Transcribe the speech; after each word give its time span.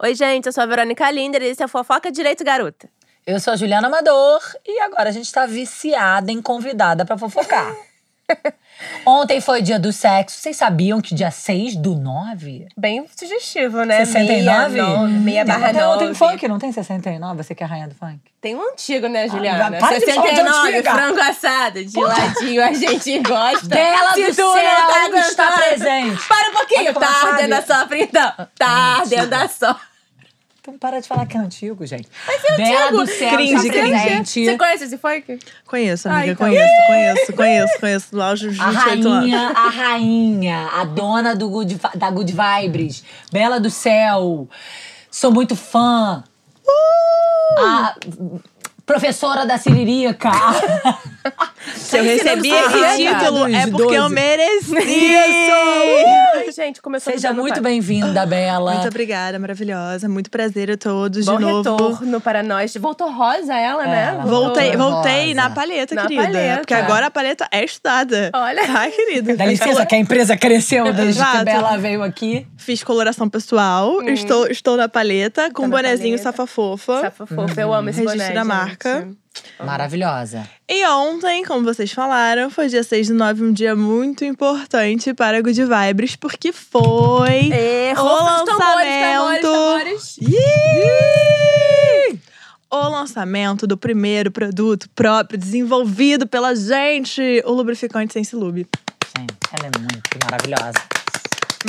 Oi, 0.00 0.14
gente, 0.14 0.46
eu 0.46 0.52
sou 0.52 0.62
a 0.62 0.66
Verônica 0.66 1.10
Linder 1.10 1.42
e 1.42 1.48
esse 1.48 1.62
é 1.62 1.66
o 1.66 1.68
Fofoca 1.68 2.10
Direito 2.10 2.42
Garota. 2.42 2.88
Eu 3.26 3.38
sou 3.38 3.52
a 3.52 3.56
Juliana 3.56 3.88
Amador 3.88 4.40
e 4.66 4.80
agora 4.80 5.10
a 5.10 5.12
gente 5.12 5.30
tá 5.30 5.44
viciada 5.44 6.32
em 6.32 6.40
convidada 6.40 7.04
pra 7.04 7.18
fofocar. 7.18 7.76
Ontem 9.04 9.40
foi 9.40 9.62
dia 9.62 9.78
do 9.78 9.92
sexo. 9.92 10.38
Vocês 10.38 10.56
sabiam 10.56 11.00
que 11.00 11.14
dia 11.14 11.30
6 11.30 11.76
do 11.76 11.94
9? 11.96 12.68
Bem 12.76 13.04
sugestivo, 13.16 13.82
né? 13.84 14.04
69? 14.04 14.72
Meia, 14.74 14.86
no- 14.86 15.08
meia 15.08 15.44
barra 15.44 15.72
Não, 15.72 15.92
nove. 15.92 16.04
tem 16.04 16.14
funk, 16.14 16.46
não 16.48 16.58
tem 16.58 16.70
69? 16.70 17.42
Você 17.42 17.54
que 17.54 17.62
é 17.62 17.66
a 17.66 17.68
rainha 17.68 17.88
do 17.88 17.94
funk. 17.94 18.20
Tem 18.40 18.54
um 18.54 18.62
antigo, 18.72 19.08
né, 19.08 19.28
Juliana? 19.28 19.76
Ah, 19.76 19.80
falar 19.80 19.98
de 19.98 20.04
69, 20.04 20.68
antiga. 20.68 20.92
frango 20.92 21.20
assado, 21.20 21.84
de 21.84 22.00
ladinho, 22.00 22.62
a 22.64 22.72
gente 22.72 23.18
gosta. 23.20 23.66
Bela 23.66 24.14
Se 24.14 24.26
do 24.28 24.34
céu, 24.34 24.44
tá 24.52 25.18
está 25.18 25.52
presente. 25.52 26.28
Para 26.28 26.50
um 26.50 26.52
pouquinho, 26.54 26.94
tá 26.94 27.22
ardendo 27.32 27.52
a 27.54 27.62
Fábio. 27.62 27.76
sopra 27.80 27.98
então. 27.98 28.32
Tá 28.56 28.68
ardendo 29.00 29.32
a 29.34 29.48
sopra. 29.48 29.88
Então 30.68 30.78
para 30.78 31.00
de 31.00 31.08
falar 31.08 31.24
que 31.24 31.34
é 31.34 31.40
antigo, 31.40 31.86
gente. 31.86 32.06
Mas 32.26 32.44
é 32.44 32.56
Bela 32.58 32.82
antigo. 32.88 32.98
do 32.98 33.06
céu, 33.06 33.30
Cringe, 33.30 33.70
cringe. 33.70 33.90
presente. 33.90 34.44
Você 34.44 34.58
conhece 34.58 34.84
esse 34.84 34.98
funk? 34.98 35.38
Conheço, 35.66 36.08
amiga, 36.10 36.20
Ai, 36.20 36.30
então. 36.30 36.46
conheço, 36.46 36.86
conheço, 36.86 37.32
conheço, 37.32 37.80
conheço. 37.80 38.10
Do 38.12 38.22
auge 38.22 38.48
A 38.60 38.70
28 38.70 39.08
anos. 39.08 39.30
rainha, 39.32 39.48
a 39.54 39.68
rainha, 39.70 40.68
a 40.74 40.84
dona 40.84 41.34
do 41.34 41.48
good, 41.48 41.80
da 41.94 42.10
Good 42.10 42.34
Vibes, 42.34 43.02
Bela 43.32 43.58
do 43.58 43.70
Céu. 43.70 44.46
Sou 45.10 45.32
muito 45.32 45.56
fã. 45.56 46.22
Uh! 46.66 47.64
A 47.64 47.94
professora 48.84 49.46
da 49.46 49.56
Siririca. 49.56 50.30
Se 51.76 51.96
eu 51.98 52.04
recebi 52.04 52.50
ensinando 52.50 52.84
esse 52.84 52.96
título, 53.06 53.46
é 53.54 53.66
porque 53.66 53.96
eu 53.96 54.02
12. 54.02 54.14
mereci. 54.14 54.76
Ai, 54.76 56.27
gente, 56.58 56.82
começou 56.82 57.12
Seja 57.12 57.32
muito 57.32 57.60
bem-vinda, 57.62 58.26
Bela. 58.26 58.74
Muito 58.74 58.88
obrigada, 58.88 59.38
maravilhosa. 59.38 60.08
Muito 60.08 60.28
prazer 60.28 60.70
a 60.72 60.76
todos 60.76 61.24
Bom 61.24 61.36
de 61.36 61.42
novo. 61.42 61.58
retorno 61.58 62.20
para 62.20 62.42
nós. 62.42 62.74
Voltou 62.76 63.10
rosa 63.12 63.54
ela, 63.54 63.84
né? 63.86 64.08
Ela 64.08 64.24
Voltou- 64.24 64.44
Voltei, 64.48 64.74
Rosa. 64.74 64.78
voltei 64.78 65.34
na 65.34 65.50
palheta, 65.50 65.94
Na 65.94 66.02
querida. 66.02 66.22
palheta. 66.22 66.58
Porque 66.58 66.74
agora 66.74 67.06
a 67.06 67.10
paleta 67.10 67.46
é 67.52 67.64
estudada. 67.64 68.30
Olha. 68.34 68.66
Tá, 68.66 68.90
querida? 68.90 69.36
Dá 69.36 69.46
licença 69.46 69.86
que 69.86 69.94
a 69.94 69.98
empresa 69.98 70.36
cresceu 70.36 70.84
desde 70.92 71.22
que 71.22 71.28
Exato. 71.28 71.44
Bela 71.44 71.76
veio 71.76 72.02
aqui. 72.02 72.44
Fiz 72.56 72.82
coloração 72.82 73.28
pessoal. 73.28 74.02
Estou, 74.02 74.48
estou 74.48 74.76
na 74.76 74.88
paleta 74.88 75.50
com 75.52 75.62
Tá 75.62 75.68
um 75.68 75.70
bonezinho 75.70 76.16
paleta. 76.18 76.22
safa 76.24 76.46
fofa. 76.46 77.00
Safa 77.02 77.26
fofa, 77.26 77.60
eu 77.60 77.72
amo 77.72 77.88
esse 77.90 78.00
Registro 78.00 78.18
boné, 78.18 78.34
da 78.34 78.40
gente. 78.42 79.16
Maravilhosa. 79.64 80.48
E 80.68 80.86
ontem, 80.86 81.44
como 81.44 81.64
vocês 81.64 81.92
falaram, 81.92 82.50
foi 82.50 82.68
dia 82.68 82.82
6 82.82 83.08
do 83.08 83.14
9, 83.14 83.44
um 83.44 83.52
dia 83.52 83.74
muito 83.74 84.24
importante 84.24 85.12
para 85.14 85.40
Good 85.40 85.64
Vibes, 85.64 86.16
porque 86.16 86.52
foi 86.52 87.50
É, 87.50 87.92
o 87.96 88.00
roupa 88.00 88.38
de 88.38 88.44
tambores, 88.44 89.40
tambores, 89.40 90.18
lançamento. 90.20 92.18
O 92.70 92.88
lançamento 92.88 93.66
do 93.66 93.78
primeiro 93.78 94.30
produto 94.30 94.90
próprio 94.94 95.38
desenvolvido 95.38 96.26
pela 96.26 96.54
gente, 96.54 97.42
o 97.46 97.52
lubrificante 97.52 98.12
Sense 98.12 98.36
Lube. 98.36 98.66
Gente, 99.16 99.34
ela 99.52 99.70
é 99.74 99.78
muito 99.78 100.18
maravilhosa. 100.22 100.78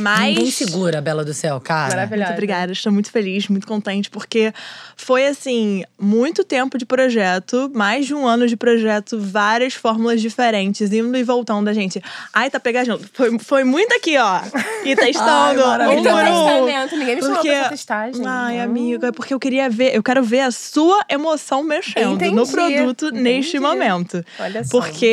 Mas 0.01 0.35
Ninguém 0.35 0.51
segura 0.51 0.99
a 0.99 1.01
Bela 1.01 1.25
do 1.25 1.33
Céu, 1.33 1.59
cara. 1.59 1.89
Maravilhosa. 1.95 2.25
Muito 2.29 2.33
obrigada, 2.37 2.71
estou 2.71 2.91
muito 2.91 3.11
feliz, 3.11 3.47
muito 3.47 3.65
contente, 3.65 4.09
porque 4.09 4.53
foi 4.95 5.25
assim, 5.25 5.83
muito 5.99 6.43
tempo 6.43 6.77
de 6.77 6.85
projeto, 6.85 7.71
mais 7.73 8.05
de 8.05 8.13
um 8.13 8.27
ano 8.27 8.47
de 8.47 8.55
projeto, 8.55 9.19
várias 9.19 9.73
fórmulas 9.73 10.21
diferentes, 10.21 10.91
indo 10.93 11.17
e 11.17 11.23
voltando 11.23 11.67
a 11.69 11.73
gente. 11.73 12.01
Ai, 12.33 12.49
tá 12.49 12.59
pegando. 12.59 12.99
Foi, 13.13 13.39
foi 13.39 13.63
muito 13.63 13.93
aqui, 13.95 14.17
ó. 14.17 14.39
E 14.85 14.95
testando. 14.95 15.63
Ai, 15.63 15.97
um 15.97 16.03
por 16.03 16.93
um. 16.93 16.97
ninguém 16.99 17.15
me 17.15 17.21
chamou 17.21 17.35
Porque- 17.37 17.49
pra 17.49 17.57
essa 17.59 17.69
testagem. 17.69 18.21
Ai, 18.25 18.57
Hum. 18.59 18.63
amiga, 18.63 19.07
é 19.07 19.11
porque 19.11 19.33
eu 19.33 19.39
queria 19.39 19.69
ver, 19.69 19.95
eu 19.95 20.03
quero 20.03 20.21
ver 20.23 20.41
a 20.41 20.51
sua 20.51 21.03
emoção 21.09 21.63
mexendo 21.63 22.13
Entendi, 22.15 22.35
no 22.35 22.47
produto 22.47 23.11
neste 23.11 23.57
entendi. 23.57 23.59
momento. 23.59 24.23
Olha 24.39 24.63
só. 24.63 24.69
Porque 24.79 25.05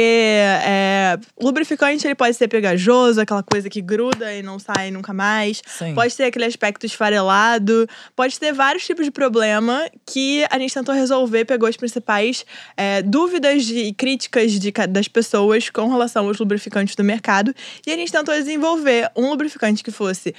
é, 0.64 1.18
lubrificante 1.40 2.06
ele 2.06 2.14
pode 2.14 2.34
ser 2.34 2.48
pegajoso, 2.48 3.20
aquela 3.20 3.42
coisa 3.42 3.68
que 3.70 3.80
gruda 3.80 4.32
e 4.34 4.42
não 4.42 4.58
sai 4.66 4.90
nunca 4.90 5.12
mais. 5.12 5.62
Sim. 5.66 5.94
Pode 5.94 6.14
ter 6.16 6.24
aquele 6.24 6.44
aspecto 6.44 6.84
esfarelado. 6.84 7.88
Pode 8.14 8.38
ter 8.38 8.52
vários 8.52 8.84
tipos 8.84 9.04
de 9.04 9.10
problema 9.10 9.88
que 10.04 10.44
a 10.50 10.58
gente 10.58 10.74
tentou 10.74 10.94
resolver, 10.94 11.44
pegou 11.44 11.68
as 11.68 11.76
principais 11.76 12.44
é, 12.76 13.02
dúvidas 13.02 13.68
e 13.70 13.92
críticas 13.92 14.52
de 14.52 14.72
das 14.88 15.08
pessoas 15.08 15.70
com 15.70 15.88
relação 15.88 16.26
aos 16.26 16.38
lubrificantes 16.38 16.94
do 16.94 17.04
mercado. 17.04 17.54
E 17.86 17.92
a 17.92 17.96
gente 17.96 18.12
tentou 18.12 18.34
desenvolver 18.34 19.10
um 19.16 19.30
lubrificante 19.30 19.82
que 19.82 19.90
fosse 19.90 20.34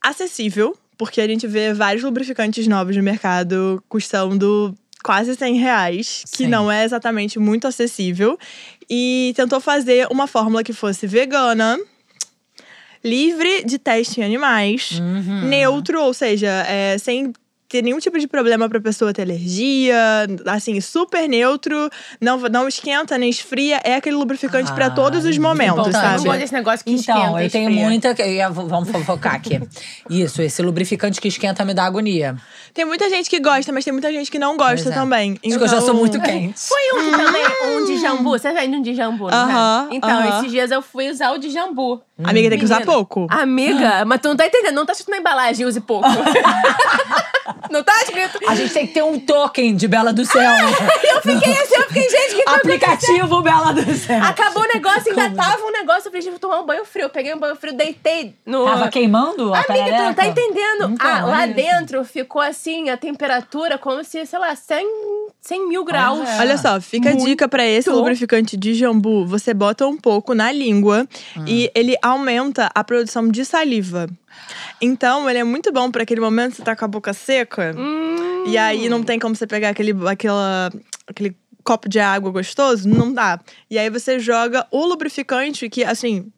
acessível, 0.00 0.76
porque 0.96 1.20
a 1.20 1.26
gente 1.26 1.46
vê 1.46 1.72
vários 1.72 2.02
lubrificantes 2.02 2.66
novos 2.66 2.96
no 2.96 3.02
mercado 3.02 3.82
custando 3.88 4.74
quase 5.02 5.34
100 5.34 5.56
reais, 5.56 6.24
que 6.30 6.44
Sim. 6.44 6.46
não 6.46 6.70
é 6.70 6.84
exatamente 6.84 7.38
muito 7.38 7.66
acessível. 7.66 8.38
E 8.88 9.32
tentou 9.34 9.60
fazer 9.60 10.06
uma 10.10 10.26
fórmula 10.26 10.62
que 10.62 10.72
fosse 10.72 11.06
vegana, 11.06 11.78
livre 13.04 13.64
de 13.64 13.78
teste 13.78 14.20
em 14.20 14.24
animais, 14.24 14.98
Uhum. 15.00 15.48
neutro, 15.48 16.00
ou 16.02 16.14
seja, 16.14 16.48
é, 16.68 16.96
sem 16.98 17.32
ter 17.72 17.80
nenhum 17.82 17.98
tipo 17.98 18.18
de 18.18 18.26
problema 18.28 18.68
pra 18.68 18.78
pessoa 18.78 19.14
ter 19.14 19.22
alergia, 19.22 19.96
assim, 20.46 20.78
super 20.82 21.26
neutro, 21.26 21.88
não, 22.20 22.36
não 22.40 22.68
esquenta 22.68 23.16
nem 23.16 23.30
esfria, 23.30 23.80
é 23.82 23.94
aquele 23.94 24.14
lubrificante 24.14 24.70
pra 24.74 24.86
Ah, 24.86 24.90
todos 24.90 25.24
os 25.24 25.38
momentos, 25.38 25.72
importante. 25.78 25.96
Eu 25.96 26.02
não 26.02 26.10
sabe? 26.18 26.24
gosto 26.28 26.38
desse 26.40 26.52
negócio 26.52 26.84
que 26.84 26.92
Então, 26.92 27.16
esquenta, 27.16 27.42
eu 27.44 27.50
tenho 27.50 27.70
esfria. 27.70 27.88
muita. 27.88 28.14
que- 28.14 28.20
eu 28.20 28.26
ia- 28.30 28.50
Vamos 28.50 28.90
fofocar 28.90 29.34
aqui. 29.36 29.58
Isso, 30.10 30.42
esse 30.42 30.60
lubrificante 30.60 31.18
que 31.18 31.28
esquenta 31.28 31.64
me 31.64 31.72
dá 31.72 31.84
agonia. 31.84 32.36
Tem 32.74 32.84
muita 32.84 33.08
gente 33.08 33.30
que 33.30 33.40
gosta, 33.40 33.72
mas 33.72 33.84
tem 33.84 33.92
muita 33.92 34.12
gente 34.12 34.30
que 34.30 34.38
não 34.38 34.54
gosta 34.56 34.90
é. 34.90 34.92
também. 34.92 35.38
Acho 35.46 35.56
que 35.58 35.64
eu 35.64 35.68
já 35.68 35.80
sou 35.80 35.88
Então- 35.90 35.94
muito 35.94 36.20
quente. 36.20 36.60
Foi 36.60 36.92
um 37.00 37.10
também, 37.10 37.44
um 37.68 37.84
de 37.86 37.98
jambu. 38.00 38.30
Você 38.30 38.52
vende 38.52 38.76
um 38.76 38.82
de 38.82 38.94
jambu, 38.94 39.30
não 39.30 39.38
Aham, 39.38 39.88
é? 39.90 39.94
Então, 39.96 40.10
aham. 40.10 40.38
esses 40.40 40.50
dias 40.52 40.70
eu 40.70 40.82
fui 40.82 41.08
usar 41.10 41.30
o 41.32 41.38
de 41.38 41.48
jambu. 41.48 42.02
Amiga, 42.22 42.50
tem 42.50 42.58
que 42.58 42.64
usar 42.64 42.82
pouco. 42.84 43.26
Amiga, 43.30 44.04
mas 44.04 44.20
tu 44.20 44.28
não 44.28 44.36
tá 44.36 44.46
entendendo. 44.46 44.74
Não 44.74 44.84
tá 44.86 44.92
escrito 44.92 45.10
na 45.10 45.16
embalagem, 45.18 45.64
use 45.66 45.80
pouco. 45.80 46.06
não 47.72 47.82
tá 47.82 47.92
escrito. 48.02 48.38
A 48.46 48.54
gente 48.54 48.72
tem 48.72 48.86
que 48.86 48.94
ter 48.94 49.02
um 49.02 49.18
token 49.18 49.74
de 49.74 49.88
Bela 49.88 50.12
do 50.12 50.24
Céu. 50.24 50.42
Eu 51.02 51.20
fiquei 51.22 51.52
assim, 51.52 51.74
eu 51.76 51.82
fiquei, 51.84 52.08
gente, 52.08 52.34
que 52.36 52.42
tá 52.44 52.56
Aplicativo 52.56 53.42
Bela 53.42 53.72
do 53.72 53.94
Céu. 53.94 54.22
Acabou 54.24 54.62
o 54.64 54.66
negócio, 54.66 55.10
ainda 55.10 55.30
tava 55.30 55.62
um 55.64 55.70
negócio. 55.70 56.00
Eu 56.08 56.10
falei, 56.10 56.20
gente, 56.22 56.30
vou 56.32 56.38
tomar 56.40 56.60
um 56.60 56.66
banho 56.66 56.84
frio. 56.84 57.04
Eu 57.04 57.10
peguei 57.10 57.32
um 57.34 57.38
banho 57.38 57.54
frio, 57.56 57.72
deitei 57.74 58.34
no. 58.44 58.64
Tava 58.64 58.88
queimando 58.88 59.54
a 59.54 59.58
Amiga, 59.58 59.66
tu 59.74 59.78
não 59.78 60.14
tá 60.14 60.22
perereca? 60.22 60.26
entendendo. 60.26 60.90
Então, 60.92 61.10
ah, 61.10 61.24
lá 61.24 61.42
é 61.42 61.46
isso. 61.46 61.54
dentro 61.54 62.04
ficou 62.04 62.40
assim, 62.42 62.90
a 62.90 62.96
temperatura 62.96 63.78
como 63.78 64.02
se, 64.02 64.24
sei 64.26 64.38
lá, 64.38 64.54
100, 64.56 64.86
100 65.40 65.68
mil 65.68 65.84
graus. 65.84 66.28
é. 66.28 66.38
Olha 66.40 66.58
só, 66.58 66.80
fica 66.80 67.10
a 67.10 67.12
dica 67.12 67.46
pra 67.48 67.64
esse 67.66 67.88
Muito. 67.88 68.00
lubrificante 68.00 68.56
de 68.56 68.74
jambu. 68.74 69.24
Você 69.26 69.54
bota 69.54 69.86
um 69.86 69.96
pouco 69.96 70.34
na 70.34 70.50
língua 70.50 71.06
e 71.46 71.70
ele 71.74 71.96
aumenta 72.02 72.68
a 72.74 72.82
produção 72.82 73.28
de 73.28 73.44
saliva. 73.44 74.08
Então, 74.80 75.28
ele 75.28 75.38
é 75.38 75.44
muito 75.44 75.72
bom 75.72 75.90
pra 75.90 76.02
aquele 76.02 76.20
momento 76.20 76.52
que 76.52 76.56
você 76.56 76.62
tá 76.62 76.74
com 76.74 76.84
a 76.84 76.88
boca 76.88 77.12
seca. 77.12 77.74
Hum. 77.76 78.44
E 78.46 78.58
aí 78.58 78.88
não 78.88 79.02
tem 79.02 79.18
como 79.18 79.34
você 79.34 79.46
pegar 79.46 79.70
aquele, 79.70 79.92
aquela, 80.08 80.70
aquele 81.06 81.36
copo 81.62 81.88
de 81.88 82.00
água 82.00 82.30
gostoso. 82.30 82.88
Não 82.88 83.12
dá. 83.12 83.40
E 83.70 83.78
aí 83.78 83.88
você 83.88 84.18
joga 84.18 84.66
o 84.70 84.84
lubrificante 84.84 85.68
que, 85.68 85.84
assim, 85.84 86.32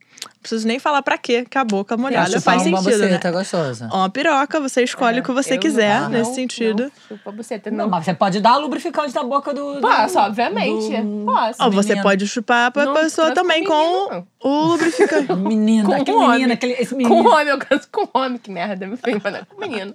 preciso 0.45 0.67
nem 0.69 0.79
falar 0.79 1.03
pra 1.03 1.19
quê, 1.19 1.45
que 1.49 1.59
a 1.59 1.65
boca 1.65 1.97
molhada 1.97 2.29
Acho 2.29 2.41
faz 2.41 2.67
uma 2.67 2.79
sentido, 2.83 2.99
né? 3.01 3.07
buceta 3.09 3.31
gostosa. 3.33 3.89
Uma 3.93 4.09
piroca, 4.11 4.61
você 4.61 4.83
escolhe 4.85 5.21
o 5.21 5.23
que 5.23 5.33
você 5.33 5.55
É, 5.55 5.57
Eu 5.57 5.61
quiser 5.61 6.01
não- 6.03 6.09
nesse 6.11 6.29
não- 6.31 6.35
sentido. 6.35 6.83
Não, 6.85 6.91
chupa 7.17 7.31
a 7.31 7.33
buceta, 7.33 7.71
Não, 7.71 7.79
não. 7.79 7.89
mas 7.91 8.05
você 8.05 8.15
pode 8.15 8.41
dar 8.41 8.57
lubrificante 8.59 9.15
na 9.15 9.23
boca 9.25 9.53
do. 9.53 9.75
do- 9.75 9.81
Posso, 9.81 10.19
obviamente. 10.19 10.97
do- 11.03 11.25
Posso. 11.25 11.63
Ou 11.65 11.71
você 11.71 11.89
menino. 11.91 12.03
pode 12.03 12.27
chupar 12.29 12.71
pra 12.71 12.85
Não 12.85 12.95
pessoa 12.95 13.33
também 13.33 13.65
com 13.65 13.75
com 13.75 14.09
menino, 14.11 14.27
o 14.41 14.65
lubrificante. 14.67 15.33
Menino, 15.35 15.87
Com 15.89 15.95
aquele 15.95 16.17
um 16.17 16.21
menino, 16.21 16.35
homem. 16.45 16.53
aquele, 16.53 16.73
esse 16.75 16.91
Com 16.93 16.97
menino. 16.97 17.27
homem, 17.29 17.49
eu 17.49 17.59
canso 17.59 17.89
com 17.91 18.07
homem. 18.15 18.39
Que 18.39 18.51
merda, 18.51 18.87
meu 18.87 18.97
filho. 18.97 19.21
Com 19.21 19.61
menino. 19.61 19.95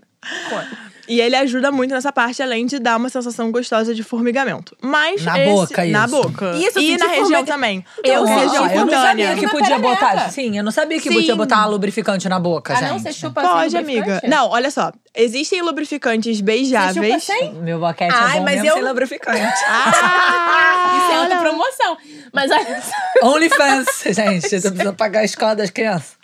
Com 0.49 0.55
homem. 0.55 0.67
E 1.07 1.19
ele 1.21 1.35
ajuda 1.35 1.71
muito 1.71 1.91
nessa 1.91 2.11
parte, 2.11 2.43
além 2.43 2.67
de 2.67 2.77
dar 2.77 2.95
uma 2.97 3.09
sensação 3.09 3.51
gostosa 3.51 3.95
de 3.95 4.03
formigamento. 4.03 4.77
Mas 4.79 5.23
Na 5.25 5.39
esse- 5.39 5.51
boca, 5.51 5.85
Na 5.85 6.05
isso. 6.05 6.21
boca. 6.21 6.55
Isso, 6.57 6.79
e 6.79 6.97
na 6.97 7.05
região 7.07 7.23
formiga- 7.29 7.43
também. 7.45 7.85
Eu 8.03 8.21
Na 8.21 8.27
senti 8.27 8.39
região 8.41 8.65
eu 8.67 8.75
não 8.75 8.83
cutânea. 8.85 9.01
sabia 9.07 9.35
que 9.35 9.45
Na 9.45 9.51
podia 9.51 9.79
botar. 9.79 10.29
Sim, 10.39 10.57
eu 10.57 10.63
não 10.63 10.71
sabia 10.71 10.97
que 11.01 11.09
Sim. 11.09 11.15
podia 11.15 11.35
botar 11.35 11.65
lubrificante 11.65 12.29
na 12.29 12.39
boca, 12.39 12.73
Ah, 12.73 12.77
gente. 12.77 12.89
não? 12.91 12.99
Você 12.99 13.11
chupa 13.11 13.41
assim, 13.41 13.49
Pode, 13.49 13.77
amiga. 13.77 14.21
Não, 14.25 14.49
olha 14.49 14.71
só. 14.71 14.91
Existem 15.13 15.61
lubrificantes 15.61 16.39
beijáveis. 16.39 16.95
Você 17.23 17.33
chupa 17.33 17.39
sem? 17.43 17.53
Meu 17.55 17.77
boquete 17.79 18.13
Ai, 18.15 18.35
é 18.35 18.39
bom 18.39 18.43
mas 18.45 18.55
mesmo 18.55 18.67
eu- 18.69 18.73
sem 18.75 18.83
lubrificante. 18.83 19.63
Ah, 19.67 20.95
Isso 21.03 21.11
é 21.11 21.19
outra 21.21 21.39
promoção. 21.39 21.97
Mas 22.33 22.51
olha 22.51 22.81
só. 22.81 22.95
OnlyFans, 23.27 23.87
gente. 24.15 24.47
Você 24.49 24.61
precisa 24.71 24.93
pagar 24.93 25.19
a 25.19 25.25
escola 25.25 25.55
das 25.57 25.69
crianças. 25.69 26.17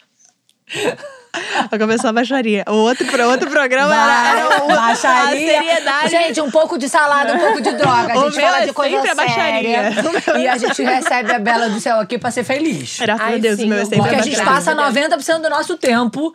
Vai 1.69 1.79
começar 1.79 2.09
a 2.09 2.13
baixaria. 2.13 2.63
O 2.67 2.73
outro, 2.73 3.05
pro- 3.07 3.29
outro 3.29 3.49
programa 3.49 3.93
era, 3.95 4.39
era 4.39 4.63
o- 4.63 4.67
baixaria. 4.67 5.57
a 5.59 5.59
seriedade. 5.63 6.09
Gente, 6.09 6.41
um 6.41 6.51
pouco 6.51 6.77
de 6.77 6.87
salada, 6.89 7.33
um 7.33 7.39
pouco 7.39 7.61
de 7.61 7.71
droga. 7.73 8.13
A 8.13 8.17
gente 8.17 8.39
fala 8.41 8.59
é 8.61 8.65
de 8.65 8.73
coisa 8.73 8.95
sempre 8.95 9.09
a 9.11 9.15
baixaria. 9.15 9.91
séria. 9.93 10.37
E 10.39 10.47
a 10.47 10.57
gente 10.57 10.83
recebe 10.83 11.31
a 11.33 11.39
Bela 11.39 11.69
do 11.69 11.79
Céu 11.79 11.99
aqui 11.99 12.17
pra 12.17 12.31
ser 12.31 12.43
feliz. 12.43 12.97
Graças 12.99 13.27
a 13.33 13.37
Deus, 13.37 13.55
sim, 13.59 13.67
meu 13.67 13.77
é 13.79 13.81
sempre 13.85 13.97
Porque 13.97 14.15
a 14.15 14.21
gente 14.21 14.41
passa 14.43 14.75
90% 14.75 15.41
do 15.41 15.49
nosso 15.49 15.77
tempo 15.77 16.33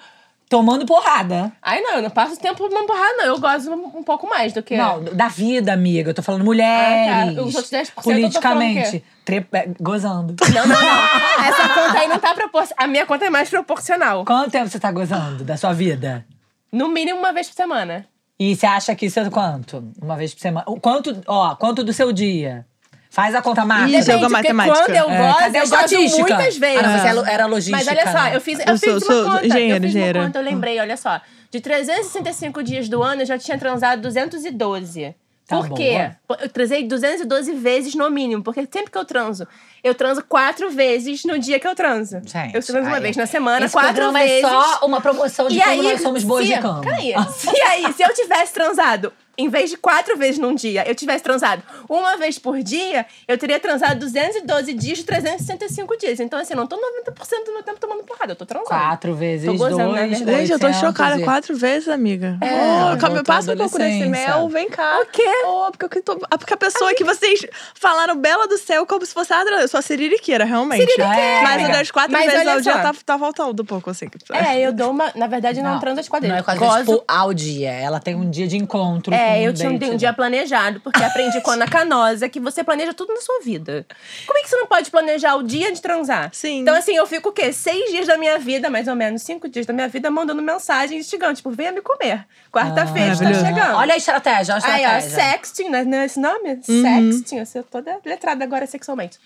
tomando 0.50 0.84
porrada. 0.84 1.50
Ai, 1.62 1.80
não, 1.80 1.94
eu 1.94 2.02
não 2.02 2.10
passo 2.10 2.36
tempo 2.38 2.68
numa 2.68 2.84
porrada, 2.86 3.14
não. 3.18 3.24
Eu 3.24 3.38
gosto 3.40 3.70
um, 3.70 3.98
um 4.00 4.02
pouco 4.02 4.28
mais 4.28 4.52
do 4.52 4.62
que. 4.62 4.76
Não, 4.76 5.02
da 5.04 5.28
vida, 5.28 5.72
amiga. 5.72 6.10
Eu 6.10 6.14
tô 6.14 6.22
falando 6.22 6.42
Ah, 6.42 6.44
mulheres. 6.44 7.36
tá. 7.36 7.42
Os 7.42 7.54
outros 7.54 7.70
10% 7.72 7.80
eu 7.80 7.94
tô 7.94 8.02
falando 8.02 8.18
o 8.18 8.20
Politicamente. 8.22 8.90
quê? 8.90 9.02
Tre- 9.24 9.46
é, 9.52 9.68
Gozando. 9.80 10.34
Não, 10.52 10.66
não, 10.66 10.82
não. 10.82 11.46
Essa 11.46 11.68
conta 11.68 11.98
aí 12.00 12.08
não 12.08 12.18
tá 12.18 12.34
proporcional. 12.34 12.84
A 12.84 12.86
minha 12.88 13.06
conta 13.06 13.24
é 13.24 13.30
mais 13.30 13.48
proporcional. 13.48 14.24
Quanto 14.26 14.50
tempo 14.50 14.68
você 14.68 14.78
tá 14.80 14.90
gozando 14.90 15.44
da 15.44 15.56
sua 15.56 15.72
vida? 15.72 16.26
No 16.72 16.88
mínimo 16.88 17.18
uma 17.20 17.32
vez 17.32 17.46
por 17.48 17.54
semana. 17.54 18.04
E 18.38 18.56
você 18.56 18.66
acha 18.66 18.94
que 18.96 19.06
isso 19.06 19.20
é 19.20 19.30
quanto? 19.30 19.92
Uma 20.02 20.16
vez 20.16 20.34
por 20.34 20.40
semana? 20.40 20.66
Quanto, 20.82 21.16
ó, 21.28 21.54
quanto 21.54 21.84
do 21.84 21.92
seu 21.92 22.10
dia? 22.12 22.66
Faz 23.10 23.34
a 23.34 23.42
conta 23.42 23.64
mágica. 23.64 23.98
Ih, 23.98 24.02
joga 24.02 24.28
matemática. 24.28 24.78
quando 24.84 24.96
eu 24.96 25.10
É, 25.10 25.18
gosto, 25.18 25.42
a 25.42 25.48
eu 25.48 25.68
gosto 25.68 26.18
muitas 26.20 26.56
vezes. 26.56 26.78
Ah, 26.78 26.82
não, 26.86 26.98
você 27.24 27.30
era- 27.32 27.46
logística, 27.46 27.76
Mas 27.76 27.88
olha 27.88 28.12
só, 28.12 28.22
né? 28.24 28.36
eu 28.36 28.40
fiz, 28.40 28.58
eu 28.60 28.64
Eu 28.66 28.78
fiz 28.78 28.80
sou- 28.80 28.92
uma 28.92 29.00
sou 29.00 29.24
conta. 29.32 29.46
engenheira, 29.46 29.84
eu 29.84 29.90
fiz 29.90 29.94
uma 30.14 30.24
conta, 30.26 30.38
eu 30.38 30.42
lembrei, 30.44 30.78
olha 30.80 30.96
só. 30.96 31.20
De 31.50 31.60
365 31.60 32.62
dias 32.62 32.88
do 32.88 33.02
ano, 33.02 33.22
eu 33.22 33.26
já 33.26 33.36
tinha 33.36 33.58
transado 33.58 34.00
212. 34.02 35.14
Tá 35.48 35.56
Por 35.56 35.74
quê? 35.74 36.12
boa. 36.28 36.40
Eu 36.42 36.48
transei 36.48 36.86
212 36.86 37.52
vezes 37.54 37.96
no 37.96 38.08
mínimo, 38.08 38.40
porque 38.40 38.60
sempre 38.72 38.88
que 38.92 38.96
eu 38.96 39.04
transo, 39.04 39.48
eu 39.82 39.92
transo 39.96 40.22
quatro 40.28 40.70
vezes 40.70 41.24
no 41.24 41.36
dia 41.40 41.58
que 41.58 41.66
eu 41.66 41.74
transo. 41.74 42.20
Gente, 42.24 42.54
eu 42.54 42.62
transo 42.62 42.86
uma 42.86 43.00
vez 43.00 43.16
na 43.16 43.26
semana, 43.26 43.66
Esse 43.66 43.72
quatro 43.74 44.12
vezes. 44.12 44.44
é 44.44 44.48
só 44.48 44.86
uma 44.86 45.00
promoção 45.00 45.48
de 45.48 45.58
E 45.58 45.60
como 45.60 45.72
aí, 45.72 45.82
nós 45.82 46.00
somos 46.02 46.22
boas 46.22 46.46
se, 46.46 46.54
de 46.54 46.60
cama. 46.60 46.80
Peraí. 46.82 47.08
E 47.52 47.60
aí, 47.62 47.92
se 47.92 48.00
eu 48.04 48.14
tivesse 48.14 48.52
transado, 48.54 49.12
em 49.40 49.48
vez 49.48 49.70
de 49.70 49.76
quatro 49.76 50.16
vezes 50.16 50.38
num 50.38 50.54
dia, 50.54 50.84
eu 50.88 50.94
tivesse 50.94 51.22
transado 51.22 51.62
uma 51.88 52.16
vez 52.16 52.38
por 52.38 52.62
dia, 52.62 53.06
eu 53.26 53.36
teria 53.38 53.58
transado 53.58 53.98
212 54.00 54.72
dias 54.74 54.98
de 54.98 55.04
365 55.04 55.96
dias. 55.98 56.20
Então, 56.20 56.38
assim, 56.38 56.54
eu 56.54 56.58
não 56.58 56.66
tô 56.66 56.76
90% 56.76 57.44
do 57.46 57.52
meu 57.52 57.62
tempo 57.62 57.80
tomando 57.80 58.04
porrada, 58.04 58.32
eu 58.32 58.36
tô 58.36 58.46
transando. 58.46 58.68
Quatro 58.68 59.14
vezes 59.14 59.46
Tô 59.46 59.54
gozando, 59.54 59.92
né, 59.92 60.06
dois. 60.06 60.18
verdade? 60.18 60.38
Gente, 60.40 60.52
eu 60.52 60.58
tô 60.58 60.66
800 60.66 60.88
chocada. 60.88 61.20
e- 61.20 61.24
Quatro 61.24 61.56
vezes, 61.56 61.88
amiga. 61.88 62.38
É, 62.40 62.94
oh, 62.94 62.98
calma, 62.98 63.22
passa 63.22 63.52
um 63.52 63.56
pouco 63.56 63.78
desse 63.78 64.06
mel, 64.06 64.48
vem 64.48 64.68
cá. 64.68 65.00
O 65.00 65.06
quê? 65.06 65.22
Oh, 65.46 65.70
porque, 65.76 65.98
eu 65.98 66.02
tô, 66.02 66.18
ah, 66.30 66.38
porque 66.38 66.54
a 66.54 66.56
pessoa 66.56 66.94
que 66.94 67.04
vocês 67.04 67.46
falaram 67.74 68.16
Bela 68.16 68.46
do 68.46 68.58
Céu 68.58 68.86
como 68.86 69.04
se 69.04 69.12
fosse... 69.12 69.32
Ah, 69.32 69.44
eu 69.60 69.68
sou 69.68 69.78
a 69.78 69.82
siririqueira, 69.82 70.44
realmente. 70.44 70.80
Siririqueira. 70.80 71.42
Mas 71.42 71.68
o 71.68 71.72
das 71.72 71.90
quatro 71.90 72.12
Mas 72.12 72.30
vezes 72.32 72.46
ao 72.46 72.60
dia 72.60 72.78
tá, 72.78 72.94
tá 73.04 73.18
faltando 73.18 73.62
um 73.62 73.66
pouco, 73.66 73.90
assim. 73.90 74.06
É, 74.32 74.60
eu 74.60 74.72
dou 74.72 74.90
uma. 74.90 75.12
Na 75.14 75.26
verdade, 75.26 75.62
não, 75.62 75.78
transo 75.78 76.00
as 76.00 76.08
quadrilhas. 76.08 76.36
Não 76.36 76.40
é 76.40 76.44
quase 76.58 76.58
Gozo. 76.84 76.98
tipo 76.98 77.04
ao 77.06 77.32
dia. 77.32 77.70
Ela 77.70 78.00
tem 78.00 78.14
um 78.14 78.28
dia 78.28 78.46
de 78.46 78.56
encontro. 78.56 79.12
com 79.12 79.18
É, 79.36 79.42
eu 79.42 79.52
tinha 79.52 79.70
um, 79.70 79.74
um 79.74 79.78
né? 79.78 79.96
dia 79.96 80.12
planejado, 80.12 80.80
porque 80.80 81.02
aprendi 81.02 81.40
com 81.40 81.50
a 81.50 81.54
Ana 81.54 81.66
Canosa 81.68 82.28
que 82.28 82.40
você 82.40 82.62
planeja 82.64 82.92
tudo 82.92 83.12
na 83.14 83.20
sua 83.20 83.40
vida. 83.40 83.86
Como 84.26 84.38
é 84.38 84.42
que 84.42 84.48
você 84.48 84.56
não 84.56 84.66
pode 84.66 84.90
planejar 84.90 85.36
o 85.36 85.42
dia 85.42 85.72
de 85.72 85.80
transar? 85.80 86.30
Sim. 86.32 86.60
Então, 86.60 86.74
assim, 86.74 86.94
eu 86.94 87.06
fico 87.06 87.30
o 87.30 87.32
quê? 87.32 87.52
Seis 87.52 87.90
dias 87.90 88.06
da 88.06 88.16
minha 88.16 88.38
vida, 88.38 88.68
mais 88.70 88.88
ou 88.88 88.94
menos, 88.94 89.22
cinco 89.22 89.48
dias 89.48 89.66
da 89.66 89.72
minha 89.72 89.88
vida, 89.88 90.10
mandando 90.10 90.42
mensagem 90.42 90.98
instigando, 90.98 91.34
tipo, 91.34 91.50
venha 91.50 91.72
me 91.72 91.80
comer. 91.80 92.26
Quarta-feira 92.52 93.12
está 93.12 93.24
maravilhoso. 93.24 93.56
chegando. 93.56 93.76
Olha 93.76 93.94
a 93.94 93.96
estratégia, 93.96 94.54
olha 94.54 94.64
a 94.64 94.72
Aí, 94.74 94.86
ó, 94.86 94.98
estratégia. 94.98 95.30
sexting, 95.32 95.68
né? 95.68 95.84
Não 95.84 95.98
é 95.98 96.06
esse 96.06 96.20
nome? 96.20 96.60
Uhum. 96.68 97.12
Sexting. 97.12 97.38
Eu 97.38 97.46
sou 97.46 97.62
toda 97.62 97.98
letrada 98.04 98.44
agora 98.44 98.66
sexualmente. 98.66 99.18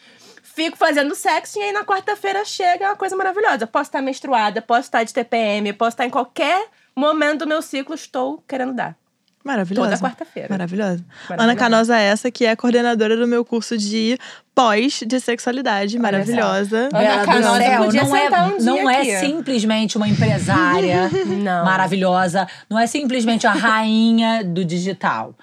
Fico 0.43 0.77
fazendo 0.77 1.15
sexting 1.15 1.59
e 1.59 1.63
aí 1.63 1.73
na 1.73 1.85
quarta-feira 1.85 2.45
chega 2.45 2.87
uma 2.87 2.97
coisa 2.97 3.17
maravilhosa. 3.17 3.67
Posso 3.67 3.89
estar 3.89 4.01
menstruada, 4.01 4.63
posso 4.63 4.83
estar 4.83 5.03
de 5.03 5.13
TPM, 5.13 5.73
posso 5.73 5.95
estar 5.95 6.07
em 6.07 6.11
qualquer 6.11 6.69
momento 6.95 7.41
do 7.41 7.47
meu 7.49 7.61
ciclo, 7.61 7.95
estou 7.95 8.43
querendo 8.47 8.73
dar. 8.73 8.97
Maravilhosa. 9.45 9.91
Toda 9.91 10.01
quarta-feira. 10.01 10.49
Maravilhosa. 10.51 11.05
Maravilhosa. 11.29 11.43
Ana 11.43 11.55
Canosa 11.55 11.99
é 11.99 12.05
essa, 12.05 12.31
que 12.31 12.47
é 12.47 12.57
coordenadora 12.57 13.15
do 13.15 13.27
meu 13.27 13.45
curso 13.45 13.77
de 13.77 14.19
pós 14.55 15.03
de 15.07 15.21
sexualidade. 15.21 15.99
Maravilhosa. 15.99 16.89
Ana 16.91 17.27
Canosa 17.27 17.59
céu, 17.59 17.85
podia 17.85 18.03
não 18.05 18.17
é, 18.17 18.29
um 18.43 18.57
dia 18.57 18.67
não 18.67 18.91
é 18.91 19.01
aqui. 19.01 19.17
simplesmente 19.19 19.97
uma 19.99 20.09
empresária 20.09 21.11
Não. 21.27 21.65
maravilhosa, 21.65 22.49
não 22.71 22.79
é 22.79 22.87
simplesmente 22.87 23.47
a 23.47 23.53
rainha 23.53 24.43
do 24.43 24.65
digital. 24.65 25.35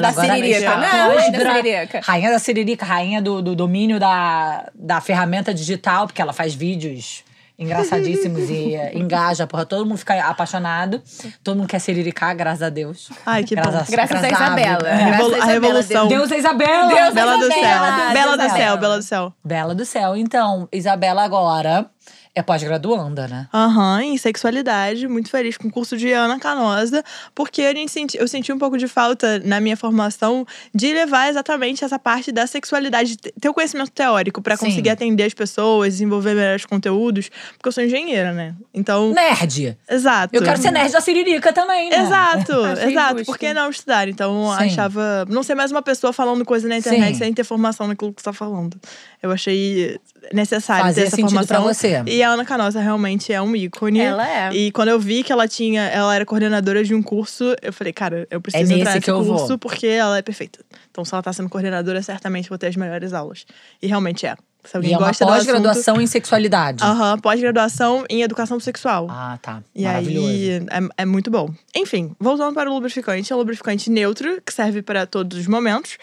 Da 0.00 0.12
Siririca. 0.12 0.76
Não, 0.76 1.16
rainha 1.16 1.32
da 1.32 1.54
Siririca. 1.54 2.00
Rainha 2.02 2.30
da 2.30 2.38
Siririca, 2.38 2.86
rainha 2.86 3.20
do, 3.20 3.42
do 3.42 3.56
domínio 3.56 3.98
da, 3.98 4.70
da 4.72 5.00
ferramenta 5.00 5.52
digital, 5.52 6.06
porque 6.06 6.22
ela 6.22 6.32
faz 6.32 6.54
vídeos 6.54 7.24
engraçadíssimos 7.58 8.48
e 8.48 8.74
eh, 8.74 8.96
engaja, 8.96 9.46
porra. 9.46 9.66
Todo 9.66 9.84
mundo 9.84 9.98
fica 9.98 10.14
apaixonado. 10.28 11.02
Todo 11.42 11.56
mundo 11.56 11.68
quer 11.68 11.80
siriricar, 11.80 12.36
graças 12.36 12.62
a 12.62 12.68
Deus. 12.68 13.10
Ai, 13.26 13.44
que 13.44 13.56
bom. 13.56 13.62
Graças 13.90 14.22
a 14.24 14.28
Isabela. 14.28 14.88
É. 14.88 15.06
Graças 15.06 15.32
a 15.32 15.34
a 15.34 15.38
Isabela, 15.38 15.52
revolução. 15.52 16.08
Deus 16.08 16.30
é 16.30 16.38
Isabela! 16.38 16.88
Deus 16.88 17.00
é 17.00 17.12
Bela 17.12 17.36
do 17.36 17.44
Isabela, 17.44 17.62
céu. 17.62 17.98
Deus 17.98 18.12
Bela 18.12 18.36
do 18.36 18.42
Isabela. 18.44 18.58
céu, 18.58 18.76
Bela 18.78 18.96
do 18.96 19.02
céu. 19.02 19.32
Bela 19.44 19.74
do 19.74 19.84
céu. 19.84 20.16
Então, 20.16 20.68
Isabela 20.72 21.22
agora 21.24 21.90
é 22.34 22.42
pós-graduanda, 22.42 23.26
né? 23.28 23.48
Aham, 23.52 24.02
em 24.02 24.16
sexualidade, 24.16 25.08
muito 25.08 25.30
feliz 25.30 25.56
com 25.56 25.68
o 25.68 25.70
curso 25.70 25.96
de 25.96 26.12
Ana 26.12 26.38
Canosa, 26.38 27.02
porque 27.34 27.62
a 27.62 27.74
gente 27.74 27.90
senti, 27.90 28.16
eu 28.18 28.28
senti 28.28 28.52
um 28.52 28.58
pouco 28.58 28.76
de 28.78 28.86
falta 28.86 29.38
na 29.40 29.60
minha 29.60 29.76
formação 29.76 30.46
de 30.74 30.92
levar 30.92 31.28
exatamente 31.28 31.84
essa 31.84 31.98
parte 31.98 32.30
da 32.30 32.46
sexualidade, 32.46 33.16
te- 33.16 33.32
ter 33.40 33.48
o 33.48 33.54
conhecimento 33.54 33.90
teórico 33.90 34.40
pra 34.40 34.56
Sim. 34.56 34.66
conseguir 34.66 34.90
atender 34.90 35.24
as 35.24 35.34
pessoas, 35.34 35.94
desenvolver 35.94 36.34
melhores 36.34 36.64
conteúdos, 36.64 37.28
porque 37.56 37.68
eu 37.68 37.72
sou 37.72 37.82
engenheira, 37.84 38.32
né? 38.32 38.54
Então, 38.72 39.12
Nerd. 39.12 39.76
exato. 39.90 40.34
Eu 40.34 40.42
quero 40.42 40.60
ser 40.60 40.70
nerd 40.70 40.92
da 40.92 41.00
Siririca 41.00 41.52
também, 41.52 41.90
né? 41.90 41.96
Exato, 42.04 42.52
exato. 42.88 43.24
Por 43.24 43.36
que 43.38 43.52
não 43.52 43.70
estudar? 43.70 44.08
Então, 44.08 44.54
Sim. 44.58 44.64
achava. 44.66 45.24
Não 45.28 45.42
ser 45.42 45.54
mais 45.54 45.70
uma 45.72 45.82
pessoa 45.82 46.12
falando 46.12 46.44
coisa 46.44 46.68
na 46.68 46.76
internet 46.78 47.14
Sim. 47.14 47.18
sem 47.24 47.32
ter 47.34 47.44
formação 47.44 47.86
naquilo 47.88 48.12
que 48.12 48.20
você 48.20 48.24
tá 48.26 48.32
falando. 48.32 48.78
Eu 49.22 49.30
achei 49.32 49.98
necessário 50.32 50.84
Fazia 50.84 51.02
ter 51.04 51.08
essa 51.08 51.16
formação. 51.16 51.46
pra 51.46 51.60
você. 51.60 52.02
E 52.06 52.22
a 52.22 52.30
Ana 52.30 52.44
Canosa 52.44 52.80
realmente 52.80 53.32
é 53.32 53.40
um 53.40 53.54
ícone. 53.56 54.00
Ela 54.00 54.28
é. 54.28 54.52
E 54.52 54.70
quando 54.72 54.88
eu 54.88 54.98
vi 55.00 55.22
que 55.22 55.32
ela 55.32 55.46
tinha, 55.48 55.82
ela 55.82 56.14
era 56.14 56.24
coordenadora 56.26 56.82
de 56.84 56.94
um 56.94 57.02
curso, 57.02 57.54
eu 57.62 57.72
falei, 57.72 57.92
cara, 57.92 58.26
eu 58.30 58.40
preciso 58.40 58.64
É 58.64 58.66
nesse 58.66 58.80
entrar 58.80 58.94
nesse 58.94 59.10
eu 59.10 59.22
vou. 59.22 59.36
curso 59.36 59.58
porque 59.58 59.86
ela 59.86 60.18
é 60.18 60.22
perfeita. 60.22 60.58
Então, 60.90 61.04
se 61.04 61.14
ela 61.14 61.22
tá 61.22 61.32
sendo 61.32 61.48
coordenadora, 61.48 62.02
certamente 62.02 62.48
vou 62.48 62.58
ter 62.58 62.66
as 62.68 62.76
melhores 62.76 63.12
aulas. 63.12 63.44
E 63.82 63.86
realmente 63.86 64.26
é. 64.26 64.36
Se 64.64 64.76
alguém 64.76 64.90
E 64.90 64.94
é 64.94 64.98
uma 64.98 65.12
pós-graduação 65.14 66.00
em 66.00 66.06
sexualidade. 66.06 66.82
Aham, 66.84 67.16
pós-graduação 67.20 68.04
em 68.10 68.22
educação 68.22 68.58
sexual. 68.60 69.06
Ah, 69.08 69.38
tá. 69.40 69.62
E 69.74 69.84
Maravilhoso. 69.84 70.28
aí 70.28 70.50
é, 70.50 71.02
é 71.02 71.04
muito 71.06 71.30
bom. 71.30 71.48
Enfim, 71.74 72.14
voltando 72.20 72.52
para 72.54 72.68
o 72.68 72.74
lubrificante, 72.74 73.32
é 73.32 73.36
um 73.36 73.38
lubrificante 73.38 73.88
neutro, 73.88 74.42
que 74.44 74.52
serve 74.52 74.82
para 74.82 75.06
todos 75.06 75.38
os 75.38 75.46
momentos. 75.46 75.96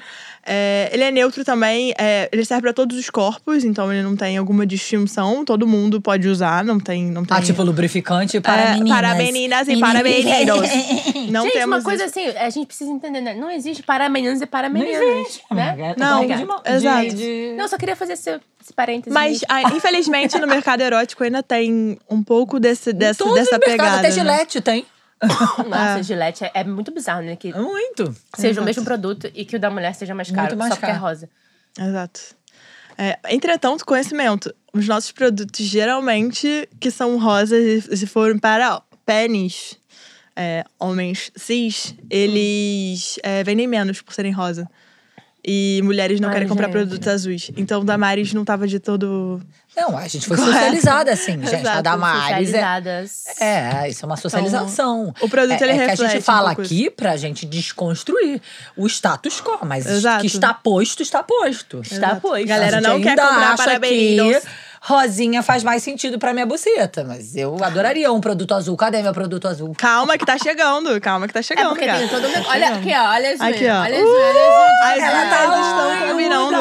É, 0.47 0.89
ele 0.93 1.03
é 1.03 1.09
neutro 1.11 1.43
também, 1.43 1.91
é, 1.97 2.29
ele 2.31 2.45
serve 2.45 2.61
para 2.61 2.73
todos 2.73 2.95
os 2.97 3.09
corpos, 3.09 3.63
então 3.63 3.91
ele 3.91 4.03
não 4.03 4.15
tem 4.15 4.37
alguma 4.37 4.63
distinção, 4.65 5.43
todo 5.43 5.65
mundo 5.65 5.99
pode 5.99 6.27
usar, 6.27 6.63
não 6.63 6.79
tem. 6.79 7.05
Não 7.09 7.25
tem 7.25 7.35
Ah, 7.35 7.41
tipo 7.41 7.63
lubrificante 7.63 8.39
para 8.39 8.61
é, 8.61 8.73
meninas. 8.75 8.99
Para 8.99 9.15
meninas 9.15 9.67
e 9.67 9.79
para 9.79 10.03
meninos. 10.03 10.69
Não 11.31 11.43
gente, 11.43 11.53
temos 11.53 11.77
uma 11.77 11.83
coisa 11.83 12.05
isso. 12.05 12.19
assim, 12.19 12.37
a 12.37 12.49
gente 12.51 12.67
precisa 12.67 12.91
entender, 12.91 13.19
né? 13.21 13.33
Não 13.33 13.49
existe 13.49 13.81
para 13.81 14.07
meninos 14.07 14.39
e 14.41 14.45
para 14.45 14.69
meninas. 14.69 15.41
Né? 15.49 15.95
Não, 15.97 16.27
tô 16.27 16.35
de 16.35 16.45
mo- 16.45 16.61
de- 16.63 16.71
exato. 16.71 17.15
de- 17.15 17.53
Não, 17.57 17.63
eu 17.65 17.67
só 17.67 17.77
queria 17.77 17.95
fazer 17.95 18.13
esse, 18.13 18.29
esse 18.61 18.71
parênteses. 18.75 19.11
Mas, 19.11 19.41
ah, 19.49 19.63
infelizmente, 19.75 20.37
no 20.39 20.45
mercado 20.45 20.81
erótico 20.81 21.23
ainda 21.23 21.41
tem 21.41 21.97
um 22.07 22.21
pouco 22.21 22.59
desse, 22.59 22.93
dessa, 22.93 23.23
Todos 23.23 23.33
dessa 23.35 23.55
os 23.55 23.67
mercados, 23.67 23.71
pegada. 23.77 23.97
até 23.97 24.07
né? 24.09 24.13
Gillette 24.13 24.61
tem. 24.61 24.85
Nossa, 25.67 26.03
Gillette 26.03 26.43
é, 26.43 26.51
é 26.53 26.63
muito 26.63 26.91
bizarro, 26.91 27.21
né? 27.21 27.35
Que 27.35 27.53
Muito. 27.53 28.15
seja 28.35 28.61
o 28.61 28.65
mesmo 28.65 28.83
produto 28.83 29.29
e 29.33 29.45
que 29.45 29.55
o 29.55 29.59
da 29.59 29.69
mulher 29.69 29.93
seja 29.95 30.13
mais 30.13 30.29
caro, 30.29 30.49
Muito 30.49 30.57
mais 30.57 30.73
só 30.73 30.75
porque 30.75 30.91
é 30.91 30.93
caro. 30.93 31.05
rosa. 31.05 31.29
Exato. 31.79 32.21
É, 32.97 33.19
entretanto, 33.29 33.85
conhecimento. 33.85 34.53
Os 34.73 34.87
nossos 34.87 35.11
produtos, 35.11 35.65
geralmente, 35.65 36.67
que 36.79 36.91
são 36.91 37.17
rosas, 37.17 37.87
e 37.87 37.97
se 37.97 38.07
forem 38.07 38.37
para 38.37 38.81
pênis, 39.05 39.77
é, 40.35 40.63
homens 40.79 41.31
cis, 41.35 41.95
eles 42.09 43.17
é, 43.23 43.43
vendem 43.43 43.67
menos 43.67 44.01
por 44.01 44.13
serem 44.13 44.31
rosa. 44.31 44.69
E 45.47 45.79
mulheres 45.83 46.19
não 46.19 46.29
Ai, 46.29 46.33
querem 46.35 46.47
comprar 46.47 46.65
gente. 46.65 46.73
produtos 46.73 47.07
azuis. 47.07 47.51
Então, 47.55 47.81
o 47.81 47.83
Damaris 47.83 48.33
não 48.33 48.43
tava 48.43 48.67
de 48.67 48.79
todo. 48.79 49.39
Não, 49.77 49.95
a 49.95 50.07
gente 50.07 50.25
foi 50.25 50.37
Correto. 50.37 50.53
socializada 50.57 51.11
assim, 51.13 51.33
gente. 51.45 51.55
Exato, 51.55 51.77
a 51.77 51.81
Damares 51.81 52.23
é, 52.23 52.23
Socializadas. 52.23 53.23
é, 53.39 53.89
isso 53.89 54.03
é 54.03 54.07
uma 54.07 54.17
socialização. 54.17 55.13
o 55.21 55.29
produto, 55.29 55.61
é, 55.61 55.63
ele 55.63 55.71
é 55.73 55.75
que 55.75 55.81
a 55.83 55.87
reflete 55.89 56.11
gente 56.13 56.21
um 56.21 56.23
fala 56.23 56.47
pouco 56.47 56.61
aqui 56.63 56.89
pra 56.89 57.15
gente 57.15 57.45
desconstruir 57.45 58.41
o 58.75 58.87
status 58.87 59.39
quo, 59.39 59.59
mas 59.65 59.85
Exato. 59.85 60.21
que 60.21 60.27
está 60.27 60.51
posto, 60.51 61.03
está 61.03 61.21
posto. 61.21 61.81
Está 61.81 62.15
posto. 62.15 62.47
Galera, 62.47 62.77
A 62.77 62.81
gente 62.81 62.89
não 62.89 63.01
quer 63.01 63.15
comprar 63.15 63.53
acha 63.53 63.63
para 63.63 63.79
que. 63.79 64.17
Rosinha 64.87 65.41
faz 65.41 65.63
mais 65.63 65.81
sentido 65.81 66.19
pra 66.19 66.31
minha 66.33 66.45
buceta, 66.45 67.03
mas 67.03 67.35
eu 67.35 67.57
adoraria 67.63 68.11
um 68.11 68.21
produto 68.21 68.53
azul. 68.53 68.77
Cadê 68.77 69.01
meu 69.01 69.13
produto 69.13 69.47
azul? 69.47 69.73
Calma 69.77 70.17
que 70.17 70.25
tá 70.25 70.37
chegando, 70.37 71.01
calma 71.01 71.27
que 71.27 71.33
tá 71.33 71.39
É 71.39 71.43
chegando, 71.43 71.69
porque 71.69 71.85
cara. 71.85 71.97
tem 71.99 72.07
todo 72.07 72.29
mundo. 72.29 72.45
Olha 72.47 72.67
aqui, 72.75 72.93
ó. 72.93 73.09
Olha 73.13 73.31
as 73.33 73.41
Aqui, 73.41 73.63
unhas. 73.63 73.75
ó. 73.75 73.81
Olha 73.81 73.97
as 73.97 74.03
unhas. 74.03 74.35
Olha 74.83 75.05
as 75.05 75.13
unhas. 75.15 75.29
Tá- 75.29 75.45
estão 75.65 76.07
combinando. 76.09 76.55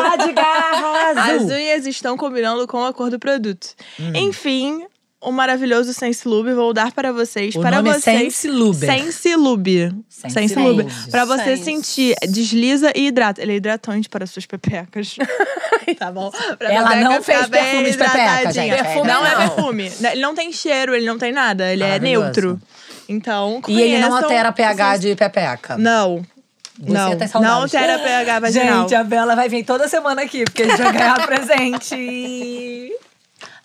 As 1.21 1.43
unhas 1.51 1.87
estão 1.87 2.17
combinando 2.17 2.67
com 2.67 2.85
a 2.85 2.93
cor 2.93 3.11
do 3.11 3.19
produto. 3.19 3.69
Hum. 4.01 4.13
Enfim, 4.15 4.87
o 5.25 5.33
maravilhoso 5.33 5.93
Sense 5.93 6.27
Lube. 6.29 6.53
Vou 6.53 6.73
dar 6.73 6.93
para 6.93 7.13
vocês. 7.13 7.55
O 7.55 7.61
para 7.61 7.77
nome 7.77 7.91
é 7.91 7.93
vocês. 7.95 8.35
Sense 8.35 8.49
Lube. 8.49 8.87
Sense 8.87 9.37
Lube. 9.37 9.95
Sense 10.09 10.35
Sense 10.35 10.55
Lube. 10.55 10.87
Pra 11.11 11.25
você 11.25 11.57
Sense. 11.57 11.65
sentir, 11.65 12.17
desliza 12.29 12.93
e 12.95 13.07
hidrata. 13.07 13.43
Ele 13.43 13.53
é 13.53 13.57
hidratante 13.57 14.09
para 14.09 14.27
suas 14.27 14.47
pepecas. 14.47 15.17
tá 15.99 16.13
bom? 16.13 16.31
Pra 16.59 16.73
Ela 16.73 16.97
não 16.97 17.23
fez 17.23 17.47
perfume 17.47 17.91
de 17.91 17.97
pepeca, 17.97 18.53
gente. 18.53 18.75
Perfume 18.75 19.07
não, 19.09 19.27
é 19.27 19.31
não. 19.31 19.39
perfume. 19.39 19.93
Ele 20.13 20.21
não 20.21 20.35
tem 20.35 20.53
cheiro, 20.53 20.95
ele 20.95 21.07
não 21.07 21.19
tem 21.19 21.33
nada. 21.33 21.73
Ele 21.73 21.83
é 21.83 21.99
neutro. 21.99 22.61
Então, 23.09 23.61
E 23.69 23.81
ele 23.81 23.99
não 23.99 24.17
altera 24.17 24.53
pH 24.53 24.97
de 24.99 25.15
pepeca. 25.17 25.77
Não. 25.77 26.25
Você 26.79 26.93
não, 26.93 27.17
tá 27.17 27.29
saudável. 27.29 27.55
não 27.57 27.63
altera 27.63 27.99
pH 28.01 28.41
vaginal. 28.41 28.81
Gente, 28.83 28.95
a 28.97 29.05
Bela 29.05 29.37
vai 29.37 29.49
vir 29.49 29.65
toda 29.65 29.87
semana 29.87 30.23
aqui, 30.23 30.43
porque 30.45 30.65
a 30.65 30.69
gente 30.69 30.83
vai 30.83 30.93
ganhar 30.93 31.23
presente. 31.27 32.93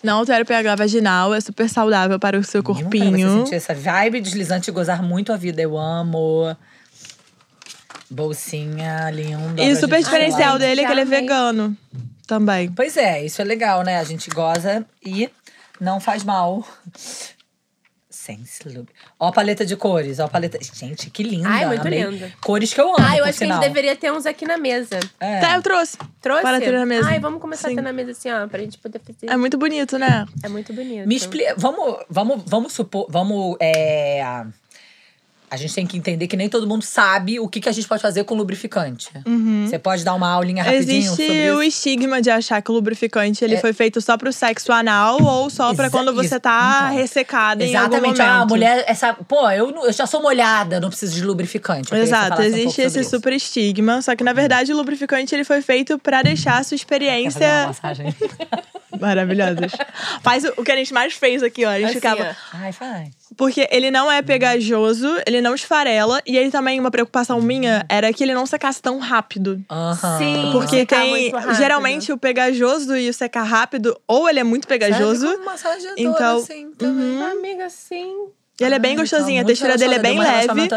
Não 0.02 0.18
altera 0.18 0.44
pH 0.44 0.76
vaginal, 0.76 1.34
é 1.34 1.40
super 1.40 1.68
saudável 1.68 2.18
para 2.18 2.38
o 2.38 2.44
seu 2.44 2.62
você 2.62 2.82
corpinho. 2.82 3.44
sentir 3.44 3.54
essa 3.54 3.74
vibe 3.74 4.20
deslizante 4.20 4.70
e 4.70 4.72
gozar 4.72 5.02
muito 5.02 5.32
a 5.32 5.36
vida. 5.36 5.60
Eu 5.60 5.76
amo. 5.76 6.56
Bolsinha 8.10 9.10
linda. 9.10 9.62
E 9.62 9.72
o 9.72 9.76
super 9.76 10.02
diferencial 10.02 10.42
falar. 10.42 10.58
dele 10.58 10.80
é 10.80 10.86
que 10.86 10.92
ele 10.92 11.00
é 11.02 11.04
vegano 11.04 11.76
também. 12.26 12.72
Pois 12.72 12.96
é, 12.96 13.24
isso 13.24 13.40
é 13.42 13.44
legal, 13.44 13.82
né? 13.82 13.98
A 13.98 14.04
gente 14.04 14.30
goza 14.30 14.84
e 15.04 15.30
não 15.80 16.00
faz 16.00 16.24
mal. 16.24 16.66
Sense 18.36 18.68
Lube. 18.68 18.88
Ó 19.18 19.28
a 19.28 19.32
paleta 19.32 19.64
de 19.66 19.76
cores, 19.76 20.18
ó 20.18 20.24
a 20.24 20.28
paleta. 20.28 20.58
Gente, 20.62 21.10
que 21.10 21.22
linda. 21.22 21.48
Ai, 21.48 21.66
muito 21.66 21.86
amei. 21.86 22.04
linda. 22.04 22.32
Cores 22.40 22.72
que 22.72 22.80
eu 22.80 22.88
amo, 22.88 22.96
Ah, 22.98 23.16
eu 23.16 23.24
por 23.24 23.28
acho 23.28 23.38
que 23.38 23.44
a 23.44 23.46
sinal. 23.46 23.62
gente 23.62 23.68
deveria 23.72 23.96
ter 23.96 24.12
uns 24.12 24.26
aqui 24.26 24.46
na 24.46 24.56
mesa. 24.56 24.98
É. 25.18 25.40
Tá, 25.40 25.56
eu 25.56 25.62
trouxe. 25.62 25.98
Trouxe? 26.20 26.42
Para 26.42 26.58
ter 26.60 26.72
na 26.72 26.86
mesa. 26.86 27.08
Ai, 27.08 27.18
vamos 27.18 27.40
começar 27.40 27.68
Sim. 27.68 27.74
a 27.74 27.76
ter 27.76 27.82
na 27.82 27.92
mesa 27.92 28.10
assim, 28.12 28.30
ó, 28.30 28.46
pra 28.46 28.60
gente 28.60 28.78
poder 28.78 29.00
fazer. 29.00 29.28
É 29.30 29.36
muito 29.36 29.58
bonito, 29.58 29.98
né? 29.98 30.26
É 30.42 30.48
muito 30.48 30.72
bonito. 30.72 31.06
Me 31.06 31.16
explica. 31.16 31.54
Vamos, 31.56 31.98
vamos, 32.08 32.42
vamos 32.46 32.72
supor. 32.72 33.06
Vamos. 33.10 33.56
É, 33.60 34.44
a 35.50 35.56
gente 35.56 35.74
tem 35.74 35.84
que 35.86 35.96
entender 35.96 36.28
que 36.28 36.36
nem 36.36 36.48
todo 36.48 36.66
mundo 36.66 36.82
sabe 36.82 37.40
o 37.40 37.48
que, 37.48 37.60
que 37.60 37.68
a 37.68 37.72
gente 37.72 37.88
pode 37.88 38.00
fazer 38.00 38.22
com 38.24 38.34
lubrificante. 38.36 39.08
Você 39.66 39.78
pode 39.78 40.04
dar 40.04 40.14
uma 40.14 40.28
aulinha 40.30 40.62
rapidinho 40.62 40.98
Existe 40.98 41.26
sobre 41.26 41.50
o 41.50 41.62
isso? 41.62 41.78
estigma 41.78 42.22
de 42.22 42.30
achar 42.30 42.62
que 42.62 42.70
o 42.70 42.74
lubrificante 42.74 43.44
ele 43.44 43.54
É. 43.56 43.60
foi 43.60 43.72
feito 43.72 44.00
só 44.00 44.16
pro 44.16 44.32
sexo 44.32 44.70
anal 44.72 45.20
ou 45.22 45.50
só 45.50 45.74
pra 45.74 45.86
Exa- 45.86 45.96
quando 45.96 46.14
você 46.14 46.38
tá 46.38 46.84
Então. 46.86 46.96
ressecada 46.98 47.64
Exatamente. 47.64 48.22
Ah, 48.22 48.42
a 48.42 48.46
mulher, 48.46 48.84
essa. 48.86 49.12
Pô, 49.14 49.50
eu, 49.50 49.70
eu 49.84 49.92
já 49.92 50.06
sou 50.06 50.22
molhada, 50.22 50.78
não 50.80 50.88
preciso 50.88 51.14
de 51.14 51.24
lubrificante. 51.24 51.92
Exato, 51.94 52.40
um 52.40 52.44
existe 52.44 52.70
sobre 52.70 52.84
esse 52.86 53.00
isso. 53.00 53.10
super 53.10 53.32
estigma, 53.32 54.00
só 54.02 54.14
que 54.14 54.22
na 54.22 54.32
verdade 54.32 54.72
o 54.72 54.76
lubrificante 54.76 55.34
ele 55.34 55.42
foi 55.44 55.60
feito 55.62 55.98
pra 55.98 56.22
deixar 56.22 56.58
a 56.58 56.62
sua 56.62 56.70
fazer 56.70 56.74
uma 56.74 56.76
experiência 56.76 57.66
massagem? 57.66 58.14
maravilhosa. 59.00 59.60
Faz 60.22 60.44
o, 60.44 60.52
o 60.58 60.64
que 60.64 60.72
a 60.72 60.76
gente 60.76 60.92
mais 60.92 61.12
fez 61.14 61.42
aqui, 61.42 61.64
ó. 61.64 61.70
A 61.70 61.74
gente 61.78 61.86
Assim, 61.86 61.94
ficava. 61.94 62.22
ó. 62.22 62.56
Ai, 62.58 62.72
faz. 62.72 63.19
Porque 63.36 63.68
ele 63.70 63.90
não 63.90 64.10
é 64.10 64.20
pegajoso, 64.22 65.06
ele 65.26 65.40
não 65.40 65.54
esfarela, 65.54 66.20
e 66.26 66.36
ele 66.36 66.50
também, 66.50 66.80
uma 66.80 66.90
preocupação 66.90 67.40
minha, 67.40 67.84
era 67.88 68.12
que 68.12 68.24
ele 68.24 68.34
não 68.34 68.44
secasse 68.44 68.82
tão 68.82 68.98
rápido. 68.98 69.62
Aham. 69.70 70.18
Sim. 70.18 70.48
Porque 70.52 70.80
secar 70.80 71.00
tem. 71.02 71.10
muito 71.10 71.36
rápido. 71.36 71.54
Geralmente 71.54 72.12
o 72.12 72.18
pegajoso 72.18 72.96
e 72.96 73.08
o 73.08 73.14
secar 73.14 73.44
rápido, 73.44 73.98
ou 74.06 74.28
ele 74.28 74.40
é 74.40 74.44
muito 74.44 74.66
pegajoso, 74.66 75.26
como 75.32 75.44
massageador, 75.44 75.94
então- 75.96 76.38
assim, 76.38 76.70
também. 76.72 77.22
Amiga, 77.22 77.70
sim. 77.70 78.28
e 78.60 78.64
ele 78.64 78.74
é 78.74 78.78
bem 78.78 78.96
gostosinho, 78.96 79.42
a 79.42 79.44
textura 79.44 79.76
dele 79.76 79.94
é 79.94 79.98
bem 79.98 80.18
leve. 80.18 80.68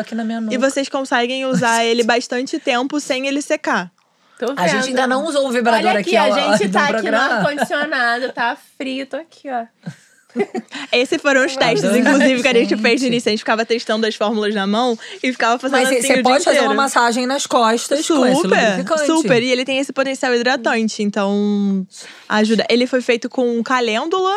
E 0.51 0.57
vocês 0.57 0.87
conseguem 0.87 1.45
usar 1.45 1.83
ele 1.85 2.03
bastante 2.03 2.59
tempo 2.59 2.99
sem 2.99 3.27
ele 3.27 3.41
secar. 3.41 3.91
Tô 4.37 4.47
vendo. 4.47 4.59
A 4.59 4.67
gente 4.67 4.89
ainda 4.89 5.07
não 5.07 5.25
usou 5.25 5.47
o 5.47 5.51
vibrador 5.51 5.89
Olha 5.89 5.99
aqui, 5.99 6.15
aqui, 6.15 6.31
ó, 6.31 6.35
a 6.35 6.57
gente 6.57 6.67
do 6.67 6.73
tá 6.73 6.87
aqui 6.87 7.09
no 7.09 7.17
ar-condicionado, 7.17 8.31
tá 8.31 8.57
frio, 8.77 9.05
tô 9.05 9.17
aqui, 9.17 9.49
ó. 9.49 9.65
Esses 10.91 11.21
foram 11.21 11.45
os 11.45 11.55
testes, 11.55 11.95
inclusive, 11.95 12.41
que 12.41 12.47
a 12.47 12.53
gente 12.53 12.69
gente. 12.69 12.81
fez 12.81 13.01
no 13.01 13.07
início. 13.07 13.29
A 13.29 13.31
gente 13.31 13.39
ficava 13.39 13.65
testando 13.65 14.05
as 14.05 14.15
fórmulas 14.15 14.53
na 14.53 14.65
mão 14.67 14.97
e 15.23 15.31
ficava 15.31 15.57
fazendo 15.59 15.79
Mas 15.79 15.89
assim 15.89 16.01
você 16.01 16.21
pode 16.21 16.43
fazer 16.43 16.61
uma 16.61 16.73
massagem 16.73 17.25
nas 17.25 17.45
costas 17.47 18.05
com 18.07 18.25
esse 18.25 18.41
Super, 18.41 18.85
super. 19.05 19.43
E 19.43 19.49
ele 19.51 19.65
tem 19.65 19.79
esse 19.79 19.91
potencial 19.93 20.33
hidratante, 20.35 21.01
então 21.03 21.85
ajuda. 22.29 22.65
Ele 22.69 22.85
foi 22.87 23.01
feito 23.01 23.29
com 23.29 23.61
calêndula 23.63 24.33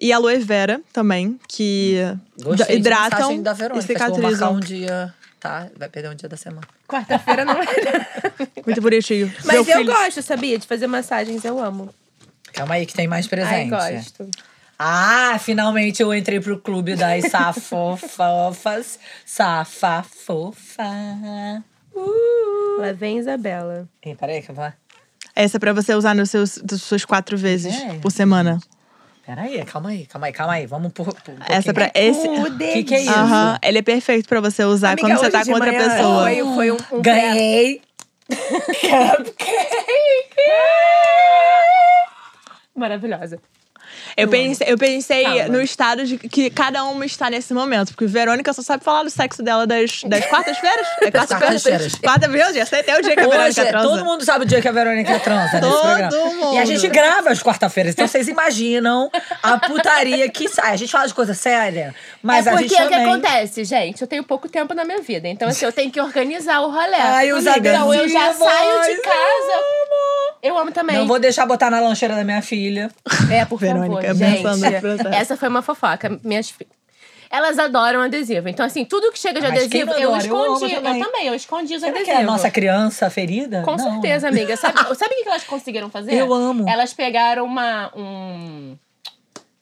e 0.00 0.12
aloe 0.12 0.38
vera 0.38 0.80
também, 0.92 1.38
que 1.48 1.96
Gostei 2.42 2.66
de 2.66 2.80
hidratam 2.80 3.18
massagem 3.18 3.42
da 3.42 3.50
e 3.50 3.54
Verônica. 3.54 3.88
marcar 3.92 4.06
cicatrizam. 4.12 4.54
um 4.54 4.60
dia, 4.60 5.14
tá? 5.40 5.66
Vai 5.76 5.88
perder 5.88 6.10
um 6.10 6.14
dia 6.14 6.28
da 6.28 6.36
semana. 6.36 6.66
Quarta-feira 6.86 7.44
não 7.44 7.54
é. 7.60 7.66
Muito 8.64 8.80
bonitinho. 8.80 9.32
Mas 9.44 9.54
Meu 9.54 9.64
eu 9.64 9.64
filho- 9.78 9.92
gosto, 9.92 10.22
sabia? 10.22 10.56
De 10.58 10.66
fazer 10.66 10.86
massagens, 10.86 11.44
eu 11.44 11.58
amo. 11.58 11.92
Calma 12.52 12.74
aí 12.74 12.86
que 12.86 12.94
tem 12.94 13.06
mais 13.08 13.26
Ai, 13.26 13.28
presente. 13.30 13.70
gosto. 13.70 14.28
Ah, 14.78 15.36
finalmente 15.40 16.00
eu 16.02 16.14
entrei 16.14 16.38
pro 16.40 16.58
clube 16.60 16.94
das 16.94 17.24
safofas. 17.30 18.98
Safafofa. 19.26 20.84
Lá 22.78 22.92
vem 22.94 23.18
Isabela. 23.18 23.88
Ih, 24.06 24.14
peraí 24.14 24.40
que 24.42 24.50
eu 24.50 24.54
vou... 24.54 24.72
Essa 25.34 25.56
é 25.56 25.60
pra 25.60 25.72
você 25.72 25.94
usar 25.94 26.14
nos 26.14 26.30
seus, 26.30 26.58
das 26.58 26.80
suas 26.82 27.04
quatro 27.04 27.36
vezes 27.36 27.74
É. 27.74 27.94
por 27.98 28.12
semana. 28.12 28.60
Peraí, 29.26 29.62
calma 29.64 29.88
aí, 29.90 30.06
calma 30.06 30.26
aí, 30.28 30.32
calma 30.32 30.52
aí. 30.54 30.66
Vamos 30.66 30.92
por, 30.92 31.06
por 31.06 31.34
um 31.34 31.38
Essa 31.48 31.70
é 31.70 31.72
pra 31.72 31.86
pouquinho. 31.90 32.10
esse. 32.10 32.28
O 32.28 32.56
Que 32.58 32.84
que 32.84 32.94
é 32.94 33.00
isso? 33.02 33.10
Aham, 33.10 33.58
ele 33.62 33.78
é 33.78 33.82
perfeito 33.82 34.28
pra 34.28 34.40
você 34.40 34.64
usar 34.64 34.92
Amiga, 34.92 35.08
quando 35.08 35.18
você 35.18 35.30
tá 35.30 35.44
com 35.44 35.52
outra 35.52 35.72
manhã 35.72 35.88
pessoa. 35.96 36.22
Foi, 36.22 36.36
foi 36.54 36.70
um, 36.72 36.76
um 36.92 37.02
Ganhei. 37.02 37.82
Maravilhosa. 42.74 43.40
Eu 44.18 44.28
pensei, 44.28 44.66
eu 44.68 44.76
pensei 44.76 45.22
Calma. 45.22 45.44
no 45.48 45.62
estado 45.62 46.04
de 46.04 46.18
que 46.18 46.50
cada 46.50 46.84
uma 46.84 47.06
está 47.06 47.30
nesse 47.30 47.54
momento. 47.54 47.88
Porque 47.92 48.06
Verônica 48.06 48.52
só 48.52 48.62
sabe 48.62 48.82
falar 48.82 49.04
do 49.04 49.10
sexo 49.10 49.42
dela 49.42 49.66
das, 49.66 50.02
das 50.02 50.26
quartas-feiras. 50.26 50.86
É 51.02 51.10
quartas-feiras? 51.10 51.94
Quarta-feira, 51.94 52.52
já 52.52 52.66
sei 52.66 52.80
até 52.80 52.98
o 52.98 53.02
dia 53.02 53.14
que 53.14 53.20
a 53.20 53.28
Verônica 53.28 53.60
Hoje, 53.60 53.68
transa. 53.68 53.88
todo 53.88 54.04
mundo 54.04 54.24
sabe 54.24 54.44
o 54.44 54.48
dia 54.48 54.60
que 54.60 54.66
a 54.66 54.72
Verônica 54.72 55.20
transa 55.20 55.60
nesse 55.60 55.60
Todo 55.60 55.80
programa. 55.80 56.34
mundo. 56.34 56.54
E 56.54 56.58
a 56.58 56.64
gente 56.64 56.88
grava 56.88 57.30
às 57.30 57.40
quarta-feiras. 57.42 57.92
Então 57.92 58.08
vocês 58.08 58.26
imaginam 58.26 59.10
a 59.42 59.58
putaria 59.58 60.28
que 60.28 60.48
sai. 60.48 60.72
A 60.72 60.76
gente 60.76 60.90
fala 60.90 61.06
de 61.06 61.14
coisa 61.14 61.34
séria, 61.34 61.94
mas 62.22 62.46
é 62.46 62.50
a 62.50 62.52
porque 62.54 62.68
gente 62.68 62.82
o 62.82 62.88
que 62.88 62.90
também... 62.94 63.06
acontece, 63.12 63.64
gente? 63.64 64.02
Eu 64.02 64.08
tenho 64.08 64.24
pouco 64.24 64.48
tempo 64.48 64.74
na 64.74 64.84
minha 64.84 65.00
vida. 65.00 65.28
Então, 65.28 65.48
assim, 65.48 65.64
eu 65.64 65.72
tenho 65.72 65.90
que 65.90 66.00
organizar 66.00 66.60
o 66.60 66.70
rolê. 66.70 66.96
Ai, 66.96 67.32
os 67.32 67.46
Então, 67.46 67.94
eu 67.94 68.08
já 68.08 68.32
saio 68.32 68.82
de 68.82 68.90
eu 68.96 69.02
casa. 69.02 69.78
Eu 70.42 70.56
amo 70.56 70.70
também. 70.70 70.96
Não 70.96 71.06
vou 71.06 71.18
deixar 71.18 71.46
botar 71.46 71.70
na 71.70 71.80
lancheira 71.80 72.14
da 72.14 72.24
minha 72.24 72.40
filha. 72.42 72.90
É, 73.30 73.44
por 73.44 73.58
Verônica, 73.58 74.02
favor, 74.02 74.07
pensando 74.14 74.56
no 74.58 74.70
gente. 74.70 74.80
processo. 74.80 75.08
Essa 75.08 75.36
foi 75.36 75.48
uma 75.48 75.62
fofoca. 75.62 76.20
Minhas 76.22 76.50
filhas. 76.50 76.72
Elas 77.30 77.58
adoram 77.58 78.00
adesivo. 78.00 78.48
Então, 78.48 78.64
assim, 78.64 78.84
tudo 78.86 79.12
que 79.12 79.18
chega 79.18 79.38
de 79.38 79.46
Ah, 79.46 79.50
mas 79.50 79.64
adesivo, 79.64 79.90
eu 79.92 80.14
adora? 80.14 80.26
Eu 80.26 80.54
escondi. 80.54 80.74
Eu 80.74 80.82
também. 80.82 81.02
também. 81.02 81.26
eu 81.26 81.34
escondi 81.34 81.74
os 81.74 81.80
Será 81.80 81.92
adesivos. 81.92 82.14
que 82.14 82.20
é 82.20 82.22
a 82.22 82.26
nossa 82.26 82.50
criança 82.50 83.10
ferida? 83.10 83.62
Com 83.62 83.76
Não. 83.76 83.92
certeza, 83.92 84.28
amiga. 84.28 84.56
Sabe, 84.56 84.78
sabe 84.96 85.14
o 85.14 85.22
que 85.22 85.28
elas 85.28 85.44
conseguiram 85.44 85.90
fazer? 85.90 86.14
Eu 86.14 86.32
amo. 86.32 86.66
Elas 86.68 86.94
pegaram 86.94 87.44
uma. 87.44 87.92
Um... 87.94 88.76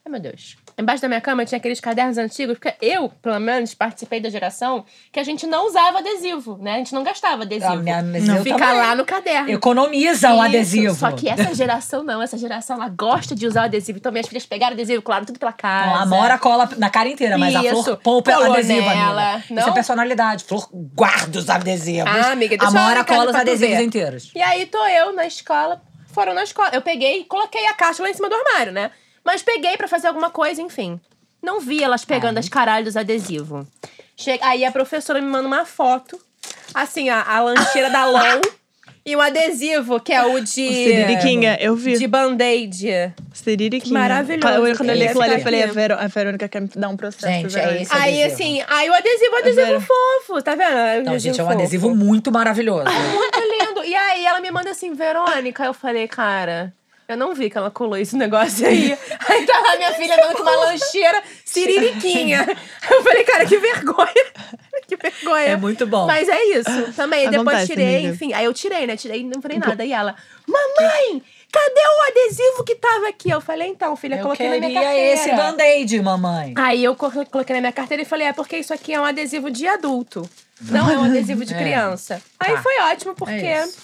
Ai, 0.04 0.12
meu 0.12 0.20
Deus. 0.20 0.56
Embaixo 0.78 1.00
da 1.00 1.08
minha 1.08 1.22
cama 1.22 1.42
tinha 1.46 1.56
aqueles 1.56 1.80
cadernos 1.80 2.18
antigos, 2.18 2.58
porque 2.58 2.74
eu, 2.82 3.08
pelo 3.22 3.40
menos, 3.40 3.72
participei 3.72 4.20
da 4.20 4.28
geração 4.28 4.84
que 5.10 5.18
a 5.18 5.22
gente 5.24 5.46
não 5.46 5.66
usava 5.66 6.00
adesivo, 6.00 6.58
né? 6.60 6.74
A 6.74 6.76
gente 6.76 6.94
não 6.94 7.02
gastava 7.02 7.44
adesivo. 7.44 7.72
Ah, 7.72 7.76
minha- 7.76 8.04
eu 8.36 8.42
Fica 8.42 8.58
também. 8.58 8.76
lá 8.76 8.94
no 8.94 9.02
caderno. 9.06 9.50
Economiza 9.50 10.28
o 10.32 10.34
Isso, 10.34 10.42
adesivo. 10.42 10.94
Só 10.94 11.12
que 11.12 11.30
essa 11.30 11.54
geração 11.54 12.02
não. 12.02 12.20
Essa 12.20 12.36
geração, 12.36 12.76
ela 12.76 12.90
gosta 12.90 13.34
de 13.34 13.46
usar 13.46 13.62
o 13.62 13.64
adesivo. 13.64 13.96
Então, 13.98 14.12
minhas 14.12 14.26
filhas 14.26 14.44
pegaram 14.44 14.74
adesivo, 14.74 15.00
claro, 15.00 15.24
tudo 15.24 15.38
pela 15.38 15.52
casa. 15.52 15.86
Não, 15.86 15.96
a 16.02 16.06
Mora 16.06 16.38
cola 16.38 16.68
na 16.76 16.90
cara 16.90 17.08
inteira, 17.08 17.38
mas 17.38 17.56
a 17.56 17.62
Isso. 17.64 17.82
Flor 17.82 17.96
poupa 17.96 18.38
o 18.38 18.52
adesivo, 18.52 18.86
amiga. 18.86 19.38
Isso 19.46 19.54
Não? 19.54 19.68
é 19.68 19.72
personalidade. 19.72 20.44
Flor 20.44 20.68
guarda 20.72 21.38
os 21.38 21.48
adesivos. 21.48 22.10
Ah, 22.14 22.32
amiga, 22.32 22.54
a 22.54 22.58
deixa 22.58 22.76
eu 22.76 22.82
Mora 22.82 23.02
cola 23.02 23.30
os 23.30 23.34
adesivos 23.34 23.80
inteiros. 23.80 24.30
E 24.34 24.42
aí 24.42 24.66
tô 24.66 24.84
eu 24.86 25.14
na 25.14 25.26
escola, 25.26 25.80
foram 26.12 26.34
na 26.34 26.42
escola. 26.42 26.68
Eu 26.74 26.82
peguei 26.82 27.20
e 27.20 27.24
coloquei 27.24 27.66
a 27.66 27.72
caixa 27.72 28.02
lá 28.02 28.10
em 28.10 28.14
cima 28.14 28.28
do 28.28 28.34
armário, 28.34 28.72
né? 28.72 28.90
Mas 29.26 29.42
peguei 29.42 29.76
pra 29.76 29.88
fazer 29.88 30.06
alguma 30.06 30.30
coisa, 30.30 30.62
enfim. 30.62 31.00
Não 31.42 31.60
vi 31.60 31.82
elas 31.82 32.04
pegando 32.04 32.38
as 32.38 32.48
caralhos 32.48 32.86
dos 32.86 32.96
adesivos. 32.96 33.66
Che- 34.16 34.38
Aí 34.40 34.64
a 34.64 34.70
professora 34.72 35.20
me 35.20 35.26
manda 35.26 35.46
uma 35.46 35.66
foto, 35.66 36.18
assim, 36.72 37.08
a, 37.10 37.22
a 37.22 37.40
lancheira 37.40 37.90
da 37.90 38.06
LOL 38.06 38.40
e 39.04 39.14
o 39.14 39.20
adesivo, 39.20 40.00
que 40.00 40.12
é 40.12 40.24
o 40.24 40.40
de. 40.40 40.46
Siririquinha, 40.50 41.58
eu 41.60 41.74
vi. 41.76 41.98
De 41.98 42.06
band-aid. 42.06 43.12
Siririquinha. 43.34 43.98
Maravilhoso. 43.98 44.40
Quando, 44.54 44.76
quando 44.78 44.88
eu 44.90 44.94
li 44.96 45.06
aquilo 45.08 45.22
ali, 45.22 45.34
eu 45.34 45.40
falei, 45.40 45.62
a, 45.62 45.66
Verô- 45.66 45.96
a 45.98 46.06
Verônica 46.06 46.48
quer 46.48 46.60
me 46.62 46.68
dar 46.74 46.88
um 46.88 46.96
processo. 46.96 47.26
Gente, 47.26 47.58
é 47.58 47.82
esse 47.82 47.92
Aí, 47.94 48.22
adesivo. 48.22 48.34
assim, 48.34 48.62
aí 48.68 48.88
o 48.90 48.94
adesivo, 48.94 49.32
o 49.32 49.36
adesivo 49.38 49.80
fofo, 49.80 50.42
tá 50.42 50.54
vendo? 50.54 51.02
O 51.02 51.10
Não, 51.12 51.18
gente, 51.18 51.38
é 51.38 51.42
um 51.42 51.46
fofo. 51.46 51.58
adesivo 51.58 51.94
muito 51.94 52.32
maravilhoso. 52.32 52.84
Muito 52.84 53.38
lindo. 53.40 53.84
E 53.84 53.94
aí 53.94 54.24
ela 54.24 54.40
me 54.40 54.50
manda 54.50 54.70
assim, 54.70 54.94
Verônica. 54.94 55.64
Eu 55.64 55.74
falei, 55.74 56.08
cara, 56.08 56.72
eu 57.08 57.16
não 57.16 57.34
vi 57.34 57.48
que 57.48 57.56
ela 57.58 57.70
colou 57.70 57.96
esse 57.96 58.16
negócio 58.16 58.66
aí. 58.66 58.92
Aí 59.28 59.46
tá 59.46 59.60
lá 59.60 59.76
minha 59.76 59.92
filha 59.94 60.14
andando 60.14 60.36
com 60.36 60.42
uma 60.42 60.56
lancheira 60.56 61.22
siririquinha. 61.44 62.46
Eu 62.90 63.02
falei, 63.02 63.24
cara, 63.24 63.46
que 63.46 63.58
vergonha. 63.58 64.06
Que 64.86 64.94
vergonha. 64.94 65.46
É 65.48 65.56
muito 65.56 65.84
bom. 65.84 66.06
Mas 66.06 66.28
é 66.28 66.44
isso. 66.44 66.92
Também. 66.94 67.28
Depois 67.28 67.48
Acontece, 67.48 67.66
tirei, 67.72 67.96
amiga. 67.96 68.14
enfim. 68.14 68.32
Aí 68.32 68.44
eu 68.44 68.54
tirei, 68.54 68.86
né? 68.86 68.96
Tirei 68.96 69.22
e 69.22 69.24
não 69.24 69.42
falei 69.42 69.58
nada. 69.58 69.84
E 69.84 69.92
ela, 69.92 70.14
mamãe, 70.46 71.20
cadê 71.52 71.80
o 71.80 72.10
adesivo 72.10 72.64
que 72.64 72.74
tava 72.74 73.08
aqui? 73.08 73.30
Eu 73.30 73.40
falei, 73.40 73.68
então, 73.68 73.94
filha, 73.96 74.16
Eu 74.16 74.22
coloquei 74.22 74.48
na 74.48 74.56
minha 74.58 74.68
queria 74.68 74.82
carteira. 74.82 75.14
esse 75.14 75.30
band-aid, 75.34 76.02
mamãe. 76.02 76.52
Aí 76.56 76.84
eu 76.84 76.94
co- 76.94 77.10
coloquei 77.26 77.54
na 77.54 77.60
minha 77.60 77.72
carteira 77.72 78.02
e 78.02 78.06
falei, 78.06 78.26
é 78.28 78.32
porque 78.32 78.56
isso 78.58 78.72
aqui 78.74 78.92
é 78.94 79.00
um 79.00 79.04
adesivo 79.04 79.50
de 79.50 79.66
adulto. 79.66 80.28
Não 80.70 80.90
é 80.90 80.96
um 80.98 81.04
adesivo 81.04 81.44
de 81.44 81.52
É. 81.54 81.58
criança. 81.58 82.20
Aí 82.40 82.54
Tá. 82.54 82.62
foi 82.62 82.80
ótimo, 82.80 83.14
porque. 83.14 83.32
É 83.34 83.64
isso. 83.64 83.78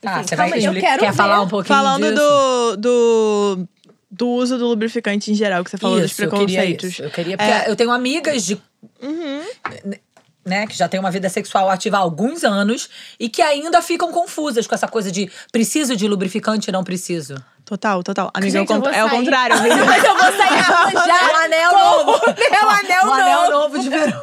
Tá, 0.00 0.14
Enfim, 0.20 0.28
você 0.28 0.36
calma 0.36 0.50
vai 0.50 0.66
eu 0.66 0.72
quero 0.74 1.00
quer 1.00 1.10
ver. 1.10 1.16
falar 1.16 1.40
um 1.42 1.48
pouquinho 1.48 1.76
Falando 1.76 2.02
disso? 2.02 2.16
do, 2.16 2.76
do, 2.76 3.68
do 4.10 4.28
uso 4.30 4.58
do 4.58 4.66
lubrificante 4.66 5.30
em 5.30 5.34
geral, 5.34 5.62
que 5.62 5.70
você 5.70 5.78
falou 5.78 6.00
dos 6.00 6.10
Isso, 6.10 6.22
eu 6.24 6.30
queria 6.30 6.46
preconceitos. 6.46 6.90
isso. 6.92 7.02
Eu 7.04 7.10
queria, 7.10 7.36
porque 7.36 7.52
É. 7.52 7.70
eu 7.70 7.76
tenho 7.76 7.90
amigas 7.92 8.44
de. 8.44 8.60
Né, 10.46 10.64
que 10.64 10.78
já 10.78 10.86
tem 10.88 11.00
uma 11.00 11.10
vida 11.10 11.28
sexual 11.28 11.68
ativa 11.68 11.96
há 11.96 12.00
alguns 12.00 12.44
anos 12.44 12.88
e 13.18 13.28
que 13.28 13.42
ainda 13.42 13.82
ficam 13.82 14.12
confusas 14.12 14.64
com 14.64 14.76
essa 14.76 14.86
coisa 14.86 15.10
de 15.10 15.28
preciso 15.50 15.96
de 15.96 16.06
lubrificante 16.06 16.70
não 16.70 16.84
preciso. 16.84 17.34
Total, 17.64 18.00
total. 18.04 18.30
Amiga, 18.32 18.60
Gente, 18.60 18.72
é 18.72 18.76
cont- 18.76 18.86
é 18.94 19.04
o 19.04 19.10
contrário. 19.10 19.56
amiga. 19.56 19.84
Mas 19.84 20.04
eu 20.04 20.14
vou 20.16 20.32
sair 20.36 20.58
arranjar 20.60 21.32
Um 21.32 21.36
anel 21.44 21.72
novo. 21.76 22.10
o 22.12 22.50
Meu 22.50 22.70
anel 22.70 23.06
um 23.06 23.12
anel 23.12 23.40
novo. 23.40 23.50
novo 23.50 23.78
de 23.80 23.88
verão. 23.88 24.22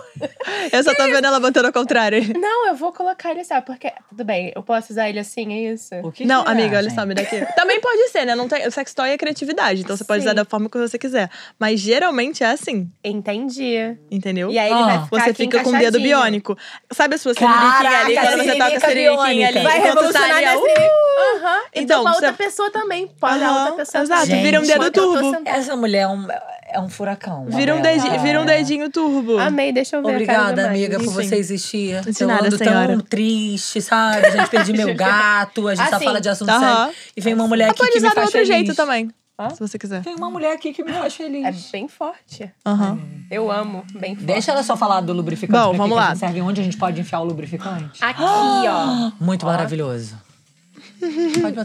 Eu 0.71 0.83
só 0.83 0.93
tô 0.95 1.03
vendo 1.05 1.25
ela 1.25 1.39
botando 1.39 1.65
ao 1.65 1.73
contrário. 1.73 2.21
Não, 2.39 2.67
eu 2.67 2.75
vou 2.75 2.91
colocar 2.91 3.31
ele 3.31 3.41
assim, 3.41 3.59
porque. 3.65 3.91
Tudo 4.09 4.23
bem, 4.23 4.51
eu 4.55 4.63
posso 4.63 4.91
usar 4.93 5.09
ele 5.09 5.19
assim, 5.19 5.53
é 5.53 5.73
isso? 5.73 5.93
O 6.03 6.11
que 6.11 6.25
não, 6.25 6.43
que 6.43 6.49
é, 6.49 6.51
amiga, 6.51 6.77
olha 6.77 6.89
gente? 6.89 6.99
só, 6.99 7.05
me 7.05 7.13
daqui. 7.13 7.45
Também 7.55 7.79
pode 7.81 8.09
ser, 8.09 8.25
né? 8.25 8.35
Não 8.35 8.47
tem, 8.47 8.67
o 8.67 8.71
sextoy 8.71 9.09
é 9.09 9.17
criatividade, 9.17 9.81
então 9.81 9.95
você 9.97 10.03
pode 10.03 10.21
Sim. 10.21 10.27
usar 10.27 10.33
da 10.35 10.45
forma 10.45 10.69
que 10.69 10.77
você 10.77 10.97
quiser. 10.97 11.29
Mas 11.59 11.79
geralmente 11.79 12.43
é 12.43 12.47
assim, 12.47 12.89
Entendi. 13.03 13.97
entendeu? 14.11 14.49
E 14.51 14.57
aí 14.59 14.69
ele 14.71 14.79
Ah. 14.81 14.85
vai 14.85 15.03
ficar 15.05 15.09
Você 15.23 15.29
aqui 15.31 15.43
fica 15.43 15.63
com 15.63 15.69
o 15.71 15.77
dedo 15.77 15.99
biônico. 15.99 16.57
Sabe 16.91 17.15
a 17.15 17.17
sua 17.17 17.33
siririquinha 17.33 17.99
ali, 17.99 18.15
quando 18.15 18.43
você 18.43 18.51
toca 18.57 18.77
a 18.77 18.79
siririquinha 18.79 19.47
ali? 19.47 19.59
biônica. 19.59 19.63
Vai 19.63 19.79
tá 19.81 19.87
revolucionar 19.87 20.31
ali, 20.37 20.45
nessa. 20.45 20.57
ó, 20.59 21.35
Aham. 21.35 21.59
Então, 21.73 21.83
Então, 21.83 22.03
pra 22.03 22.11
outra 22.13 22.31
você- 22.31 22.37
pessoa 22.43 22.71
também. 22.71 23.07
Pode 23.19 23.43
a 23.43 23.51
outra 23.59 23.73
pessoa 23.75 24.03
exato, 24.03 24.21
também. 24.27 24.43
vira 24.43 24.59
um 24.59 24.63
dedo 24.63 24.91
turbo. 24.91 25.41
Essa 25.45 25.75
mulher 25.75 26.01
é 26.01 26.07
um, 26.07 26.27
é 26.73 26.79
um 26.79 26.89
furacão. 26.89 27.45
Vira 27.47 27.75
um, 27.75 27.81
dedinho, 27.81 28.19
vira 28.19 28.41
um 28.41 28.45
dedinho 28.45 28.89
turbo. 28.89 29.37
Amei, 29.37 29.71
deixa 29.71 29.95
eu 29.97 30.01
ver. 30.03 30.09
Obrigada, 30.11 30.67
amiga, 30.67 30.97
por 30.99 31.13
você 31.13 31.35
existir. 31.35 32.01
De 32.01 32.21
eu 32.21 32.27
nada, 32.27 32.47
ando 32.47 32.57
senhora. 32.57 32.87
tão 32.87 32.99
triste, 32.99 33.81
sabe? 33.81 34.25
A 34.25 34.29
gente 34.31 34.49
perdi 34.49 34.73
meu 34.73 34.93
gato, 34.95 35.67
a 35.67 35.75
gente 35.75 35.89
só 35.89 35.95
Assim, 35.95 36.05
fala 36.05 36.19
de 36.19 36.29
assunto 36.29 36.49
aham. 36.49 36.85
sério. 36.87 36.93
E 37.15 37.21
vem 37.21 37.33
uma 37.33 37.47
mulher 37.47 37.69
aqui 37.69 37.77
pode 37.79 37.91
que 37.91 37.99
me 37.99 38.05
usar 38.07 38.09
do 38.09 38.15
faz 38.15 38.25
outro 38.27 38.39
feliz. 38.41 38.47
jeito 38.47 38.75
também, 38.75 39.09
Hã? 39.39 39.49
se 39.51 39.59
você 39.59 39.77
quiser. 39.79 40.01
Tem 40.03 40.15
uma 40.15 40.29
mulher 40.29 40.53
aqui 40.53 40.73
que 40.73 40.83
me 40.83 40.91
faz 40.93 41.13
feliz. 41.15 41.45
É 41.45 41.71
bem 41.71 41.87
forte. 41.87 42.51
Aham. 42.65 42.99
Eu 43.31 43.51
amo, 43.51 43.83
bem 43.95 44.15
forte. 44.15 44.25
Deixa 44.25 44.51
ela 44.51 44.63
só 44.63 44.75
falar 44.75 45.01
do 45.01 45.13
lubrificante. 45.13 45.59
Bom, 45.63 45.73
vamos 45.77 45.97
a 45.97 46.01
lá. 46.09 46.15
Serve 46.15 46.41
onde 46.41 46.61
a 46.61 46.63
gente 46.63 46.77
pode 46.77 46.99
enfiar 46.99 47.19
o 47.21 47.23
lubrificante. 47.25 48.03
Aqui, 48.03 48.21
ó. 48.21 49.11
Muito 49.23 49.45
maravilhoso. 49.45 50.17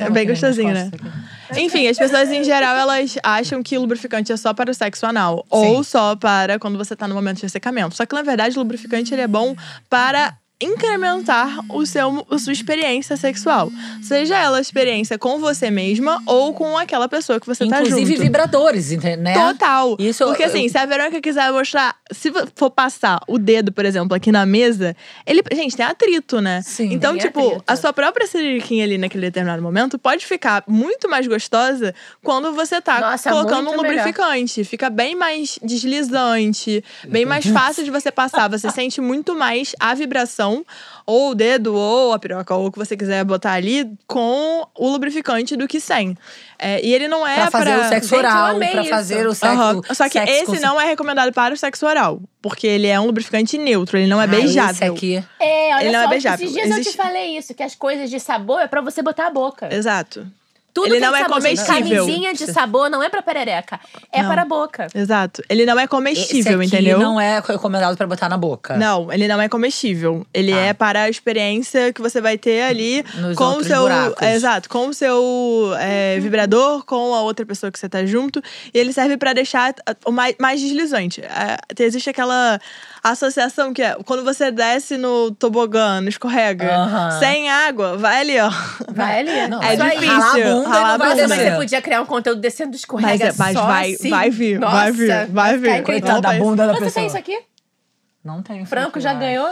É 0.01 0.11
bem 0.11 0.27
gostosinho, 0.27 0.73
né? 0.73 0.91
aqui. 0.93 1.61
Enfim, 1.61 1.87
as 1.87 1.97
pessoas 1.97 2.31
em 2.31 2.45
geral, 2.45 2.77
elas 2.77 3.17
acham 3.23 3.63
que 3.63 3.77
o 3.77 3.81
lubrificante 3.81 4.33
é 4.33 4.37
só 4.37 4.53
para 4.53 4.71
o 4.71 4.75
sexo 4.75 5.07
anal. 5.07 5.45
Ou 5.49 5.83
só 5.83 6.15
para 6.17 6.59
quando 6.59 6.77
você 6.77 6.95
tá 6.95 7.09
no 7.09 7.15
momento 7.15 7.37
de 7.37 7.43
ressecamento. 7.43 7.95
Só 7.95 8.05
que, 8.05 8.15
na 8.15 8.23
verdade, 8.23 8.57
o 8.57 8.61
lubrificante 8.61 9.15
ele 9.15 9.23
é 9.23 9.29
bom 9.29 9.57
para 9.89 10.37
incrementar 10.61 11.59
o 11.71 11.85
seu, 11.87 12.27
a 12.31 12.39
sua 12.39 12.53
experiência 12.53 13.17
sexual. 13.17 13.71
Seja 14.03 14.37
ela 14.37 14.59
a 14.59 14.61
experiência 14.61 15.19
com 15.19 15.39
você 15.39 15.71
mesma 15.71 16.23
ou 16.27 16.53
com 16.55 16.77
aquela 16.77 17.09
pessoa 17.09 17.39
que 17.41 17.47
você 17.47 17.67
tá 17.69 17.81
Inclusive 17.81 18.11
junto. 18.13 18.23
vibradores, 18.23 18.93
ente- 18.93 19.17
né? 19.17 19.35
Total. 19.35 19.97
Isso 19.99 20.25
Porque 20.25 20.43
eu- 20.43 20.47
assim, 20.47 20.69
se 20.69 20.77
a 20.79 20.87
Verônica 20.87 21.21
quiser 21.21 21.51
mostrar. 21.53 21.97
Se 22.13 22.33
for 22.55 22.71
passar 22.71 23.21
o 23.29 23.39
dedo, 23.39 23.71
por 23.73 23.85
exemplo, 23.85 24.15
aqui 24.17 24.33
na 24.33 24.47
mesa, 24.47 24.97
ele. 25.27 25.43
Gente, 25.53 25.77
tem 25.77 25.85
atrito, 25.87 26.41
né? 26.41 26.63
Sim. 26.63 26.93
Então, 26.93 27.17
tipo, 27.17 27.41
atrito. 27.41 27.65
a 27.67 27.77
sua 27.77 27.93
própria 27.93 28.27
siririquinha 28.27 28.85
ali 28.85 28.97
naquele 28.99 29.27
determinado 29.27 29.63
momento 29.63 29.99
pode 29.99 30.25
ficar 30.27 30.65
muito 30.67 31.09
mais 31.09 31.27
gostosa 31.27 31.95
quando 32.23 32.53
você 32.53 32.81
tá 32.81 33.01
Nossa, 33.01 33.31
colocando 33.31 33.61
um 33.61 33.65
muito 33.77 33.83
melhor. 33.83 33.97
lubrificante. 34.07 34.65
Fica 34.65 34.89
bem 34.91 35.15
mais 35.15 35.59
deslizante, 35.63 36.83
bem 37.07 37.25
mais 37.25 37.47
fácil 37.47 37.85
de 37.85 37.91
você 37.91 38.11
passar. 38.11 38.49
Você 38.49 38.71
sente 38.71 39.01
muito 39.01 39.35
mais 39.35 39.75
a 39.79 39.95
vibração, 39.95 40.48
ou 41.07 41.31
o 41.31 41.35
dedo, 41.35 41.75
ou 41.75 42.13
a 42.13 42.19
piroca, 42.19 42.55
ou 42.55 42.67
o 42.67 42.73
que 42.73 42.79
você 42.79 42.97
quiser 42.97 43.25
botar 43.25 43.53
ali, 43.53 43.91
com 44.07 44.67
o 44.77 44.89
lubrificante 44.91 45.57
do 45.57 45.67
que 45.69 45.81
sem. 45.81 46.17
É, 46.59 46.85
e 46.85 46.93
ele 46.93 47.09
não 47.09 47.27
é 47.27 47.35
Pra 47.37 47.51
fazer 47.51 47.75
pra- 47.77 47.87
o 47.87 47.89
sexo 47.89 48.09
Gente, 48.09 48.13
eu 48.13 48.19
oral, 48.19 48.57
pra 48.59 48.81
isso. 48.81 48.91
fazer 48.91 49.27
o 49.27 49.35
sexo. 49.35 49.55
Aham. 49.61 49.83
Só 49.95 50.05
que 50.09 50.19
sexo 50.19 50.53
esse 50.55 50.61
não 50.63 50.81
é 50.81 50.85
recomendado 50.87 51.33
para 51.33 51.55
o 51.55 51.57
sexo 51.57 51.87
oral. 51.87 52.21
Porque 52.43 52.67
ele 52.67 52.87
é 52.87 52.99
um 52.99 53.07
lubrificante 53.07 53.57
neutro, 53.59 53.99
ele 53.99 54.07
não 54.09 54.21
é 54.21 54.25
Ah, 54.25 54.27
beijável. 54.29 54.73
Esse 54.73 54.85
aqui. 54.85 55.25
É, 55.41 55.75
olha 55.75 55.83
Ele 55.85 55.93
não 55.93 56.01
só, 56.01 56.07
é 56.07 56.09
beijável. 56.11 56.45
esses 56.47 56.55
dias 56.55 56.71
eu 56.71 56.77
Existe- 56.77 56.91
te 56.93 56.97
falei 56.97 57.37
isso, 57.39 57.55
que 57.55 57.63
as 57.63 57.75
coisas 57.75 58.11
de 58.11 58.19
sabor 58.21 58.61
é 58.61 58.67
pra 58.67 58.81
você 58.81 59.03
botar 59.03 59.27
a 59.27 59.31
boca. 59.31 59.69
Exato. 59.75 60.27
Tudo 60.83 60.87
ele 60.95 61.01
que 61.01 61.07
não 61.07 61.15
é 61.17 61.21
sabor, 61.23 61.35
comestível. 61.37 62.05
Camisinha 62.07 62.35
de 62.35 62.47
sabor 62.53 62.91
não 62.91 63.03
é 63.03 63.09
pra 63.09 63.23
perereca, 63.23 63.81
é 64.13 64.23
Não. 64.23 64.29
para 64.31 64.43
a 64.43 64.45
boca. 64.45 64.87
Exato. 64.95 65.43
Ele 65.49 65.65
não 65.67 65.79
é 65.79 65.83
Esse 65.83 65.89
comestível, 65.89 66.59
aqui 66.59 66.67
entendeu? 66.67 66.99
não 66.99 67.21
é 67.21 67.41
recomendado 67.47 67.97
pra 67.97 68.07
botar 68.07 68.29
na 68.29 68.37
boca. 68.37 68.77
Não, 68.77 69.13
ele 69.13 69.27
não 69.29 69.41
é 69.41 69.49
comestível. 69.49 70.27
Ele 70.33 70.53
Ah. 70.53 70.67
é 70.67 70.73
para 70.75 71.03
a 71.03 71.09
experiência 71.11 71.93
que 71.93 72.01
você 72.01 72.21
vai 72.21 72.37
ter 72.39 72.63
ali 72.63 73.05
Nos 73.17 73.37
com 73.37 73.57
o 73.57 73.65
seu. 73.65 73.83
buracos. 73.83 74.23
é, 74.23 74.35
exato, 74.35 74.69
com 74.69 74.89
o 74.89 74.95
seu 74.95 75.73
é, 75.79 76.19
vibrador, 76.21 76.85
com 76.85 77.15
a 77.15 77.21
outra 77.23 77.45
pessoa 77.45 77.71
que 77.71 77.79
você 77.79 77.89
tá 77.89 78.05
junto. 78.07 78.43
E 78.73 78.79
ele 78.79 78.93
serve 78.93 79.17
para 79.17 79.33
deixar 79.33 79.75
mais, 80.11 80.35
mais 80.41 80.61
deslizante. 80.61 81.21
É, 81.23 81.57
existe 81.83 82.11
aquela 82.11 82.61
associação 83.03 83.73
que 83.73 83.83
é 83.83 83.97
quando 84.05 84.25
você 84.25 84.51
desce 84.51 84.97
no 84.97 85.31
tobogã, 85.31 86.01
no 86.01 86.09
escorrega, 86.09 86.75
Aham. 86.75 87.19
sem 87.19 87.49
água, 87.49 87.97
vai 87.97 88.21
ali, 88.21 88.39
ó. 88.41 88.51
Vai 88.93 89.21
ali. 89.21 89.49
Não, 89.49 89.63
É 89.63 89.77
difícil. 89.77 90.68
Ralar 90.69 90.95
a 90.95 90.99
bunda. 90.99 91.29
Mas 91.29 91.39
você 91.39 91.51
podia 91.57 91.83
criar 91.83 92.03
um 92.03 92.07
conteúdo 92.07 92.41
descendo 92.41 92.71
do 92.71 92.75
Mas, 92.75 92.81
escorrega 92.81 93.25
é- 93.29 93.33
mas 93.37 93.53
só 93.57 93.67
vai, 93.67 93.93
assim. 93.95 94.11
vai 94.11 94.31
vir, 94.31 94.59
Nossa, 94.61 94.75
vai 94.77 94.93
vir, 94.93 95.27
vai 95.29 95.59
vir. 95.59 95.83
Coitada 95.83 96.21
da 96.21 96.33
bunda 96.35 96.67
da 96.67 96.73
Você 96.75 96.81
pessoa. 96.85 96.93
tem 96.95 97.07
isso 97.07 97.17
aqui? 97.19 97.39
Não 98.25 98.43
tem. 98.43 98.65
Franco 98.67 99.01
já 99.01 99.15
ganhou? 99.15 99.51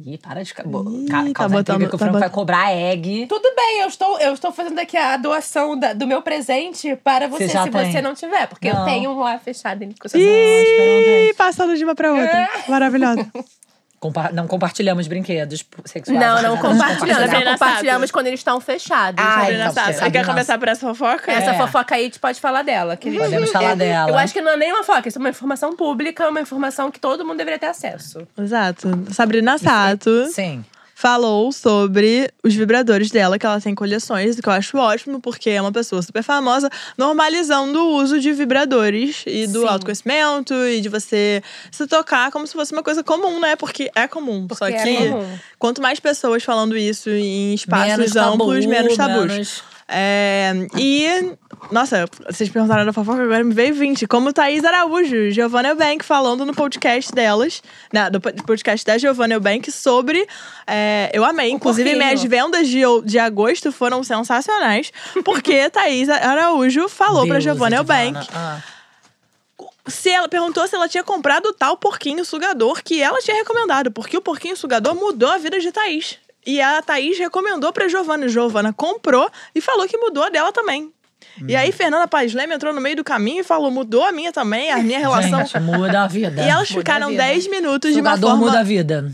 Ih, 0.00 0.16
para 0.16 0.44
de... 0.44 0.54
Ca... 0.54 0.62
Ih, 0.62 1.32
Ca... 1.32 1.42
tá 1.42 1.48
botando- 1.48 1.80
que 1.80 1.86
o 1.86 1.90
tá 1.90 1.98
Franco 1.98 2.18
vai 2.20 2.30
cobrar 2.30 2.72
egg. 2.72 3.26
Tudo 3.28 3.52
bem, 3.56 3.80
eu 3.80 3.88
estou, 3.88 4.16
eu 4.20 4.32
estou 4.32 4.52
fazendo 4.52 4.78
aqui 4.78 4.96
a 4.96 5.16
doação 5.16 5.76
da- 5.76 5.92
do 5.92 6.06
meu 6.06 6.22
presente 6.22 6.94
para 7.02 7.26
você, 7.26 7.48
Você 7.48 7.58
se 7.58 7.70
tem? 7.70 7.92
você 7.92 8.00
não 8.00 8.14
tiver. 8.14 8.46
Porque 8.46 8.72
Não. 8.72 8.78
eu 8.80 8.84
tenho 8.84 9.10
um 9.10 9.18
lá 9.18 9.38
fechado. 9.40 9.82
em- 9.82 9.92
Ih, 10.14 11.34
passando 11.36 11.76
de 11.76 11.82
uma 11.84 11.96
pra 11.96 12.12
outra. 12.12 12.48
Maravilhosa. 12.68 13.26
Compa- 14.00 14.30
Não 14.32 14.46
compartilhamos 14.46 15.08
brinquedos 15.08 15.64
sexuais. 15.84 16.20
Não, 16.20 16.40
não 16.40 16.56
compartilhamos. 16.56 16.98
compartilhar. 17.00 17.42
Só 17.42 17.52
compartilhamos 17.52 18.10
quando 18.12 18.26
eles 18.28 18.38
estão 18.40 18.60
fechados. 18.60 19.24
Ah, 19.24 19.40
Sabrina 19.40 19.60
então, 19.62 19.72
Sato, 19.72 19.92
você- 19.94 20.10
quer 20.10 20.24
começar 20.26 20.58
por 20.58 20.68
essa 20.68 20.80
fofoca? 20.86 21.32
Essa 21.32 21.50
É. 21.50 21.54
fofoca 21.58 21.94
aí, 21.96 22.02
a 22.02 22.04
gente 22.04 22.20
pode 22.20 22.40
falar 22.40 22.62
dela. 22.62 22.96
Que 22.96 23.10
Podemos 23.10 23.50
falar 23.50 23.74
dela. 23.74 24.10
Eu 24.10 24.16
acho 24.18 24.32
que 24.32 24.40
não 24.40 24.52
é 24.52 24.56
nem 24.56 24.72
uma 24.72 24.84
fofoca, 24.84 25.08
isso 25.08 25.18
é 25.18 25.20
uma 25.20 25.30
informação 25.30 25.74
pública, 25.74 26.28
uma 26.28 26.40
informação 26.40 26.90
que 26.92 27.00
todo 27.00 27.24
mundo 27.24 27.38
deveria 27.38 27.58
ter 27.58 27.66
acesso. 27.66 28.26
Exato. 28.38 28.88
Sabrina 29.12 29.58
Sato 29.58 30.26
Sim. 30.32 30.64
Falou 31.00 31.52
sobre 31.52 32.28
os 32.42 32.52
vibradores 32.56 33.08
dela, 33.12 33.38
que 33.38 33.46
ela 33.46 33.60
tem 33.60 33.72
coleções, 33.72 34.40
que 34.40 34.48
eu 34.48 34.52
acho 34.52 34.76
ótimo, 34.78 35.20
porque 35.20 35.48
é 35.48 35.60
uma 35.62 35.70
pessoa 35.70 36.02
super 36.02 36.24
famosa, 36.24 36.68
normalizando 36.96 37.78
o 37.80 37.94
uso 38.02 38.18
de 38.18 38.32
vibradores 38.32 39.22
e 39.24 39.46
do 39.46 39.60
Sim. 39.60 39.68
autoconhecimento 39.68 40.52
e 40.66 40.80
de 40.80 40.88
você 40.88 41.40
se 41.70 41.86
tocar 41.86 42.32
como 42.32 42.48
se 42.48 42.52
fosse 42.52 42.72
uma 42.72 42.82
coisa 42.82 43.04
comum, 43.04 43.38
né? 43.38 43.54
Porque 43.54 43.88
é 43.94 44.08
comum. 44.08 44.48
Só 44.50 44.66
Porque 44.66 44.74
é 44.74 44.82
que 44.82 45.08
comum. 45.10 45.38
quanto 45.56 45.80
mais 45.80 46.00
pessoas 46.00 46.42
falando 46.42 46.76
isso 46.76 47.08
em 47.10 47.54
espaços 47.54 47.96
Menos 47.96 48.12
tabu, 48.12 48.32
amplos, 48.50 48.66
menos 48.66 48.96
tabus. 48.96 49.26
menos- 49.26 49.62
É, 49.90 50.52
e, 50.76 51.32
nossa, 51.72 52.04
vocês 52.30 52.50
perguntaram 52.50 52.84
da 52.84 52.92
fofoca, 52.92 53.22
agora 53.22 53.42
me 53.42 53.54
veio 53.54 53.74
20. 53.74 54.06
Como 54.06 54.32
Thaís 54.34 54.62
Araújo, 54.64 55.30
Giovanna 55.30 55.70
Eubank, 55.70 56.04
falando 56.04 56.44
no 56.44 56.54
podcast 56.54 57.10
delas, 57.12 57.62
na, 57.92 58.10
do 58.10 58.20
po- 58.20 58.32
podcast 58.44 58.84
da 58.84 58.98
Giovanna 58.98 59.34
Eubank, 59.34 59.70
sobre. 59.72 60.26
é, 60.66 61.10
eu 61.14 61.24
amei. 61.24 61.50
Inclusive, 61.50 61.94
minhas 61.94 62.22
vendas 62.22 62.68
de, 62.68 62.82
de 63.04 63.18
agosto 63.18 63.72
foram 63.72 64.04
sensacionais, 64.04 64.92
porque 65.24 65.68
Thaís 65.72 66.08
Araújo 66.10 66.88
falou 66.88 67.24
pra 67.26 67.34
Deus, 67.36 67.44
Giovanna 67.44 67.76
Giovanna. 67.76 68.08
Eubank 68.20 68.28
Ah. 68.34 68.60
se 69.86 70.10
ela 70.10 70.28
perguntou 70.28 70.66
se 70.68 70.74
ela 70.76 70.86
tinha 70.86 71.02
comprado 71.02 71.46
o 71.46 71.52
tal 71.54 71.78
porquinho 71.78 72.24
sugador 72.26 72.82
que 72.82 73.00
ela 73.02 73.20
tinha 73.20 73.36
recomendado, 73.38 73.90
porque 73.90 74.16
o 74.18 74.20
porquinho 74.20 74.54
sugador 74.56 74.94
mudou 74.94 75.30
a 75.30 75.38
vida 75.38 75.58
de 75.58 75.72
Thaís. 75.72 76.18
E 76.46 76.60
a 76.60 76.80
Thaís 76.82 77.18
recomendou 77.18 77.72
pra 77.72 77.88
Giovana. 77.88 78.28
Giovana 78.28 78.72
comprou 78.72 79.30
e 79.54 79.60
falou 79.60 79.86
que 79.86 79.96
mudou 79.98 80.22
a 80.24 80.28
dela 80.30 80.52
também. 80.52 80.92
E 81.46 81.54
Hum. 81.54 81.58
aí, 81.58 81.70
Fernanda 81.72 82.08
Paz 82.08 82.32
Leme 82.32 82.54
entrou 82.54 82.72
no 82.72 82.80
meio 82.80 82.96
do 82.96 83.04
caminho 83.04 83.40
e 83.40 83.44
falou: 83.44 83.70
mudou 83.70 84.02
a 84.04 84.12
minha 84.12 84.32
também, 84.32 84.70
a 84.70 84.78
minha 84.78 84.98
relação. 85.00 85.40
Gente, 85.44 85.60
muda 85.60 86.02
a 86.02 86.06
vida. 86.06 86.42
E 86.42 86.48
elas 86.48 86.68
Muda 86.70 86.80
ficaram 86.80 87.08
vida. 87.10 87.22
10 87.22 87.46
minutos 87.48 87.92
de 87.92 88.00
uma 88.00 88.16
forma. 88.16 88.36
muda 88.36 88.60
a 88.60 88.62
vida. 88.62 89.12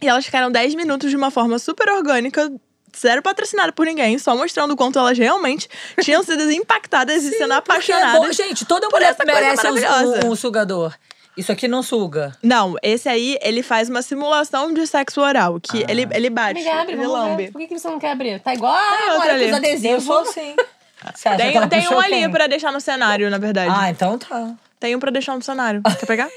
E 0.00 0.06
elas 0.08 0.24
ficaram 0.26 0.50
10 0.50 0.74
minutos 0.74 1.10
de 1.10 1.16
uma 1.16 1.30
forma 1.30 1.58
super 1.58 1.88
orgânica, 1.88 2.52
zero 2.96 3.22
patrocinada 3.22 3.72
por 3.72 3.86
ninguém, 3.86 4.18
só 4.18 4.36
mostrando 4.36 4.72
o 4.72 4.76
quanto 4.76 4.98
elas 4.98 5.16
realmente 5.18 5.68
tinham 6.02 6.22
sido 6.22 6.50
impactadas 6.52 7.24
e 7.24 7.30
sendo 7.30 7.38
Porque 7.38 7.52
é 7.52 7.56
apaixonadas. 7.56 8.20
bom, 8.26 8.32
gente, 8.32 8.64
toda 8.66 8.88
por 8.88 9.00
mulher 9.00 9.16
merece 9.26 9.66
um- 9.68 10.30
um 10.32 10.36
sugador. 10.36 10.94
Isso 11.36 11.52
aqui 11.52 11.68
não 11.68 11.82
suga. 11.82 12.34
Não, 12.42 12.76
esse 12.82 13.08
aí, 13.08 13.38
ele 13.42 13.62
faz 13.62 13.88
uma 13.90 14.00
simulação 14.00 14.72
de 14.72 14.86
sexo 14.86 15.20
oral, 15.20 15.60
que 15.60 15.82
Ah. 15.84 15.86
ele, 15.90 16.08
ele 16.12 16.30
bate, 16.30 16.60
Amiga, 16.60 16.80
abre, 16.80 16.92
ele 16.94 17.06
lambe. 17.06 17.50
Por 17.52 17.60
que, 17.60 17.66
que 17.66 17.78
você 17.78 17.88
não 17.88 17.98
quer 17.98 18.12
abrir? 18.12 18.40
Tá 18.40 18.54
igual 18.54 18.72
outra 18.74 19.12
agora 19.12 19.28
com 19.28 19.34
ali. 19.34 19.46
os 19.46 19.52
adesivos. 19.52 19.84
Eu 19.84 20.00
sou 20.00 20.18
assim. 20.20 20.56
Você 21.14 21.28
acha 21.28 21.36
que 21.36 21.68
Tem, 21.68 21.68
tem 21.68 21.88
um 21.94 22.00
ali 22.00 22.10
quem? 22.20 22.30
pra 22.30 22.46
deixar 22.46 22.72
no 22.72 22.80
cenário, 22.80 23.30
na 23.30 23.36
verdade. 23.38 23.70
Ah, 23.72 23.90
então 23.90 24.18
tá. 24.18 24.54
Tem 24.80 24.96
um 24.96 24.98
pra 24.98 25.10
deixar 25.10 25.36
no 25.36 25.42
cenário. 25.42 25.80
Quer 26.00 26.06
pegar? 26.06 26.28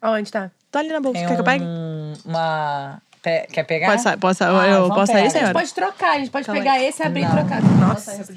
Aonde 0.00 0.30
tá? 0.30 0.50
Tá 0.70 0.78
ali 0.78 0.88
na 0.88 1.00
bolsa. 1.00 1.18
Tem 1.18 1.26
Quer 1.28 1.34
que 1.34 1.40
eu 1.40 1.44
pegue? 1.44 1.64
um, 1.64 2.14
uma... 2.24 3.02
pe- 3.20 3.46
Quer 3.52 3.64
pegar? 3.64 3.88
Pode 4.02 4.16
posso- 4.18 4.44
eu- 4.44 4.56
Ah, 4.56 4.66
eu 4.68 4.88
posso 4.88 5.12
sair, 5.12 5.22
A 5.22 5.24
gente 5.24 5.32
senhora? 5.32 5.52
pode 5.52 5.74
trocar, 5.74 6.10
a 6.12 6.18
gente 6.18 6.30
pode 6.30 6.46
Calma 6.46 6.60
pegar 6.60 6.72
aí. 6.74 6.86
esse, 6.86 7.02
abrir 7.02 7.22
Não. 7.22 7.30
e 7.30 7.34
trocar. 7.40 7.62
Nossa. 7.62 8.34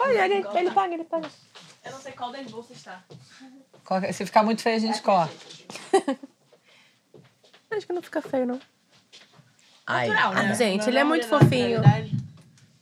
Olha, 0.00 0.24
ele, 0.26 0.44
ele 0.54 0.70
paga, 0.72 0.94
ele 0.94 1.04
paga. 1.04 1.28
Eu 1.84 1.92
não 1.92 2.00
sei 2.00 2.12
qual 2.12 2.32
das 2.32 2.46
bolsas 2.50 2.82
tá. 2.82 3.00
Qualquer- 3.86 4.12
Se 4.12 4.26
ficar 4.26 4.42
muito 4.42 4.60
feio, 4.62 4.76
a 4.76 4.80
gente 4.80 5.00
corta. 5.00 5.32
Acho 7.70 7.86
que 7.86 7.92
não 7.92 8.02
fica 8.02 8.20
feio, 8.22 8.46
não. 8.46 8.60
Ai, 9.86 10.08
Ah, 10.10 10.52
gente, 10.54 10.88
ele 10.88 10.98
é 10.98 11.04
muito 11.04 11.26
fofinho. 11.28 11.80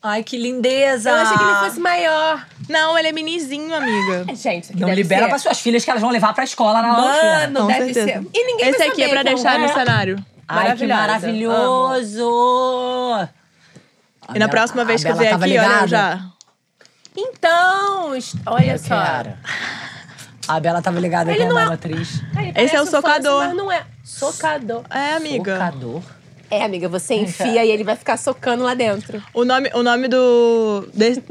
ai, 0.03 0.23
que 0.23 0.39
lindeza! 0.39 1.11
Eu 1.11 1.17
achei 1.17 1.37
que 1.37 1.43
ele 1.43 1.55
fosse 1.57 1.81
maior. 1.81 2.47
Não, 2.69 2.97
ele 2.99 3.09
é 3.09 3.13
minizinho, 3.13 3.75
amiga. 3.75 4.25
Gente, 4.35 4.63
isso 4.65 4.73
aqui 4.73 4.81
Não 4.81 4.89
deve 4.89 5.03
libera 5.03 5.23
ser... 5.25 5.29
para 5.29 5.39
suas 5.39 5.61
filhas 5.61 5.85
que 5.85 5.91
elas 5.91 6.01
vão 6.01 6.11
levar 6.11 6.33
pra 6.33 6.45
escola 6.45 6.81
na 6.81 6.97
lancheira. 6.97 7.41
Mano, 7.41 7.61
Com 7.61 7.67
deve 7.67 7.93
certeza. 7.93 8.07
ser. 8.23 8.31
E 8.33 8.47
ninguém 8.47 8.69
Esse 8.69 8.79
vai 8.79 8.89
aqui 8.89 9.03
é 9.03 9.09
como 9.09 9.25
deixar 9.25 9.59
no 9.59 9.65
é. 9.67 9.69
cenário. 9.75 10.25
Ai, 10.49 10.77
que 10.77 10.87
maravilhoso! 10.87 12.31
E 14.35 14.39
na 14.39 14.49
próxima 14.49 14.85
vez 14.85 15.03
que 15.05 15.11
eu 15.11 15.17
vier 15.17 15.35
aqui, 15.35 15.59
olha, 15.59 15.81
eu 15.83 15.89
já. 15.89 16.21
Então, 17.17 18.11
olha 18.47 18.73
Eu 18.73 18.79
só. 18.79 19.03
quero. 19.05 19.35
A 20.47 20.61
Bela 20.61 20.83
tava 20.83 21.01
ligada 21.01 21.31
Ele 21.31 21.39
que 21.41 21.45
é 21.45 21.49
não 21.49 21.59
é- 21.59 21.65
atriz. 21.73 22.23
Aí, 22.37 22.53
Esse 22.57 22.77
é 22.77 22.81
o 22.83 22.87
socador. 22.87 23.41
fãs, 23.41 23.49
mas 23.49 23.57
não 23.57 23.73
é. 23.73 23.85
Socador. 24.03 24.83
É, 24.91 25.15
amiga. 25.15 25.53
Socador. 25.55 26.03
É, 26.51 26.63
amiga, 26.65 26.89
você 26.89 27.15
enfia 27.15 27.65
e 27.65 27.71
ele 27.71 27.83
vai 27.83 27.97
ficar 27.97 28.17
socando 28.17 28.63
lá 28.63 28.75
dentro. 28.75 29.23
O 29.33 29.45
nome, 29.45 29.71
o 29.75 29.83
nome 29.83 30.09
do. 30.09 30.87
Desse, 30.93 31.23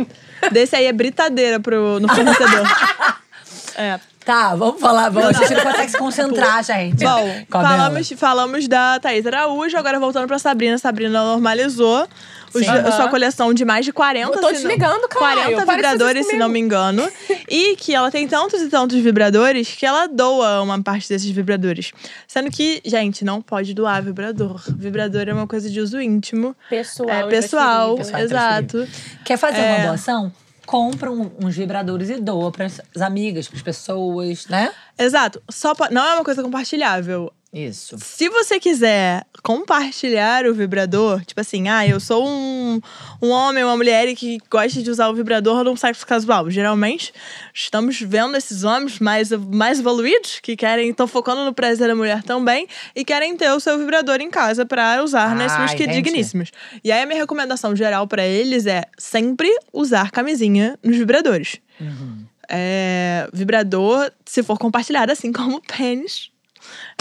desse 0.52 0.76
aí 0.76 0.86
é 0.86 0.92
britadeira 0.94 1.60
pro, 1.60 2.00
no 2.00 2.08
fornecedor. 2.10 2.68
é. 3.78 4.00
Tá, 4.26 4.56
vamos 4.56 4.80
falar. 4.80 5.10
Vamos. 5.10 5.30
A 5.30 5.34
gente 5.34 5.54
não 5.54 5.64
consegue 5.64 5.92
se 5.92 5.98
concentrar, 5.98 6.64
gente. 6.64 7.04
Bom, 7.04 7.46
falamos, 7.50 8.10
falamos 8.16 8.68
da 8.70 8.98
Thaís 9.00 9.26
Araújo, 9.28 9.78
agora 9.78 10.00
voltando 10.00 10.28
pra 10.28 10.40
Sabrina. 10.40 10.78
Sabrina 10.78 11.24
normalizou 11.24 12.08
os- 12.54 12.68
a 12.68 12.92
sua 12.92 13.08
coleção 13.08 13.54
de 13.54 13.64
mais 13.66 13.86
de 13.86 13.92
40, 13.94 14.36
Eu 14.38 14.42
tô 14.42 14.54
te 14.54 14.66
ligando, 14.68 15.08
caralho. 15.08 15.42
40 15.56 15.66
Para 15.66 15.76
de 15.76 15.82
fazer 15.82 15.92
vibradores, 15.92 16.28
se 16.28 16.38
não 16.38 16.50
me 16.50 16.60
engano. 16.60 17.08
e 17.50 17.76
que 17.76 17.94
ela 17.94 18.10
tem 18.12 18.28
tantos 18.28 18.62
e 18.62 18.70
tantos 18.70 18.98
vibradores 19.00 19.70
que 19.70 19.86
ela 19.86 20.08
doa 20.08 20.62
uma 20.62 20.82
parte 20.82 21.08
desses 21.10 21.30
vibradores. 21.30 21.92
Sendo 22.28 22.50
que, 22.52 22.82
gente, 22.86 23.24
não 23.26 23.42
pode 23.42 23.74
doar 23.74 24.02
vibrador. 24.04 24.62
Vibrador 24.76 25.28
é 25.28 25.34
uma 25.34 25.48
coisa 25.48 25.70
de 25.70 25.80
uso 25.80 26.00
íntimo. 26.02 26.56
Pessoal. 26.70 27.10
é 27.10 27.28
pessoal, 27.28 27.96
transferível. 27.96 28.26
exato. 28.26 28.88
Quer 29.26 29.38
fazer 29.38 29.60
É. 29.62 29.76
uma 29.78 29.88
doação? 29.88 30.32
Compra 30.66 31.12
um- 31.12 31.30
uns 31.44 31.56
vibradores 31.58 32.10
e 32.10 32.16
doa 32.22 32.50
pras 32.52 32.80
amigas, 33.02 33.50
pras 33.50 33.62
pessoas, 33.62 34.48
né? 34.48 34.72
Exato. 34.98 35.42
Só 35.52 35.76
po- 35.76 35.90
não 35.92 36.02
é 36.04 36.14
uma 36.16 36.24
coisa 36.24 36.42
compartilhável. 36.42 37.32
Isso. 37.54 37.98
Se 38.00 38.28
você 38.30 38.60
quiser 38.60 39.26
compartilhar 39.44 40.48
o 40.48 40.56
vibrador, 40.56 41.24
tipo 41.24 41.40
assim, 41.40 41.70
ah, 41.70 41.88
eu 41.88 42.00
sou 42.00 42.28
um, 42.28 42.82
um 43.22 43.30
homem, 43.30 43.64
uma 43.64 43.78
mulher 43.78 44.14
que 44.16 44.40
gosta 44.50 44.82
de 44.82 44.90
usar 44.90 45.08
o 45.10 45.14
vibrador 45.14 45.64
num 45.64 45.76
sexo 45.76 46.06
casual. 46.08 46.50
Geralmente, 46.50 47.14
estamos 47.54 48.02
vendo 48.02 48.36
esses 48.36 48.64
homens 48.64 48.98
mais, 49.00 49.30
mais 49.32 49.80
evoluídos 49.80 50.40
que 50.42 50.56
querem, 50.56 50.90
estão 50.90 51.06
focando 51.06 51.46
no 51.46 51.54
prazer 51.54 51.88
da 51.88 51.96
mulher 51.96 52.24
também 52.24 52.68
e 52.96 53.06
querem 53.06 53.38
ter 53.38 53.52
o 53.52 53.60
seu 53.60 53.78
vibrador 53.78 54.20
em 54.20 54.32
casa 54.32 54.66
para 54.66 55.04
usar 55.04 55.32
Ah, 55.34 55.36
nesses 55.36 55.76
que 55.76 55.84
entendi. 55.84 56.02
digníssimos. 56.02 56.50
E 56.84 56.92
aí, 56.92 57.04
a 57.04 57.06
minha 57.06 57.20
recomendação 57.20 57.76
geral 57.76 58.08
para 58.08 58.26
eles 58.26 58.66
é 58.66 58.84
sempre 58.98 59.50
usar 59.72 60.10
camisinha 60.10 60.80
nos 60.84 60.98
vibradores. 60.98 61.60
Uhum. 61.80 62.26
É, 62.50 63.30
vibrador, 63.32 64.12
se 64.26 64.42
for 64.42 64.58
compartilhado, 64.58 65.12
assim 65.12 65.32
como 65.32 65.62
pênis, 65.78 66.33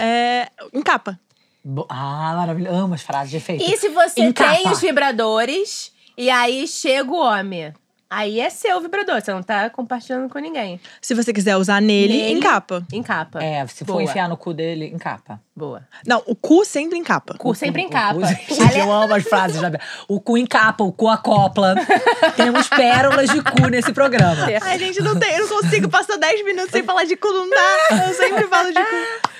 é, 0.01 0.49
em 0.73 0.83
capa. 0.83 1.19
Bo- 1.65 1.87
Ah, 1.89 2.35
maravilhoso. 2.37 2.77
Amo 2.77 2.95
as 2.95 3.03
frases 3.03 3.31
de 3.31 3.37
efeito. 3.37 3.63
E 3.63 3.77
se 3.77 3.89
você 3.89 4.21
Encapa. 4.23 4.55
tem 4.57 4.69
os 4.71 4.81
vibradores 4.81 5.93
e 6.17 6.29
aí 6.31 6.67
chega 6.67 7.11
o 7.11 7.17
homem? 7.17 7.73
Aí 8.15 8.41
é 8.41 8.51
seu 8.51 8.79
vibrador, 8.79 9.23
você 9.23 9.33
não 9.33 9.43
tá 9.43 9.71
compartilhando 9.71 10.29
com 10.29 10.39
ninguém. 10.39 10.79
Se 11.01 11.15
você 11.15 11.33
quiser 11.33 11.57
usar 11.57 11.81
nele, 11.81 12.13
Nele. 12.19 12.33
em 12.35 12.41
capa. 12.41 12.85
Em 12.93 13.03
capa. 13.03 13.43
É, 13.43 13.67
se 13.67 13.87
for 13.87 13.93
Boa. 13.95 14.03
enfiar 14.03 14.29
no 14.29 14.37
cu 14.37 14.53
dele, 14.53 14.87
encapa. 14.93 15.41
Boa. 15.57 15.83
Não, 16.07 16.23
o 16.27 16.37
cu 16.37 16.63
sempre 16.63 16.99
em 16.99 17.03
capa. 17.03 17.35
Cu 17.39 17.55
sempre 17.55 17.81
em 17.81 17.87
O 17.87 17.91
capa. 17.91 18.21
cu- 18.21 18.27
Gente, 18.27 18.77
eu 18.79 18.93
amo 18.93 19.15
as 19.15 19.23
frases 19.23 19.59
Bela. 19.59 19.79
O 20.07 20.21
cu 20.21 20.37
encapa, 20.37 20.85
o 20.85 20.93
cu 20.93 21.09
acopla. 21.09 21.75
Temos 22.37 22.69
pérolas 22.69 23.31
de 23.31 23.41
cu 23.41 23.67
nesse 23.69 23.95
programa. 23.95 24.45
Ai, 24.61 24.79
gente, 24.79 25.01
não 25.01 25.19
tem, 25.19 25.33
eu 25.33 25.49
não 25.49 25.63
consigo 25.63 25.89
passar 25.89 26.19
10 26.19 26.45
minutos 26.45 26.71
sem 26.71 26.83
falar 26.83 27.05
de 27.05 27.17
cu, 27.17 27.29
não 27.29 27.49
dá. 27.49 28.07
Eu 28.09 28.13
sempre 28.15 28.47
falo 28.47 28.69
de 28.69 28.75
cu. 28.85 29.31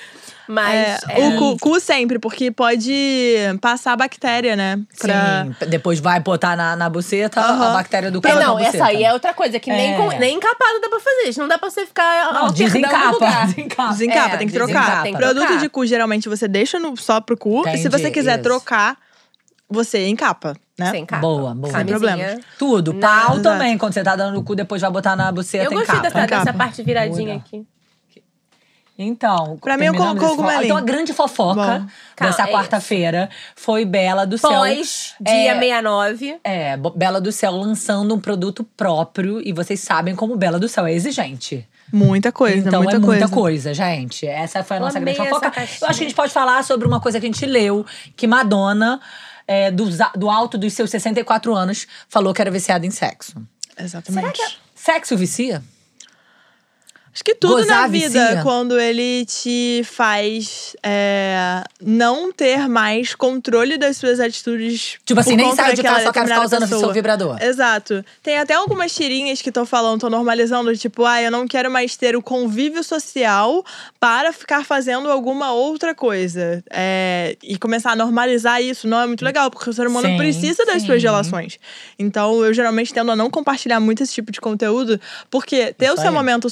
Mas. 0.47 1.03
É, 1.07 1.21
é, 1.21 1.27
O 1.29 1.37
cu, 1.37 1.57
cu 1.59 1.79
sempre, 1.79 2.19
porque 2.19 2.51
pode 2.51 3.35
passar 3.61 3.95
bactéria, 3.95 4.55
né? 4.55 4.79
Pra... 4.99 5.45
Sim, 5.59 5.69
depois 5.69 5.99
vai 5.99 6.19
botar 6.19 6.55
na, 6.55 6.75
na 6.75 6.89
buceta 6.89 7.39
Aham. 7.39 7.69
a 7.69 7.73
bactéria 7.73 8.11
do 8.11 8.21
cu 8.21 8.27
É, 8.27 8.35
não, 8.35 8.59
essa 8.59 8.85
aí 8.85 9.03
é 9.03 9.13
outra 9.13 9.33
coisa, 9.33 9.59
que 9.59 9.69
nem, 9.69 9.93
É. 9.93 9.97
com, 9.97 10.07
nem 10.19 10.35
encapado 10.35 10.81
dá 10.81 10.89
pra 10.89 10.99
fazer. 10.99 11.29
Isso 11.29 11.39
não 11.39 11.47
dá 11.47 11.57
pra 11.57 11.69
você 11.69 11.85
ficar 11.85 12.33
Não, 12.33 12.51
desencapa. 12.51 13.11
lugar. 13.11 13.47
Desencapa. 13.53 13.89
Desencapa, 13.93 14.33
É, 14.35 14.37
tem 14.37 14.47
que 14.47 14.53
desencapa. 14.53 14.85
trocar. 14.85 15.03
Tem 15.03 15.13
que 15.13 15.17
Produto 15.19 15.45
trocar. 15.45 15.59
de 15.61 15.69
cu, 15.69 15.85
geralmente, 15.85 16.27
você 16.29 16.47
deixa 16.47 16.79
no, 16.79 16.95
só 16.97 17.21
pro 17.21 17.37
cu. 17.37 17.61
e 17.61 17.63
se 17.63 17.69
Entendi, 17.87 17.89
você 17.89 18.11
quiser 18.11 18.33
isso. 18.35 18.43
trocar, 18.43 18.97
você 19.69 20.07
encapa, 20.07 20.55
né? 20.77 20.91
Sem 20.91 21.05
capa. 21.05 21.21
Boa, 21.21 21.55
boa. 21.55 21.73
Sem 21.73 21.85
problemas. 21.85 22.39
Tudo. 22.59 22.93
Não, 22.93 22.99
Pau 22.99 23.19
exato. 23.37 23.41
também. 23.43 23.77
Quando 23.77 23.93
você 23.93 24.03
tá 24.03 24.15
dando 24.15 24.33
no 24.35 24.43
cu, 24.43 24.55
depois 24.55 24.81
vai 24.81 24.91
botar 24.91 25.15
na 25.15 25.31
buceta 25.31 25.65
Eu 25.65 25.71
gostei 25.71 25.95
capa. 25.95 26.09
dessa, 26.09 26.25
dessa 26.27 26.53
parte 26.53 26.83
viradinha 26.83 27.33
Muda. 27.35 27.43
aqui. 27.45 27.65
Então, 28.97 29.57
Pra 29.57 29.75
mim, 29.75 29.85
eu 29.85 29.91
terminamos 29.93 30.19
coloco 30.19 30.25
esse 30.25 30.35
fo- 30.35 30.35
cogumelinho. 30.35 30.65
Então, 30.65 30.77
a 30.77 30.81
grande 30.81 31.13
fofoca 31.13 31.79
Bom. 31.79 31.85
dessa 32.25 32.37
Calma, 32.37 32.49
é 32.49 32.53
quarta-feira 32.53 33.29
foi 33.55 33.85
Bela 33.85 34.25
do 34.25 34.37
Céu. 34.37 34.49
Pós, 34.51 35.15
dia 35.19 35.33
É, 35.51 35.59
69. 35.59 36.37
É, 36.43 36.77
Bela 36.77 37.19
do 37.19 37.31
Céu 37.31 37.51
lançando 37.55 38.13
um 38.13 38.19
produto 38.19 38.63
próprio. 38.77 39.41
E 39.43 39.51
vocês 39.51 39.79
sabem 39.79 40.15
como 40.15 40.35
Bela 40.35 40.59
do 40.59 40.67
Céu 40.69 40.85
é 40.85 40.93
exigente. 40.93 41.67
Muita 41.91 42.31
coisa, 42.31 42.67
então 42.67 42.81
muita 42.81 42.95
é 42.97 42.99
muita 42.99 43.27
coisa. 43.27 43.69
coisa, 43.69 43.73
gente. 43.73 44.25
Essa 44.27 44.63
foi 44.63 44.77
a 44.77 44.79
nossa 44.79 44.97
amei 44.99 45.13
grande 45.15 45.29
fofoca. 45.29 45.47
Eu 45.59 45.63
acho 45.63 45.77
que 45.79 45.85
a 45.85 45.93
gente 45.93 46.15
pode 46.15 46.31
falar 46.31 46.63
sobre 46.63 46.87
uma 46.87 46.99
coisa 46.99 47.19
que 47.19 47.25
a 47.25 47.29
gente 47.31 47.45
leu, 47.45 47.85
que 48.15 48.25
Madonna, 48.27 48.99
é, 49.47 49.69
do, 49.71 49.85
do 50.15 50.29
alto 50.29 50.57
dos 50.57 50.73
seus 50.73 50.89
64 50.89 51.53
anos, 51.53 51.85
falou 52.07 52.33
que 52.33 52.41
era 52.41 52.49
viciada 52.49 52.85
em 52.85 52.91
sexo. 52.91 53.35
Exatamente. 53.77 54.59
Sexo 54.75 55.15
vicia? 55.17 55.63
Acho 57.13 57.23
que 57.23 57.35
tudo 57.35 57.57
Gozar 57.57 57.81
na 57.81 57.87
vida, 57.87 58.39
quando 58.41 58.79
ele 58.79 59.23
te 59.25 59.83
faz 59.85 60.75
é, 60.81 61.63
não 61.79 62.31
ter 62.31 62.67
mais 62.67 63.13
controle 63.13 63.77
das 63.77 63.97
suas 63.97 64.19
atitudes. 64.19 64.97
Tipo 65.05 65.19
assim, 65.19 65.35
nem 65.35 65.55
sai 65.55 65.75
de 65.75 65.83
casa, 65.83 66.05
só 66.05 66.11
quer 66.11 66.23
ficar 66.23 66.43
usando 66.43 66.63
o 66.63 66.67
seu 66.67 66.91
vibrador. 66.91 67.37
Exato. 67.39 68.03
Tem 68.23 68.39
até 68.39 68.55
algumas 68.55 68.95
tirinhas 68.95 69.43
que 69.43 69.49
estão 69.49 69.63
falando, 69.63 69.97
estão 69.97 70.09
normalizando, 70.09 70.75
tipo, 70.75 71.05
ah, 71.05 71.21
eu 71.21 71.29
não 71.29 71.47
quero 71.47 71.69
mais 71.69 71.95
ter 71.95 72.15
o 72.15 72.21
convívio 72.21 72.83
social 72.83 73.63
para 73.99 74.33
ficar 74.33 74.65
fazendo 74.65 75.11
alguma 75.11 75.53
outra 75.53 75.93
coisa. 75.93 76.63
É, 76.71 77.37
e 77.43 77.59
começar 77.59 77.91
a 77.91 77.95
normalizar 77.95 78.59
isso 78.59 78.87
não 78.87 78.99
é 78.99 79.05
muito 79.05 79.23
legal, 79.23 79.51
porque 79.51 79.69
o 79.69 79.73
ser 79.73 79.85
humano 79.85 80.07
Sim, 80.07 80.17
precisa 80.17 80.65
das 80.65 80.81
sim. 80.81 80.87
suas 80.87 81.03
relações. 81.03 81.59
Então, 81.99 82.43
eu 82.43 82.51
geralmente 82.55 82.91
tendo 82.91 83.11
a 83.11 83.15
não 83.15 83.29
compartilhar 83.29 83.79
muito 83.79 84.01
esse 84.01 84.13
tipo 84.13 84.31
de 84.31 84.41
conteúdo, 84.41 84.99
porque 85.29 85.73
ter 85.73 85.85
Isso 85.85 85.93
o 85.93 85.97
seu 85.97 86.07
aí. 86.07 86.13
momento 86.13 86.49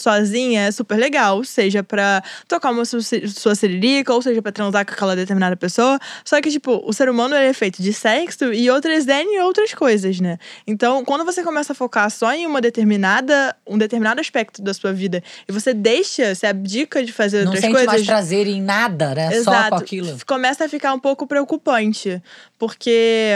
sozinha 0.52 0.62
é 0.68 0.72
super 0.72 0.98
legal, 0.98 1.44
seja 1.44 1.84
pra 1.84 2.22
tocar 2.48 2.72
uma 2.72 2.84
su- 2.86 3.00
sua 3.02 3.56
siririca, 3.56 4.14
ou 4.14 4.22
seja 4.22 4.42
pra 4.42 4.52
transar 4.52 4.86
com 4.86 4.94
aquela 4.94 5.16
determinada 5.16 5.56
pessoa. 5.56 5.98
Só 6.26 6.40
que, 6.42 6.50
tipo, 6.50 6.82
o 6.86 6.94
ser 6.94 7.10
humano 7.10 7.36
é 7.36 7.54
feito 7.54 7.82
de 7.82 7.94
sexo 7.94 8.54
e 8.54 8.70
outras 8.70 9.08
N 9.08 9.40
outras 9.42 9.74
coisas, 9.74 10.20
né? 10.20 10.38
Então, 10.68 11.04
quando 11.06 11.24
você 11.26 11.44
começa 11.44 11.74
a 11.74 11.76
focar 11.76 12.10
só 12.12 12.32
em 12.34 12.46
uma 12.46 12.60
determinada, 12.62 13.56
um 13.66 13.78
determinado 13.78 14.20
aspecto 14.20 14.62
da 14.62 14.74
sua 14.74 14.92
vida 14.94 15.24
e 15.48 15.52
você 15.52 15.74
deixa, 15.74 16.36
se 16.36 16.46
abdica 16.46 17.04
de 17.04 17.12
fazer 17.12 17.40
Não 17.40 17.46
outras 17.48 17.62
sente 17.62 17.74
coisas. 17.74 17.88
mais 17.94 18.06
prazer 18.06 18.48
em 18.48 18.62
nada, 18.62 19.16
né? 19.16 19.32
Só 19.32 19.38
Exato. 19.52 19.70
com 19.70 19.76
aquilo. 19.76 20.18
Começa 20.26 20.66
a 20.66 20.70
ficar 20.70 20.94
um 20.94 21.00
pouco 21.00 21.26
preocupante. 21.26 22.22
Porque, 22.58 23.34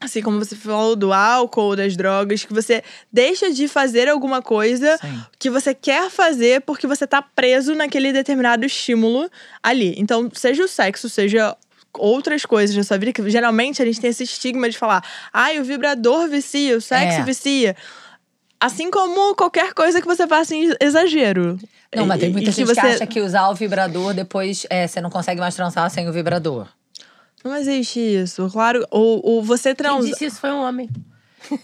assim 0.00 0.22
como 0.22 0.38
você 0.38 0.54
falou 0.54 0.94
do 0.94 1.12
álcool, 1.12 1.74
das 1.74 1.96
drogas, 1.96 2.44
que 2.44 2.52
você 2.52 2.82
deixa 3.12 3.50
de 3.50 3.66
fazer 3.66 4.08
alguma 4.08 4.42
coisa 4.42 4.98
Sim. 4.98 5.22
que 5.38 5.50
você 5.50 5.74
quer 5.74 6.10
fazer 6.10 6.60
porque 6.62 6.86
você 6.86 7.06
tá 7.06 7.22
preso 7.22 7.74
naquele 7.74 8.12
determinado 8.12 8.64
estímulo 8.64 9.30
ali. 9.62 9.94
Então, 9.96 10.30
seja 10.34 10.62
o 10.62 10.68
sexo, 10.68 11.08
seja 11.08 11.56
outras 11.98 12.44
coisas 12.44 12.76
na 12.76 12.84
sua 12.84 12.98
vida, 12.98 13.12
que 13.12 13.30
geralmente 13.30 13.80
a 13.80 13.84
gente 13.86 14.00
tem 14.00 14.10
esse 14.10 14.24
estigma 14.24 14.68
de 14.68 14.76
falar, 14.76 15.02
ai, 15.32 15.58
o 15.58 15.64
vibrador 15.64 16.28
vicia, 16.28 16.76
o 16.76 16.80
sexo 16.80 17.20
É. 17.20 17.24
vicia. 17.24 17.76
Assim 18.60 18.90
como 18.90 19.34
qualquer 19.34 19.72
coisa 19.74 20.00
que 20.00 20.06
você 20.06 20.26
faça 20.26 20.54
em 20.54 20.72
exagero. 20.80 21.58
Não, 21.94 22.06
mas 22.06 22.20
tem 22.20 22.30
muita 22.30 22.50
e 22.50 22.52
gente 22.52 22.72
que, 22.72 22.80
acha 22.80 23.06
que 23.06 23.20
usar 23.20 23.48
o 23.48 23.54
vibrador 23.54 24.14
depois 24.14 24.66
é, 24.70 24.86
você 24.86 25.00
não 25.00 25.10
consegue 25.10 25.40
mais 25.40 25.54
transar 25.54 25.90
sem 25.90 26.08
o 26.08 26.12
vibrador. 26.12 26.66
Não 27.46 27.56
existe 27.56 28.00
isso. 28.00 28.48
Claro, 28.50 28.84
ou, 28.90 29.20
ou 29.24 29.42
você 29.42 29.68
Quem 29.74 29.76
transa. 29.76 30.08
disse 30.08 30.24
isso 30.24 30.40
foi 30.40 30.50
um 30.50 30.60
homem. 30.60 30.88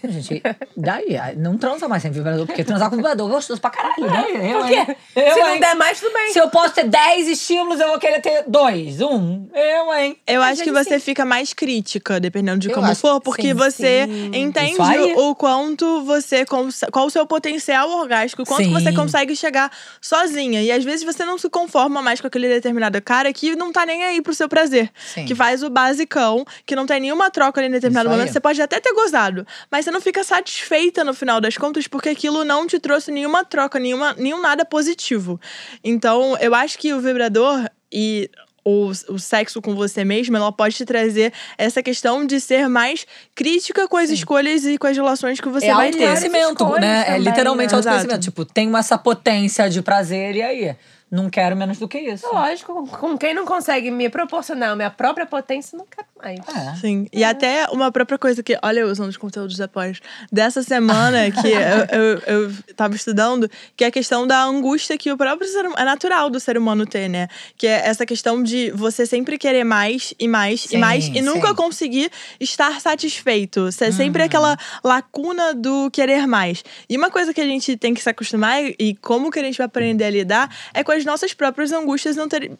Gente, 0.03 0.41
daí, 0.75 1.17
aí 1.17 1.35
não 1.35 1.57
transa 1.57 1.87
mais 1.87 2.01
sem 2.01 2.11
vibrador, 2.11 2.45
porque 2.45 2.63
transar 2.63 2.89
com 2.89 2.95
vibrador 2.95 3.29
é 3.29 3.33
gostoso 3.33 3.59
pra 3.61 3.69
caralho, 3.69 4.05
né? 4.07 4.25
Eu, 4.53 4.59
Por 4.59 4.67
quê? 4.67 4.75
hein? 4.75 4.95
Eu, 5.15 5.33
Se 5.33 5.39
não 5.39 5.49
hein? 5.53 5.59
der 5.59 5.75
mais, 5.75 5.99
tudo 5.99 6.13
bem. 6.13 6.31
Se 6.33 6.39
eu 6.39 6.49
posso 6.49 6.73
ter 6.73 6.87
10 6.87 7.27
estímulos, 7.27 7.79
eu 7.79 7.87
vou 7.89 7.99
querer 7.99 8.21
ter 8.21 8.43
dois. 8.47 9.01
Um. 9.01 9.47
Eu, 9.53 9.93
hein? 9.93 10.17
Eu 10.27 10.41
Às 10.41 10.53
acho 10.53 10.63
que 10.63 10.71
você 10.71 10.99
sim. 10.99 11.05
fica 11.05 11.25
mais 11.25 11.53
crítica, 11.53 12.19
dependendo 12.19 12.59
de 12.59 12.69
Eu 12.69 12.75
como 12.75 12.87
acho 12.87 13.01
for, 13.01 13.19
que 13.19 13.25
porque 13.25 13.41
sim, 13.49 13.53
você 13.53 14.05
sim. 14.05 14.31
entende 14.33 14.81
aí. 14.81 15.13
o 15.15 15.35
quanto 15.35 16.03
você. 16.03 16.45
Qual 16.45 17.05
o 17.05 17.09
seu 17.09 17.25
potencial 17.25 17.89
orgástico, 17.89 18.43
o 18.43 18.45
quanto 18.45 18.63
Sim. 18.65 18.73
você 18.73 18.91
consegue 18.93 19.35
chegar 19.35 19.71
sozinha. 20.01 20.61
E 20.61 20.71
às 20.71 20.83
vezes 20.83 21.03
você 21.03 21.23
não 21.25 21.37
se 21.37 21.49
conforma 21.49 22.01
mais 22.01 22.19
com 22.21 22.27
aquele 22.27 22.47
determinado 22.47 23.01
cara 23.01 23.31
que 23.33 23.55
não 23.55 23.71
tá 23.71 23.85
nem 23.85 24.03
aí 24.03 24.21
pro 24.21 24.33
seu 24.33 24.47
prazer. 24.49 24.91
Sim. 25.13 25.25
Que 25.25 25.33
faz 25.35 25.63
o 25.63 25.69
basicão, 25.69 26.45
que 26.65 26.75
não 26.75 26.85
tem 26.85 26.99
nenhuma 26.99 27.29
troca 27.29 27.59
ali 27.59 27.67
em 27.67 27.71
determinado 27.71 28.07
Isso 28.07 28.13
aí. 28.13 28.17
momento. 28.19 28.33
Você 28.33 28.39
pode 28.39 28.61
até 28.61 28.79
ter 28.79 28.93
gozado, 28.93 29.45
mas 29.73 29.85
você 29.85 29.89
não 29.89 29.99
fica 29.99 30.23
satisfeita 30.23 31.03
no 31.03 31.15
final 31.15 31.41
das 31.41 31.57
contas, 31.57 31.87
porque 31.87 32.09
aquilo 32.09 32.45
não 32.45 32.67
te 32.67 32.77
trouxe 32.77 33.09
nenhuma 33.09 33.43
troca, 33.43 33.79
nenhuma, 33.79 34.13
nenhum 34.13 34.39
nada 34.39 34.63
positivo. 34.63 35.41
Então, 35.83 36.37
eu 36.37 36.53
acho 36.53 36.77
que 36.77 36.93
o 36.93 37.01
vibrador 37.01 37.67
e 37.91 38.29
o, 38.63 38.91
o 39.09 39.17
sexo 39.17 39.63
com 39.63 39.73
você 39.73 40.05
mesma, 40.05 40.37
ela 40.37 40.51
pode 40.51 40.75
te 40.75 40.85
trazer 40.85 41.33
essa 41.57 41.81
questão 41.81 42.23
de 42.23 42.39
ser 42.39 42.69
mais 42.69 43.07
crítica 43.33 43.87
com 43.87 43.97
as 43.97 44.11
escolhas 44.11 44.63
e 44.63 44.77
com 44.77 44.85
as 44.85 44.95
relações 44.95 45.41
que 45.41 45.49
você 45.49 45.65
é 45.65 45.73
vai 45.73 45.89
ter. 45.89 46.03
autoconhecimento, 46.03 46.63
escolhas 46.63 46.81
né? 46.81 46.99
é 46.99 47.05
também, 47.05 47.21
literalmente 47.21 47.71
né? 47.71 47.77
autoconhecimento. 47.77 48.13
Exato. 48.13 48.25
Tipo, 48.25 48.45
tenho 48.45 48.77
essa 48.77 48.95
potência 48.95 49.67
de 49.71 49.81
prazer 49.81 50.35
e 50.35 50.41
aí? 50.43 50.75
Não 51.13 51.29
quero 51.29 51.55
menos 51.55 51.77
do 51.77 51.87
que 51.87 51.99
isso. 51.99 52.25
Lógico, 52.33 52.87
com- 52.87 53.15
quem 53.17 53.35
não 53.35 53.45
consegue 53.45 53.91
me 53.91 54.09
proporcionar 54.09 54.71
a 54.71 54.75
minha 54.75 54.89
própria 54.89 55.27
potência, 55.27 55.77
não 55.77 55.85
quero 55.85 56.07
mais. 56.19 56.39
É. 56.39 56.75
Sim. 56.79 57.07
E 57.13 57.23
até 57.23 57.67
uma 57.71 57.91
própria 57.91 58.17
coisa 58.17 58.41
que, 58.41 58.57
olha, 58.63 58.79
eu 58.79 58.87
usando 58.87 59.09
os 59.09 59.17
conteúdos 59.17 59.55
depois 59.57 59.99
dessa 60.31 60.63
semana 60.63 61.29
que 61.29 61.47
eu, 61.53 61.99
eu, 62.01 62.19
eu 62.47 62.51
tava 62.75 62.95
estudando, 62.95 63.47
que 63.77 63.83
é 63.83 63.87
a 63.87 63.91
questão 63.91 64.25
da 64.25 64.43
angústia 64.43 64.97
que 64.97 65.11
o 65.11 65.17
próprio 65.17 65.47
ser 65.47 65.59
humano, 65.61 65.75
é 65.77 65.85
natural 65.85 66.31
do 66.31 66.39
ser 66.39 66.57
humano 66.57 66.83
ter, 66.85 67.07
né? 67.07 67.27
Que 67.57 67.67
é 67.67 67.85
essa 67.87 68.05
questão 68.07 68.41
de 68.41 68.71
você 68.71 69.05
sempre 69.05 69.37
querer 69.37 69.63
mais 69.63 70.15
e 70.19 70.27
mais 70.27 70.61
Sim, 70.61 70.77
e 70.77 70.79
mais 70.79 71.07
e 71.09 71.21
nunca 71.21 71.49
sim. 71.49 71.55
conseguir 71.55 72.11
estar 72.39 72.81
satisfeito. 72.81 73.71
Você 73.71 73.85
é 73.85 73.91
sempre 73.91 74.21
Uhum. 74.23 74.25
aquela 74.27 74.57
lacuna 74.83 75.53
do 75.53 75.91
querer 75.91 76.25
mais. 76.25 76.63
E 76.89 76.97
uma 76.97 77.09
coisa 77.11 77.33
que 77.33 77.41
a 77.41 77.45
gente 77.45 77.77
tem 77.77 77.93
que 77.93 78.01
se 78.01 78.09
acostumar 78.09 78.63
e 78.63 78.95
como 79.01 79.29
que 79.29 79.39
a 79.39 79.43
gente 79.43 79.57
vai 79.57 79.65
aprender 79.67 80.05
a 80.05 80.09
lidar 80.09 80.49
é 80.73 80.83
com 80.83 80.91
as 80.91 81.02
nossas 81.05 81.33
próprias 81.33 81.71
angústias 81.71 82.15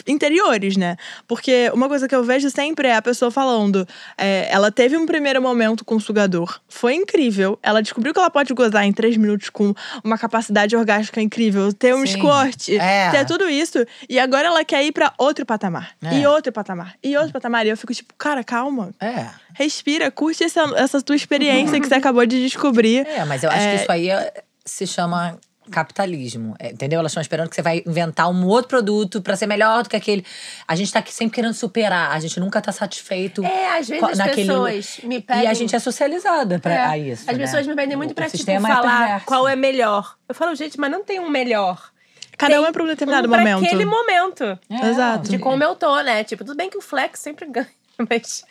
interiores, 0.08 0.78
né? 0.78 0.98
Porque 1.28 1.70
uma 1.74 1.88
coisa 1.88 2.08
que 2.08 2.16
eu 2.16 2.24
vejo 2.24 2.50
sempre 2.50 2.88
é 2.88 2.96
a 2.96 3.02
pessoa 3.02 3.32
falando, 3.32 3.88
é, 4.18 4.48
ela 4.52 4.72
teve 4.72 4.98
um 4.98 5.06
primeiro 5.06 5.42
momento 5.42 5.86
com 5.86 5.96
o 5.96 6.00
sugador, 6.00 6.60
foi 6.68 6.96
incrível, 6.96 7.58
ela 7.62 7.82
descobriu 7.82 8.14
que 8.14 8.20
ela 8.20 8.30
pode 8.30 8.54
gozar 8.54 8.84
em 8.86 8.92
três 8.94 9.18
minutos 9.18 9.50
com 9.50 9.74
uma 10.04 10.18
capacidade 10.18 10.76
orgástica 10.76 11.22
incrível, 11.22 11.72
ter 11.74 11.94
um 11.96 12.06
Sim. 12.06 12.14
squirt, 12.20 12.70
É. 12.70 13.10
ter 13.12 13.26
tudo 13.26 13.50
isso, 13.50 13.86
e 14.10 14.20
agora 14.20 14.48
ela 14.48 14.64
quer 14.66 14.84
ir 14.84 14.92
pra 14.92 15.14
outro 15.18 15.46
patamar, 15.46 15.92
É. 16.04 16.20
e 16.20 16.26
outro 16.26 16.52
patamar, 16.52 16.96
e 17.04 17.16
outro 17.18 17.34
patamar, 17.34 17.66
e 17.66 17.70
eu 17.70 17.78
fico 17.78 17.94
tipo, 17.94 18.14
cara, 18.18 18.44
calma, 18.44 18.92
É. 19.00 19.28
respira, 19.54 20.12
curte 20.12 20.44
essa, 20.44 20.62
essa 20.76 21.02
tua 21.02 21.16
experiência 21.16 21.80
que 21.80 21.88
você 21.88 21.96
acabou 21.96 22.26
de 22.26 22.42
descobrir. 22.44 23.06
É, 23.08 23.24
mas 23.26 23.44
eu 23.44 23.50
acho 23.50 23.60
É. 23.60 23.76
que 23.76 23.82
isso 23.84 23.92
aí 23.92 24.10
é- 24.10 24.44
se 24.66 24.88
chama 24.88 25.38
capitalismo, 25.72 26.56
é, 26.60 26.72
entendeu? 26.72 27.00
Elas 27.00 27.12
estão 27.12 27.22
esperando 27.22 27.50
que 27.50 27.56
você 27.56 27.62
vai 27.62 27.84
inventar 27.86 28.30
um 28.30 28.46
outro 28.48 28.70
produto 28.70 29.22
pra 29.22 29.36
ser 29.36 29.48
melhor 29.48 29.84
do 29.84 29.90
que 29.90 29.96
aquele. 29.96 30.26
A 30.68 30.76
gente 30.76 30.92
tá 30.92 31.00
aqui 31.00 31.14
sempre 31.14 31.36
querendo 31.36 31.54
superar, 31.54 32.12
a 32.12 32.20
gente 32.20 32.40
nunca 32.40 32.62
tá 32.62 32.72
satisfeito. 32.72 33.44
É, 33.46 33.78
às 33.78 33.88
vezes 33.88 34.18
naquele- 34.18 34.48
pessoas 34.48 35.00
me 35.04 35.22
pedem. 35.22 35.44
E 35.44 35.48
a 35.48 35.54
gente 35.54 35.76
é 35.76 35.80
socializada 35.80 36.60
pra 36.60 36.74
É. 36.74 36.86
a 36.86 36.98
isso. 36.98 37.30
As 37.30 37.38
né? 37.38 37.44
pessoas 37.44 37.68
me 37.68 37.76
pedem 37.76 37.96
muito 37.98 38.12
O 38.12 38.16
pra, 38.16 38.30
tipo, 38.30 38.50
é 38.50 38.60
falar 38.60 39.00
perverso. 39.00 39.26
qual 39.26 39.48
é 39.48 39.56
melhor. 39.56 40.16
Eu 40.28 40.36
falo, 40.36 40.56
gente, 40.56 40.80
mas 40.80 40.92
não 40.92 41.04
tem 41.04 41.20
um 41.20 41.30
melhor. 41.30 41.92
Cada 42.38 42.54
Tem 42.56 42.62
um 42.64 42.66
é 42.66 42.72
pra 42.72 42.84
um 42.84 42.88
determinado 42.88 43.28
um 43.28 43.30
pra 43.30 43.40
momento. 43.40 43.64
aquele 43.66 43.86
momento. 43.86 44.44
É, 44.70 44.90
Exato. 44.90 45.30
De 45.30 45.38
como 45.38 45.64
eu 45.64 45.76
tô, 45.76 46.02
né? 46.02 46.24
Tipo, 46.24 46.44
tudo 46.44 46.58
bem 46.58 46.70
que 46.70 46.78
o 46.78 46.82
flex 46.82 47.20
sempre 47.20 47.46
ganha, 47.50 47.68
mas... 48.10 48.44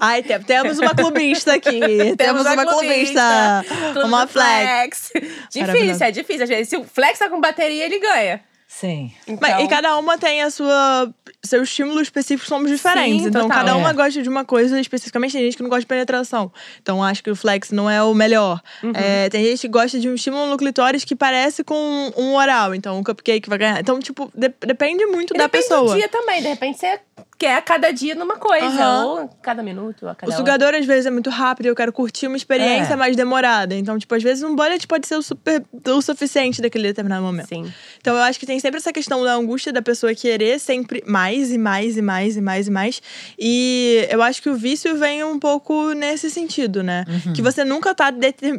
Ai, 0.00 0.22
te- 0.22 0.38
temos 0.40 0.78
uma 0.78 0.94
clubista 0.94 1.54
aqui. 1.54 1.80
temos 2.16 2.46
a 2.46 2.52
uma 2.54 2.66
clubista. 2.66 3.64
Clube 3.92 4.08
Uma 4.08 4.24
do 4.26 4.32
flex. 4.32 5.12
Difícil, 5.50 6.06
é 6.06 6.10
difícil. 6.10 6.42
Às 6.44 6.48
vezes, 6.48 6.68
se 6.68 6.76
o 6.76 6.84
flex 6.84 7.18
tá 7.18 7.28
com 7.28 7.40
bateria, 7.40 7.84
ele 7.84 7.98
ganha. 7.98 8.40
Sim. 8.70 9.10
Então, 9.26 9.48
Mas- 9.50 9.64
e 9.64 9.68
cada 9.68 9.96
uma 9.96 10.18
tem 10.18 10.42
a 10.42 10.50
sua. 10.50 11.10
Seu 11.42 11.62
estímulo 11.62 12.02
específico 12.02 12.46
somos 12.46 12.70
diferentes. 12.70 13.22
Sim, 13.22 13.28
então, 13.28 13.42
total. 13.42 13.58
cada 13.58 13.76
uma 13.76 13.90
É. 13.90 13.92
gosta 13.94 14.20
de 14.22 14.28
uma 14.28 14.44
coisa 14.44 14.78
especificamente. 14.78 15.32
Tem 15.32 15.42
gente 15.42 15.56
que 15.56 15.62
não 15.62 15.70
gosta 15.70 15.80
de 15.80 15.86
penetração. 15.86 16.52
Então, 16.82 17.02
acho 17.02 17.22
que 17.24 17.30
o 17.30 17.36
flex 17.36 17.70
não 17.70 17.88
é 17.88 18.02
o 18.02 18.12
melhor. 18.12 18.60
Uhum. 18.82 18.92
É, 18.94 19.30
tem 19.30 19.42
gente 19.44 19.60
que 19.62 19.68
gosta 19.68 19.98
de 19.98 20.06
um 20.08 20.14
estímulo 20.14 20.46
no 20.50 20.58
clitóris 20.58 21.02
que 21.04 21.16
parece 21.16 21.64
com 21.64 22.12
um 22.16 22.34
oral. 22.34 22.74
Então, 22.74 22.98
um 22.98 23.02
cupcake 23.04 23.48
vai 23.48 23.56
ganhar. 23.58 23.80
Então, 23.80 23.98
tipo, 24.00 24.30
de- 24.34 24.52
depende 24.66 25.06
muito 25.06 25.32
e 25.34 25.38
da 25.38 25.44
depende 25.44 25.64
pessoa. 25.66 25.92
do 25.94 25.96
dia 25.96 26.08
também. 26.08 26.42
De 26.42 26.48
repente, 26.48 26.78
você 26.78 27.00
quer 27.38 27.54
a 27.56 27.62
cada 27.62 27.90
dia 27.92 28.14
numa 28.14 28.36
coisa. 28.36 28.66
Aham. 28.66 29.04
Ou 29.06 29.28
cada 29.40 29.62
minuto, 29.62 30.02
ou 30.04 30.08
a 30.08 30.14
cada 30.14 30.30
O 30.30 30.34
hora. 30.34 30.38
sugador, 30.38 30.74
às 30.74 30.84
vezes, 30.84 31.06
é 31.06 31.10
muito 31.10 31.30
rápido 31.30 31.66
e 31.66 31.68
eu 31.68 31.76
quero 31.76 31.92
curtir 31.92 32.26
uma 32.26 32.36
experiência 32.36 32.94
É. 32.94 32.96
mais 32.96 33.14
demorada. 33.14 33.74
Então, 33.74 33.98
tipo, 33.98 34.14
às 34.14 34.22
vezes 34.22 34.42
um 34.42 34.56
bullet 34.56 34.86
pode 34.86 35.06
ser 35.06 35.16
o, 35.16 35.22
super, 35.22 35.62
o 35.86 36.02
suficiente 36.02 36.60
daquele 36.60 36.88
determinado 36.88 37.22
momento. 37.22 37.48
Sim. 37.48 37.72
Então, 38.00 38.16
eu 38.16 38.22
acho 38.22 38.40
que 38.40 38.46
tem 38.46 38.58
sempre 38.58 38.78
essa 38.78 38.92
questão 38.92 39.22
da 39.22 39.34
angústia 39.34 39.72
da 39.72 39.80
pessoa 39.80 40.14
querer 40.14 40.58
sempre 40.58 41.02
mais 41.06 41.52
e 41.52 41.58
mais 41.58 41.96
e 41.96 42.02
mais 42.02 42.36
e 42.36 42.40
mais 42.40 42.66
e 42.66 42.70
mais. 42.70 43.02
E 43.38 44.06
eu 44.10 44.20
acho 44.22 44.42
que 44.42 44.48
o 44.50 44.54
vício 44.56 44.96
vem 44.96 45.22
um 45.22 45.38
pouco 45.38 45.92
nesse 45.92 46.28
sentido, 46.30 46.82
né? 46.82 47.04
Uhum. 47.08 47.32
Que 47.32 47.40
você 47.42 47.64
nunca 47.64 47.94
tá, 47.94 48.12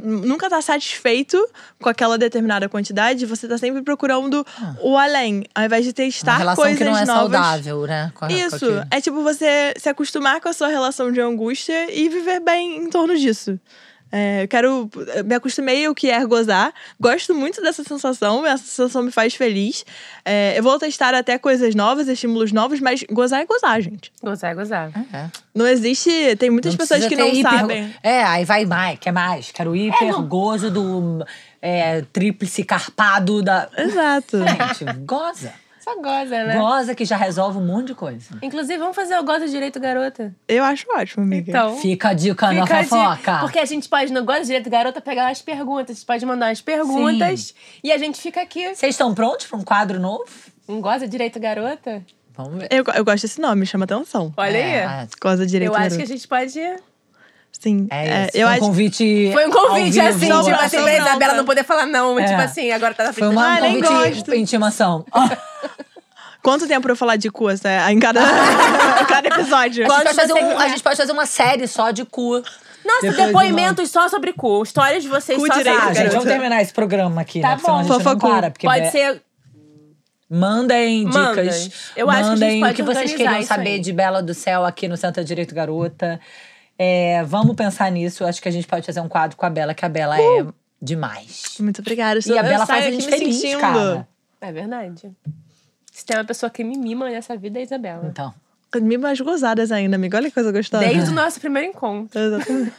nunca 0.03 0.49
tá 0.49 0.61
satisfeito 0.61 1.37
com 1.81 1.89
aquela 1.89 2.17
determinada 2.17 2.69
quantidade, 2.69 3.25
você 3.25 3.47
tá 3.47 3.57
sempre 3.57 3.81
procurando 3.81 4.45
o 4.81 4.97
além, 4.97 5.43
ao 5.53 5.65
invés 5.65 5.83
de 5.83 5.89
Uma 5.89 5.93
testar 5.95 6.37
relação 6.37 6.63
coisas 6.63 6.77
que 6.77 6.85
não 6.85 6.97
é 6.97 7.05
novas. 7.05 7.21
saudável, 7.33 7.81
né? 7.85 8.11
Com 8.15 8.25
a- 8.25 8.27
com 8.27 8.33
Isso, 8.77 8.87
é 8.91 9.01
tipo 9.01 9.21
você 9.23 9.73
se 9.77 9.89
acostumar 9.89 10.39
com 10.41 10.49
a 10.49 10.53
sua 10.53 10.67
relação 10.67 11.11
de 11.11 11.19
angústia 11.21 11.91
e 11.93 12.09
viver 12.09 12.39
bem 12.39 12.77
em 12.77 12.89
torno 12.89 13.17
disso. 13.17 13.59
É, 14.11 14.41
eu 14.41 14.47
quero. 14.47 14.89
eu 15.15 15.23
Me 15.23 15.35
acostumei 15.35 15.85
ao 15.85 15.93
que 15.93 16.09
é 16.09 16.25
gozar. 16.25 16.73
Gosto 16.99 17.35
muito 17.35 17.61
dessa 17.61 17.83
sensação. 17.83 18.43
Essa 18.43 18.63
sensação 18.63 19.03
me 19.03 19.11
faz 19.11 19.35
feliz. 19.35 19.85
É, 20.25 20.57
eu 20.57 20.63
vou 20.63 20.79
testar 20.79 21.13
até 21.13 21.37
coisas 21.37 21.75
novas, 21.75 22.07
estímulos 22.07 22.51
novos, 22.51 22.79
mas 22.79 23.03
gozar 23.11 23.41
é 23.41 23.45
gozar, 23.45 23.79
gente. 23.79 24.11
Gozar, 24.23 24.55
gozar. 24.55 24.89
É. 25.13 25.27
Não 25.53 25.67
existe. 25.67 26.09
Tem 26.37 26.49
muitas 26.49 26.73
Não 26.73 26.77
pessoas 26.79 27.05
que 27.05 27.15
não 27.15 27.27
hiper- 27.27 27.51
sabem. 27.51 27.93
É, 28.01 28.23
aí 28.23 28.45
vai 28.45 28.65
mais, 28.65 28.97
quer 28.97 29.11
mais. 29.11 29.51
Quero 29.51 29.75
hiper 29.75 30.19
gozo 30.23 30.71
do 30.71 31.23
é, 31.61 32.01
tríplice 32.11 32.63
carpado 32.63 33.43
da. 33.43 33.69
Exato. 33.77 34.39
Gente, 34.39 34.91
goza. 35.05 35.53
Só 35.93 36.01
goza, 36.01 36.43
né? 36.45 36.55
Goza 36.57 36.95
que 36.95 37.05
já 37.05 37.17
resolve 37.17 37.57
um 37.57 37.65
monte 37.65 37.87
de 37.87 37.95
coisa. 37.95 38.37
Inclusive, 38.41 38.77
vamos 38.77 38.95
fazer 38.95 39.17
o 39.17 39.23
Goza 39.23 39.47
Direito 39.47 39.79
Garota. 39.79 40.33
Eu 40.47 40.63
acho 40.63 40.85
ótimo, 40.95 41.23
amiga. 41.23 41.49
Então. 41.51 41.77
Fica 41.77 42.09
a 42.09 42.13
dica 42.13 42.51
na 42.51 42.65
Fica 42.65 42.81
de- 42.83 42.87
fofoca. 42.89 43.37
Porque 43.39 43.59
a 43.59 43.65
gente 43.65 43.87
pode, 43.89 44.11
no 44.13 44.23
Goza 44.23 44.45
Direito 44.45 44.69
Garota, 44.69 45.01
pegar 45.01 45.29
as 45.29 45.41
perguntas. 45.41 45.91
A 45.91 45.93
gente 45.99 46.05
pode 46.05 46.25
mandar 46.25 46.49
as 46.49 46.61
perguntas 46.61 47.53
e 47.83 47.91
a 47.91 47.97
gente 47.97 48.19
fica 48.21 48.41
aqui. 48.41 48.75
Vocês 48.75 48.93
estão 48.95 49.13
prontos 49.13 49.45
para 49.47 49.57
um 49.57 49.63
quadro 49.63 49.99
novo? 49.99 50.25
Um 50.67 50.79
Goza 50.81 51.07
Direito 51.07 51.39
Garota? 51.39 52.03
Vamos 52.35 52.59
ver. 52.59 52.67
Eu, 52.71 52.83
eu 52.95 53.03
gosto 53.03 53.23
desse 53.23 53.41
nome, 53.41 53.65
chama 53.65 53.83
atenção. 53.85 54.33
Olha 54.37 54.57
É, 54.57 54.79
aí. 54.79 54.85
ah, 54.85 55.07
Goza 55.21 55.45
direito. 55.45 55.71
Eu 55.73 55.75
acho 55.77 55.97
que 55.97 56.03
a 56.03 56.07
gente 56.07 56.25
pode. 56.27 56.59
Sim. 57.59 57.87
É 57.91 58.27
isso. 58.27 58.37
eu 58.37 58.41
Foi 58.41 58.43
um 58.43 58.47
acho 58.47 58.59
convite. 58.61 59.29
Foi 59.33 59.45
um 59.47 59.51
convite, 59.51 59.99
ao 59.99 60.07
assim, 60.07 60.17
vivo. 60.19 60.43
tipo 60.45 60.55
assim, 60.61 60.81
pra. 60.81 60.97
Isabela 60.97 61.33
não 61.33 61.45
poder 61.45 61.63
falar 61.65 61.85
não. 61.85 62.17
É. 62.17 62.25
Tipo 62.25 62.41
assim, 62.41 62.71
agora 62.71 62.93
tá 62.93 63.03
na 63.03 63.11
frente 63.13 63.25
Foi 63.25 63.35
uma 63.35 63.57
Ah, 63.57 63.59
nem 63.61 63.81
convite 63.81 64.15
gosto. 64.15 64.33
intimação. 64.35 65.05
Quanto 66.41 66.65
tempo 66.67 66.83
pra 66.83 66.93
eu 66.93 66.95
falar 66.95 67.17
de 67.17 67.29
cu 67.29 67.49
essa- 67.49 67.91
em 67.91 67.99
cada, 67.99 68.21
cada 69.09 69.27
episódio? 69.27 69.85
A 69.85 69.87
gente, 69.89 70.03
pode 70.05 70.15
fazer 70.15 70.33
um- 70.33 70.57
a 70.57 70.67
gente 70.69 70.83
pode 70.83 70.95
fazer 70.97 71.11
uma 71.11 71.25
série 71.25 71.67
só 71.67 71.91
de 71.91 72.05
cu. 72.05 72.41
Nossa, 72.85 73.01
Depois 73.01 73.17
de 73.17 73.25
depoimentos 73.25 73.91
só 73.91 74.07
sobre 74.07 74.31
cu. 74.31 74.63
Histórias 74.63 75.03
de 75.03 75.09
vocês 75.09 75.37
Cu 75.37 75.45
só 75.47 75.53
direito, 75.57 75.77
Ah, 75.77 75.81
sobre 75.81 75.95
gente, 75.95 76.03
garota. 76.05 76.17
vamos 76.19 76.31
terminar 76.31 76.61
esse 76.61 76.71
programa 76.73 77.19
aqui, 77.21 77.41
Tá 77.41 77.49
né? 77.49 77.53
Porque 77.55 77.65
senão 77.65 77.83
bom. 77.83 77.93
a 77.93 77.93
gente 77.93 78.03
Fofocu. 78.03 78.27
para. 78.29 78.51
Porque 78.51 78.65
Pode 78.65 78.81
be- 78.83 78.89
ser. 78.91 79.21
Mandem 80.31 81.05
dicas. 81.09 81.91
Eu 81.95 82.09
acho 82.09 82.19
que 82.21 82.25
a 82.27 82.29
gente 82.29 82.39
Mandem 82.39 82.59
pode 82.61 82.71
o 82.71 82.75
que 82.75 82.83
vocês 82.83 83.13
queriam 83.13 83.41
saber 83.43 83.69
aí. 83.71 83.79
de 83.79 83.91
Bela 83.91 84.21
do 84.21 84.33
Céu 84.33 84.63
aqui 84.63 84.87
no 84.87 84.95
Santa 84.95 85.23
Direito 85.23 85.53
Garota. 85.55 86.19
É, 86.81 87.21
vamos 87.25 87.57
pensar 87.57 87.91
nisso. 87.91 88.23
Acho 88.23 88.41
que 88.41 88.47
a 88.47 88.51
gente 88.51 88.65
pode 88.65 88.85
fazer 88.85 89.01
um 89.01 89.09
quadro 89.09 89.35
com 89.35 89.45
a 89.45 89.49
Bela, 89.49 89.73
que 89.73 89.83
a 89.83 89.89
Bela 89.89 90.17
é 90.17 90.45
demais. 90.81 91.57
Muito 91.59 91.81
obrigada. 91.81 92.21
E 92.25 92.37
a 92.37 92.41
Bela 92.41 92.65
faz 92.65 92.85
a 92.85 92.91
gente 92.91 93.05
me 93.05 93.11
feliz, 93.11 93.35
sentindo. 93.35 93.59
cara. 93.59 94.07
É 94.39 94.51
verdade. 94.53 95.11
Se 95.91 96.05
tem 96.05 96.15
uma 96.15 96.23
pessoa 96.23 96.49
que 96.49 96.63
me 96.63 96.77
mima 96.77 97.09
nessa 97.09 97.35
vida, 97.35 97.59
é 97.59 97.61
a 97.61 97.65
Isabela. 97.65 98.07
Então. 98.07 98.33
Me 98.81 98.97
mais 98.97 99.19
gozadas 99.19 99.71
ainda, 99.71 99.97
amiga. 99.97 100.17
Olha 100.17 100.29
que 100.29 100.33
coisa 100.33 100.51
gostosa. 100.51 100.85
Desde 100.85 101.09
o 101.09 101.13
nosso 101.13 101.39
primeiro 101.41 101.67
encontro. 101.69 102.17
Exatamente. 102.17 102.73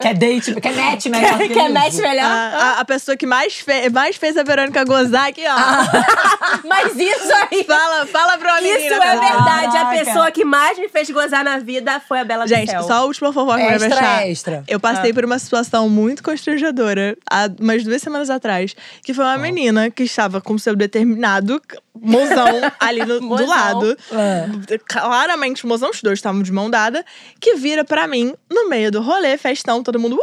Quer 0.00 0.14
date, 0.14 0.54
quer 0.60 0.74
match 0.74 1.06
melhor. 1.06 1.38
Quer, 1.38 1.48
quer 1.48 1.68
match 1.70 1.94
melhor? 1.94 2.24
A, 2.24 2.56
a- 2.76 2.80
a 2.80 2.84
pessoa 2.84 3.16
que 3.16 3.24
mais, 3.24 3.54
fe- 3.54 3.88
mais 3.88 4.16
fez 4.16 4.36
a 4.36 4.42
Verônica 4.42 4.84
gozar 4.84 5.28
aqui, 5.28 5.42
ó. 5.46 5.54
Mas 6.66 6.96
isso 6.96 7.32
aí. 7.50 7.62
Fala, 7.64 8.06
fala 8.06 8.36
pra 8.38 8.52
uma 8.54 8.60
menina. 8.62 8.78
Isso 8.80 8.94
é 8.94 9.00
Fernanda. 9.00 9.20
verdade. 9.20 9.76
A 9.76 9.84
Caraca. 9.84 10.04
pessoa 10.04 10.30
que 10.32 10.44
mais 10.44 10.76
me 10.78 10.88
fez 10.88 11.08
gozar 11.10 11.44
na 11.44 11.58
vida 11.58 12.00
foi 12.00 12.18
a 12.20 12.24
Bela 12.24 12.44
do 12.44 12.48
Gente, 12.48 12.70
Céu. 12.70 12.82
só 12.82 12.92
a 12.94 13.04
última 13.04 13.32
fofoca 13.32 13.58
pra 13.64 13.74
Extra, 13.74 13.90
fechar. 13.96 14.26
extra. 14.28 14.64
Eu 14.66 14.80
passei 14.80 15.12
por 15.12 15.24
uma 15.24 15.38
situação 15.38 15.88
muito 15.88 16.22
constrangedora 16.22 17.16
há 17.30 17.48
umas 17.60 17.84
duas 17.84 18.02
semanas 18.02 18.28
atrás, 18.28 18.74
que 19.04 19.14
foi 19.14 19.24
uma 19.24 19.38
menina 19.38 19.88
que 19.90 20.02
estava 20.02 20.40
com 20.40 20.58
seu 20.58 20.74
determinado 20.74 21.60
mozão 22.00 22.46
ali 22.80 23.04
no- 23.04 23.20
do 23.20 23.26
Mozão. 23.26 23.46
lado. 23.48 23.96
Ah. 24.12 24.46
Claramente, 24.88 25.66
mozão, 25.66 25.90
os 25.90 26.00
dois 26.02 26.18
estavam 26.18 26.42
de 26.42 26.52
mão 26.52 26.68
dada, 26.70 27.04
que 27.40 27.54
vira 27.54 27.84
pra 27.84 28.06
mim 28.06 28.34
no 28.50 28.68
meio 28.68 28.90
do 28.90 29.00
rolê, 29.00 29.36
festão, 29.36 29.82
todo 29.82 29.98
mundo. 29.98 30.18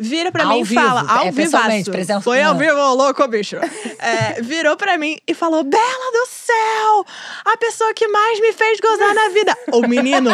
Vira 0.00 0.32
pra 0.32 0.44
Ao 0.44 0.50
mim 0.50 0.60
e 0.60 0.64
vivo, 0.64 0.80
fala, 0.80 1.00
ao 1.08 1.26
é, 1.26 1.30
vivaço. 1.30 1.90
Foi 2.22 2.42
ao 2.42 2.56
vivo, 2.56 2.94
louco, 2.94 3.26
bicho. 3.28 3.56
É, 3.98 4.40
virou 4.42 4.76
pra 4.76 4.96
mim 4.98 5.18
e 5.28 5.34
falou: 5.34 5.62
Bela 5.62 6.12
do 6.12 6.26
céu! 6.28 7.06
A 7.44 7.56
pessoa 7.56 7.92
que 7.94 8.08
mais 8.08 8.40
me 8.40 8.52
fez 8.52 8.80
gozar 8.80 9.14
na 9.14 9.28
vida. 9.28 9.56
O 9.72 9.86
menino 9.86 10.30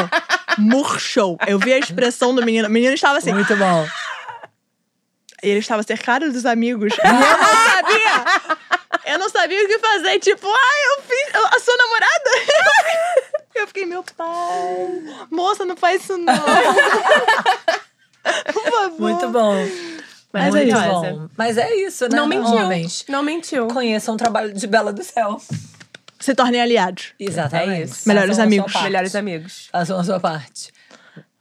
murchou. 0.57 1.37
Eu 1.47 1.59
vi 1.59 1.73
a 1.73 1.79
expressão 1.79 2.35
do 2.35 2.43
menino. 2.45 2.69
O 2.69 2.71
menino 2.71 2.95
estava 2.95 3.19
assim. 3.19 3.33
Muito 3.33 3.55
bom. 3.57 3.87
E 5.43 5.49
ele 5.51 5.61
estava 5.61 5.83
cercado 5.83 6.31
dos 6.33 6.45
amigos. 6.47 6.93
E 6.95 7.07
eu 7.07 7.13
não 7.13 7.23
sabia. 7.73 8.25
Eu 9.07 9.19
não 9.19 9.29
sabia 9.31 9.65
o 9.65 9.69
que 9.69 9.79
fazer. 9.79 10.19
Tipo, 10.19 10.47
ai, 10.47 10.97
eu 10.97 11.03
fiz. 11.03 11.35
eu- 11.35 11.47
a 11.47 11.59
sua 11.61 11.77
namorada? 11.77 12.31
Eu 13.55 13.67
fiquei, 13.67 13.87
meu 13.87 14.05
pai. 14.05 15.27
Moça, 15.33 15.65
não 15.65 15.77
faz 15.77 16.01
isso 16.05 16.17
não. 16.17 16.33
Por 18.53 18.63
favor. 18.71 19.01
Muito 19.01 19.29
bom. 19.31 19.55
Mas 20.33 20.45
é 20.47 20.51
Muito 20.65 20.77
isso. 20.77 20.89
bom. 20.89 21.29
Mas 21.37 21.59
é 21.59 21.75
isso, 21.75 22.05
né? 22.09 22.17
Não 22.17 22.27
mentiu. 22.29 22.55
Homens. 22.55 23.05
Não 23.09 23.23
mentiu. 23.23 23.67
Conheçam 23.69 24.15
o 24.15 24.17
trabalho 24.19 24.53
de 24.53 24.67
Bela 24.67 24.93
do 24.93 25.03
Céu. 25.03 25.41
Se 26.21 26.35
tornem 26.35 26.61
aliados. 26.61 27.15
Exatamente. 27.19 27.81
É 27.81 27.85
isso. 27.85 28.07
Melhores 28.09 28.31
Façam 28.31 28.45
amigos. 28.45 28.83
Melhores 28.83 29.15
amigos. 29.17 29.69
Façam 29.73 29.99
a 29.99 30.05
sua 30.05 30.21
parte. 30.21 30.73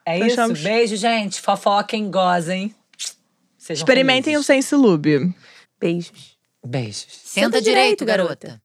É 0.06 0.18
Fechamos. 0.20 0.58
isso. 0.60 0.68
Beijo, 0.68 0.96
gente. 0.96 1.42
Fofoquem, 1.42 2.10
gozem. 2.10 2.74
Sejam 3.68 3.82
Experimentem 3.82 4.38
o 4.38 4.44
felizes. 4.44 4.66
Sense 4.66 4.76
Lube. 4.76 5.36
Beijos. 5.78 6.38
Beijos. 6.66 7.06
Senta 7.10 7.62
direito, 7.62 8.06
garota. 8.06 8.62